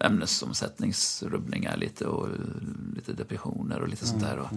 [0.00, 2.32] ämnesomsättningsrubbningar lite och eh,
[2.94, 4.38] lite depressioner och lite sånt där.
[4.38, 4.48] Och.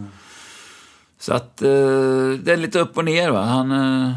[1.19, 1.69] Så att eh,
[2.43, 3.29] det är lite upp och ner.
[3.31, 3.45] Va?
[3.45, 4.15] Han, eh,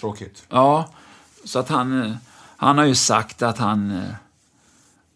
[0.00, 0.44] Tråkigt.
[0.48, 0.88] ja,
[1.44, 2.12] så att han, eh,
[2.56, 3.90] han har ju sagt att han...
[3.90, 4.10] eh,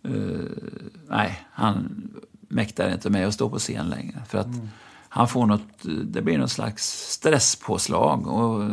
[0.02, 0.40] eh,
[1.08, 2.08] nej, han
[2.48, 4.22] mäktar inte med att stå på scen längre.
[4.28, 4.46] För att
[5.08, 5.68] han får något,
[6.04, 8.70] det blir något slags stresspåslag och, eh,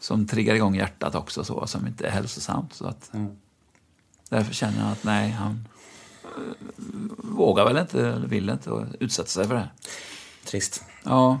[0.00, 2.72] som triggar igång hjärtat också, så, som inte är hälsosamt.
[2.74, 3.10] Så att,
[4.30, 5.68] Därför känner han att nej, han
[7.18, 9.68] vågar väl inte, eller vill inte utsätta sig för det.
[10.44, 10.82] Trist.
[11.04, 11.38] Ja,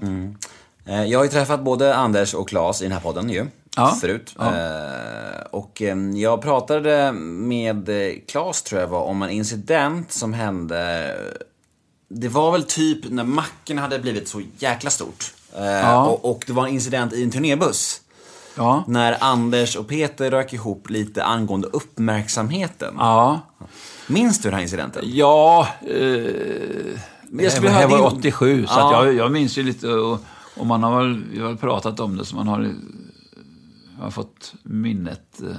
[0.86, 3.46] Eh, Jag har ju träffat både Anders och Claes i den här podden ju.
[3.76, 3.96] Ja.
[4.00, 4.34] Förut.
[4.38, 4.56] Ja.
[4.56, 10.32] Eh, Och eh, jag pratade med eh, Claes, tror jag var, om en incident som
[10.32, 11.14] hände.
[12.08, 15.34] Det var väl typ när macken hade blivit så jäkla stort.
[15.56, 16.06] Eh, Ja.
[16.06, 18.00] och, och det var en incident i en turnébuss.
[18.56, 22.94] ja, När Anders och Peter rök ihop lite angående uppmärksamheten.
[22.98, 23.40] ja.
[24.08, 25.02] Minns du den här incidenten?
[25.06, 28.86] Ja, eh, jag det här var din- 87, så Ja.
[29.00, 29.88] att jag, jag minns ju lite.
[29.88, 30.20] Och,
[30.56, 32.70] och man har väl, vi har pratat om det, så man har, eh,
[34.02, 35.40] har fått minnet.
[35.42, 35.56] eh.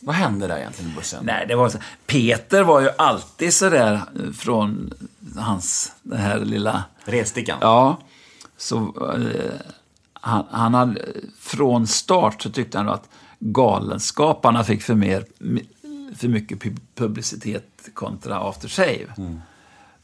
[0.00, 1.24] Vad hände där egentligen i bussen?
[1.24, 1.78] Nej, det var så.
[2.06, 4.92] Peter var ju alltid sådär eh, från
[5.36, 6.84] hans, den här lilla...
[7.04, 7.58] Redstickan?
[7.60, 7.98] Ja,
[8.56, 9.50] så eh,
[10.12, 11.00] han, han hade,
[11.40, 13.08] från start så tyckte han att
[13.38, 15.24] Galenskaparna fick för, mer,
[16.14, 19.06] för mycket pu- publicitet kontra After Shave.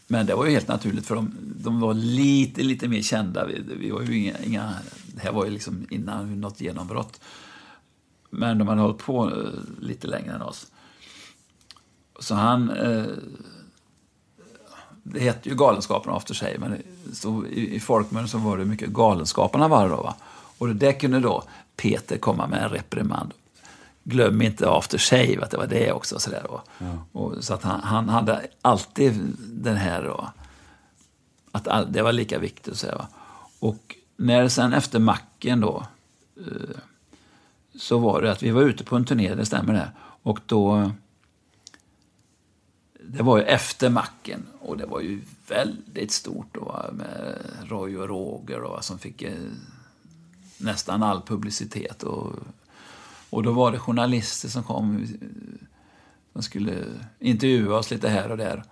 [0.07, 3.47] Men det var ju helt naturligt för de, de var lite, lite mer kända.
[3.47, 4.75] Vi, vi var ju inga, inga,
[5.15, 7.21] det här var ju liksom innan något genombrott.
[8.31, 9.49] Men de hade hållit på eh,
[9.81, 10.67] lite längre än oss.
[12.21, 12.71] Så han...
[12.71, 13.05] Eh,
[15.03, 16.83] det hette ju Galenskaparna After Shave, men
[17.13, 20.03] så i, i folkmun så var det mycket Galenskaparna var det då.
[20.03, 20.15] Va?
[20.59, 21.45] Och det där kunde då
[21.77, 23.33] Peter komma med en reprimand.
[24.05, 26.19] Glöm inte After Shave, att det var det också.
[26.19, 26.63] Så, där, då.
[27.13, 30.05] Och, så att han, han hade alltid den här...
[30.05, 30.29] Då,
[31.53, 32.79] att all, det var lika viktigt.
[32.79, 33.09] Så här, va?
[33.59, 35.87] Och när sen efter macken då
[36.37, 36.77] eh,
[37.75, 39.91] så var det att vi var ute på en turné, det stämmer det.
[40.23, 40.91] Och då...
[43.03, 48.09] Det var ju efter macken och det var ju väldigt stort då, med Roy och
[48.09, 49.33] Roger då, som fick eh,
[50.59, 52.03] nästan all publicitet.
[52.03, 52.33] Och,
[53.31, 55.09] och då var det journalister som kom eh,
[56.33, 56.85] De skulle
[57.19, 58.63] intervjua oss lite här och där.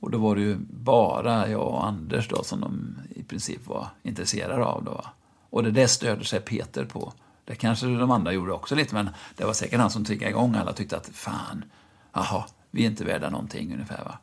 [0.00, 3.88] Och då var det ju bara jag och Anders då som de i princip var
[4.02, 4.84] intresserade av.
[4.84, 5.04] Då.
[5.50, 7.12] Och det där stödde sig Peter på.
[7.44, 10.54] Det kanske de andra gjorde också lite, men det var säkert han som triggade igång
[10.54, 11.64] alla tyckte att fan,
[12.12, 14.04] jaha, vi är inte värda någonting ungefär.
[14.04, 14.18] Va?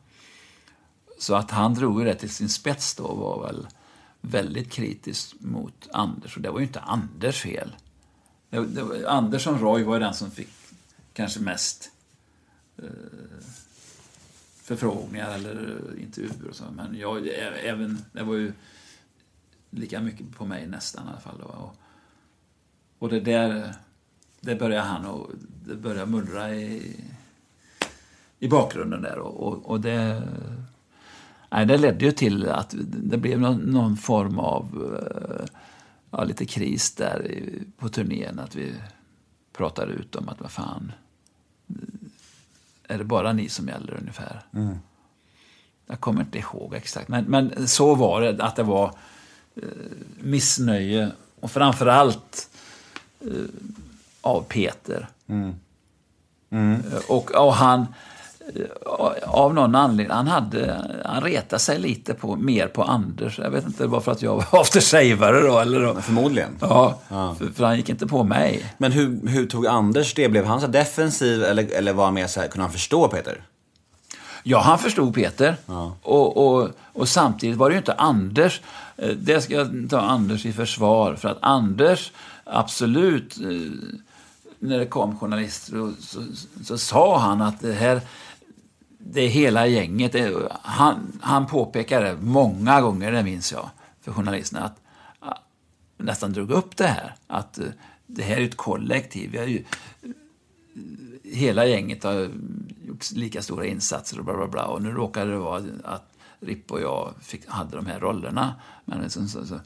[1.18, 3.66] Så att han drog ju det till sin spets då var väl
[4.20, 6.36] väldigt kritisk mot Anders.
[6.36, 7.76] Och det var ju inte Anders fel.
[9.06, 10.48] Andersson Roy var ju den som fick
[11.12, 11.90] kanske mest
[12.78, 12.84] eh,
[14.62, 16.64] förfrågningar eller intervjuer och så.
[16.76, 17.28] Men jag,
[17.64, 18.52] även, det var ju
[19.70, 21.38] lika mycket på mig nästan i alla fall.
[21.38, 21.44] Då.
[21.44, 21.76] Och,
[22.98, 23.74] och det där,
[24.40, 25.30] det började han och
[25.64, 26.96] det började mullra i,
[28.38, 29.18] i bakgrunden där.
[29.18, 30.22] Och, och, och det,
[31.50, 35.46] nej, det ledde ju till att det blev någon, någon form av eh,
[36.12, 37.40] ja, lite kris där
[37.78, 38.38] på turnén.
[38.38, 38.74] Att vi
[39.52, 40.92] pratade ut om att vad fan,
[42.88, 44.42] är det bara ni som gäller ungefär?
[45.86, 48.44] Jag kommer inte ihåg exakt, men, men så var det.
[48.44, 48.94] Att det var
[49.54, 49.62] eh,
[50.20, 52.48] missnöje och framförallt
[53.20, 53.28] eh,
[54.20, 55.08] av Peter.
[56.50, 57.86] Eh, Och, och han,
[59.26, 63.38] av någon anledning, han, hade, han retade sig lite på, mer på Anders.
[63.38, 65.94] Jag vet inte, det var för att jag var aftershavare då, eller då.
[66.00, 66.56] Förmodligen.
[66.60, 68.74] Ja, För, för han gick inte på mig.
[68.78, 70.28] Men hur, hur tog Anders det?
[70.28, 73.42] Blev han så defensiv eller, eller var han mer så här, kunde han förstå Peter?
[74.42, 75.56] Ja, han förstod Peter.
[76.02, 78.60] Och, och, och samtidigt var det ju inte Anders.
[78.96, 81.14] eh, Det ska jag ta Anders i försvar.
[81.14, 82.12] För att Anders,
[82.44, 83.46] absolut, eh,
[84.58, 86.20] när det kom journalister så, så,
[86.64, 88.00] så sa han att det här,
[89.04, 90.16] det hela gänget.
[90.62, 93.70] Han, han påpekade många gånger, det minns jag,
[94.00, 94.78] för journalisterna, att
[95.96, 97.14] nästan drog upp det här.
[97.26, 97.66] Att eh,
[98.06, 99.30] det här är ett kollektiv.
[99.30, 99.64] Vi har ju,
[101.24, 102.30] hela gänget har
[102.86, 104.64] gjort lika stora insatser och bla bla bla.
[104.64, 106.08] Och nu råkade det vara att
[106.40, 108.54] Ripp och jag fick, hade de här rollerna.
[108.84, 109.60] Men så, så, så,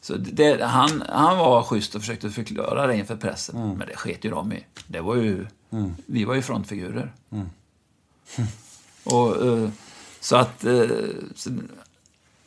[0.00, 3.68] så det, han, han var schysst och försökte förklara det inför pressen.
[3.78, 4.64] Men det sket ju de i.
[4.86, 5.46] Det var ju,
[6.06, 7.12] Vi var ju frontfigurer.
[9.04, 9.68] Och, eh,
[10.20, 10.64] så att...
[10.64, 10.82] eh,
[11.36, 11.50] Så,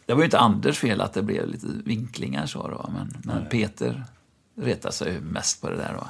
[0.06, 2.90] det var ju inte Anders fel att det blev lite vinklingar så då.
[2.94, 4.04] Men, men Peter
[4.62, 6.08] retade sig mest på det där då.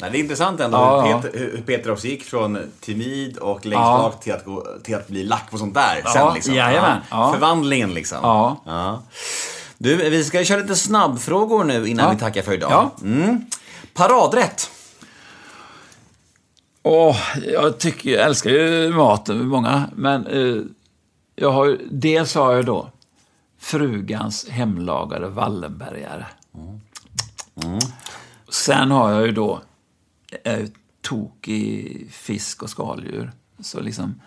[0.00, 1.22] Nej, det är intressant ändå Ja, hur.
[1.22, 3.98] Peter, hur Peter också gick från timid och längst Ja.
[4.12, 6.34] bak till att, gå, till att bli lack på sånt där Ja, sen.
[6.34, 6.54] Liksom.
[6.54, 6.98] jajamän.
[7.10, 7.32] Ja.
[7.32, 8.18] Förvandlingen liksom.
[8.22, 9.02] Ja.
[9.78, 12.90] Du, vi ska köra lite snabbfrågor nu innan vi tackar för idag.
[13.02, 13.44] Mm.
[13.94, 14.70] Paradrätt.
[16.82, 17.16] Åh,
[17.46, 19.90] jag, tycker, jag älskar ju maten, många.
[19.96, 20.62] Men eh,
[21.36, 22.90] jag har, dels har jag då
[23.58, 26.26] frugans hemlagade Wallenbergare.
[28.48, 29.62] Sen har jag ju då
[30.44, 30.66] eh,
[31.00, 33.32] tokig fisk och skaldjur.
[33.60, 34.20] Så liksom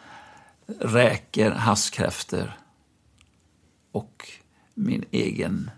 [0.80, 2.58] räkor, havskräftor
[3.92, 4.30] och
[4.74, 5.72] min egen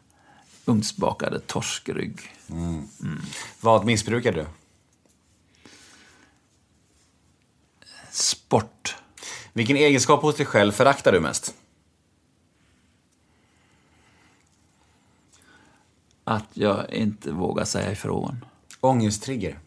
[0.66, 2.20] ugnsbakade torskrygg.
[3.62, 4.46] Vad missbrukar du?
[8.16, 8.96] Sport.
[9.54, 11.56] Vilken egenskap hos dig själv föraktar du mest?
[16.24, 18.46] Att jag inte vågar säga ifrån.
[18.82, 19.60] Ångesttrigger.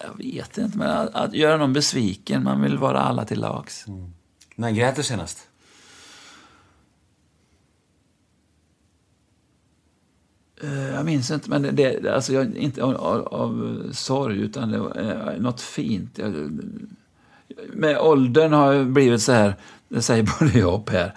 [0.00, 2.44] Jag vet inte, men att, att göra någon besviken.
[2.44, 3.86] Man vill vara alla till lags.
[4.54, 5.48] När grät du senast?
[10.70, 14.98] Jag minns inte, men det, alltså jag, inte av, av, av sorg, utan det var
[15.00, 16.18] eh, något fint.
[16.18, 16.60] Jag,
[17.72, 19.54] med åldern har jag blivit så här,
[19.88, 21.14] det säger både jag och Per.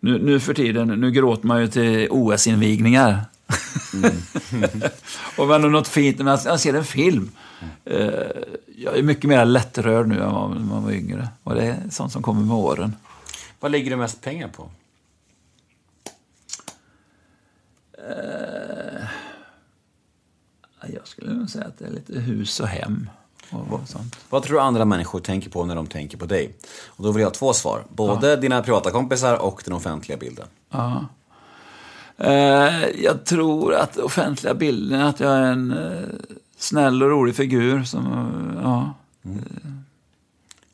[0.00, 3.20] Nu, nu för tiden, nu gråter man ju till OS-invigningar.
[5.36, 7.30] och men något fint, när jag ser en film.
[7.84, 8.10] Eh,
[8.76, 11.28] jag är mycket mer lättrörd nu än när man var yngre.
[11.42, 12.96] Och det är sånt som kommer med åren.
[13.60, 14.70] Vad lägger du mest pengar på?
[20.94, 23.10] Jag skulle nog säga att det är lite hus och hem.
[23.50, 24.18] Och, sånt.
[24.30, 26.54] Vad tror du andra människor tänker på när de tänker på dig?
[26.86, 27.84] Och då vill jag ha två svar.
[27.88, 30.46] Både dina privata kompisar och den offentliga bilden.
[30.70, 31.06] Ja.
[32.18, 36.08] Eh, jag tror att offentliga bilden, att jag är en eh,
[36.58, 38.04] snäll och rolig figur som,
[38.62, 38.94] ja,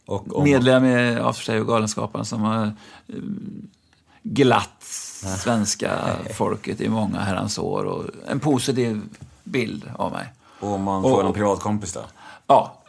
[0.07, 3.15] Och om, medlem i Av för sig och Galenskaparna som har eh,
[4.23, 4.83] glatt
[5.39, 9.03] svenska folket i många herrans år och en positiv
[9.45, 10.33] bild av mig.
[10.61, 12.05] och man får och- någon privat kompis då?
[12.47, 12.83] Ja,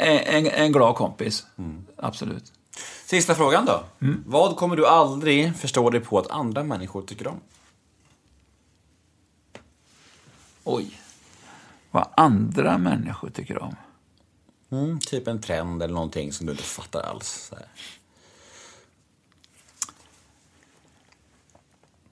[0.00, 1.46] en, en glad kompis.
[1.96, 2.52] Absolut.
[3.04, 3.84] Sista frågan då.
[4.26, 7.40] Vad kommer du aldrig förstå dig på att andra människor tycker om?
[10.64, 11.00] Oj.
[11.90, 13.76] Vad andra människor tycker om.
[14.70, 17.52] Mm, typ en trend eller någonting som du inte fattar alls.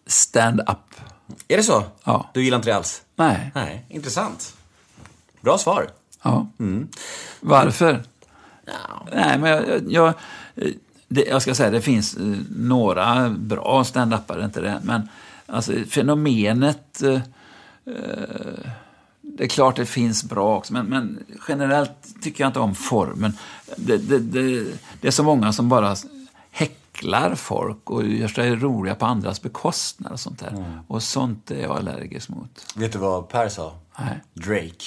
[0.07, 0.95] Stand-up.
[1.49, 1.85] Är det så?
[2.05, 2.31] Ja.
[2.35, 3.03] Du gillar inte det alls?
[3.17, 3.51] Nej.
[3.55, 4.57] Nej, intressant.
[5.41, 5.91] Bra svar.
[6.23, 6.47] Ja.
[7.41, 8.03] Varför?
[8.65, 9.07] Ja.
[9.13, 10.15] Nej, men jag, jag,
[11.09, 14.81] det, jag ska säga det finns eh, några bra stand-upare, inte det.
[14.83, 15.09] Men
[15.47, 17.03] alltså, fenomenet...
[17.03, 17.21] eh,
[17.87, 18.71] eh,
[19.21, 23.33] det är klart det finns bra också, men, men generellt tycker jag inte om formen.
[23.77, 24.65] Det, det, det,
[25.01, 25.97] det är så många som bara
[26.99, 30.83] häcklar folk och gör sig roliga på andras bekostnad och sånt där.
[30.89, 32.73] Och sånt är jag allergisk mot.
[32.75, 33.73] Vet du vad Per sa?
[33.99, 34.21] Nej.
[34.35, 34.85] Drake.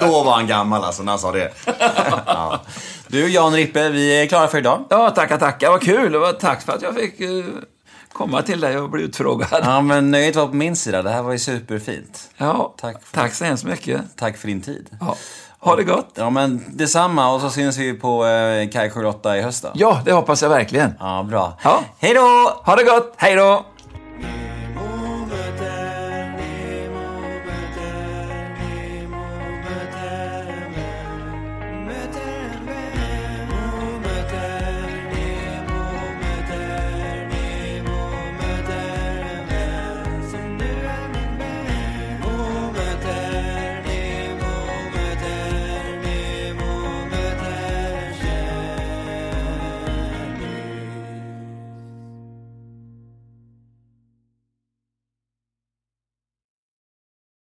[0.00, 1.52] Då var han gammal alltså när han sa det.
[2.26, 2.60] ja.
[3.08, 4.84] Du, Jan Rippe, vi är klara för idag.
[4.90, 5.70] Ja, tackar, tackar.
[5.70, 6.16] Vad kul.
[6.16, 7.44] Och tack för att jag fick eh,
[8.12, 9.48] komma till dig och bli utfrågad.
[9.62, 11.02] Ja, men nöjet var på min sida.
[11.02, 12.30] Det här var ju superfint.
[12.36, 14.02] Ja, Tack för- tack så hemskt mycket.
[14.16, 14.90] Tack för din tid.
[15.00, 15.16] Ja.
[15.60, 16.08] Ha det gott!
[16.14, 17.34] Ja, men detsamma.
[17.34, 19.68] Och så syns vi på eh, Kaj 78 i höst då.
[19.74, 20.94] Ja, det hoppas jag verkligen.
[21.00, 21.52] Ja, bra.
[21.64, 21.80] Ja.
[21.98, 22.60] Hej då!
[22.64, 23.14] Ha det gott!
[23.16, 23.64] Hej då!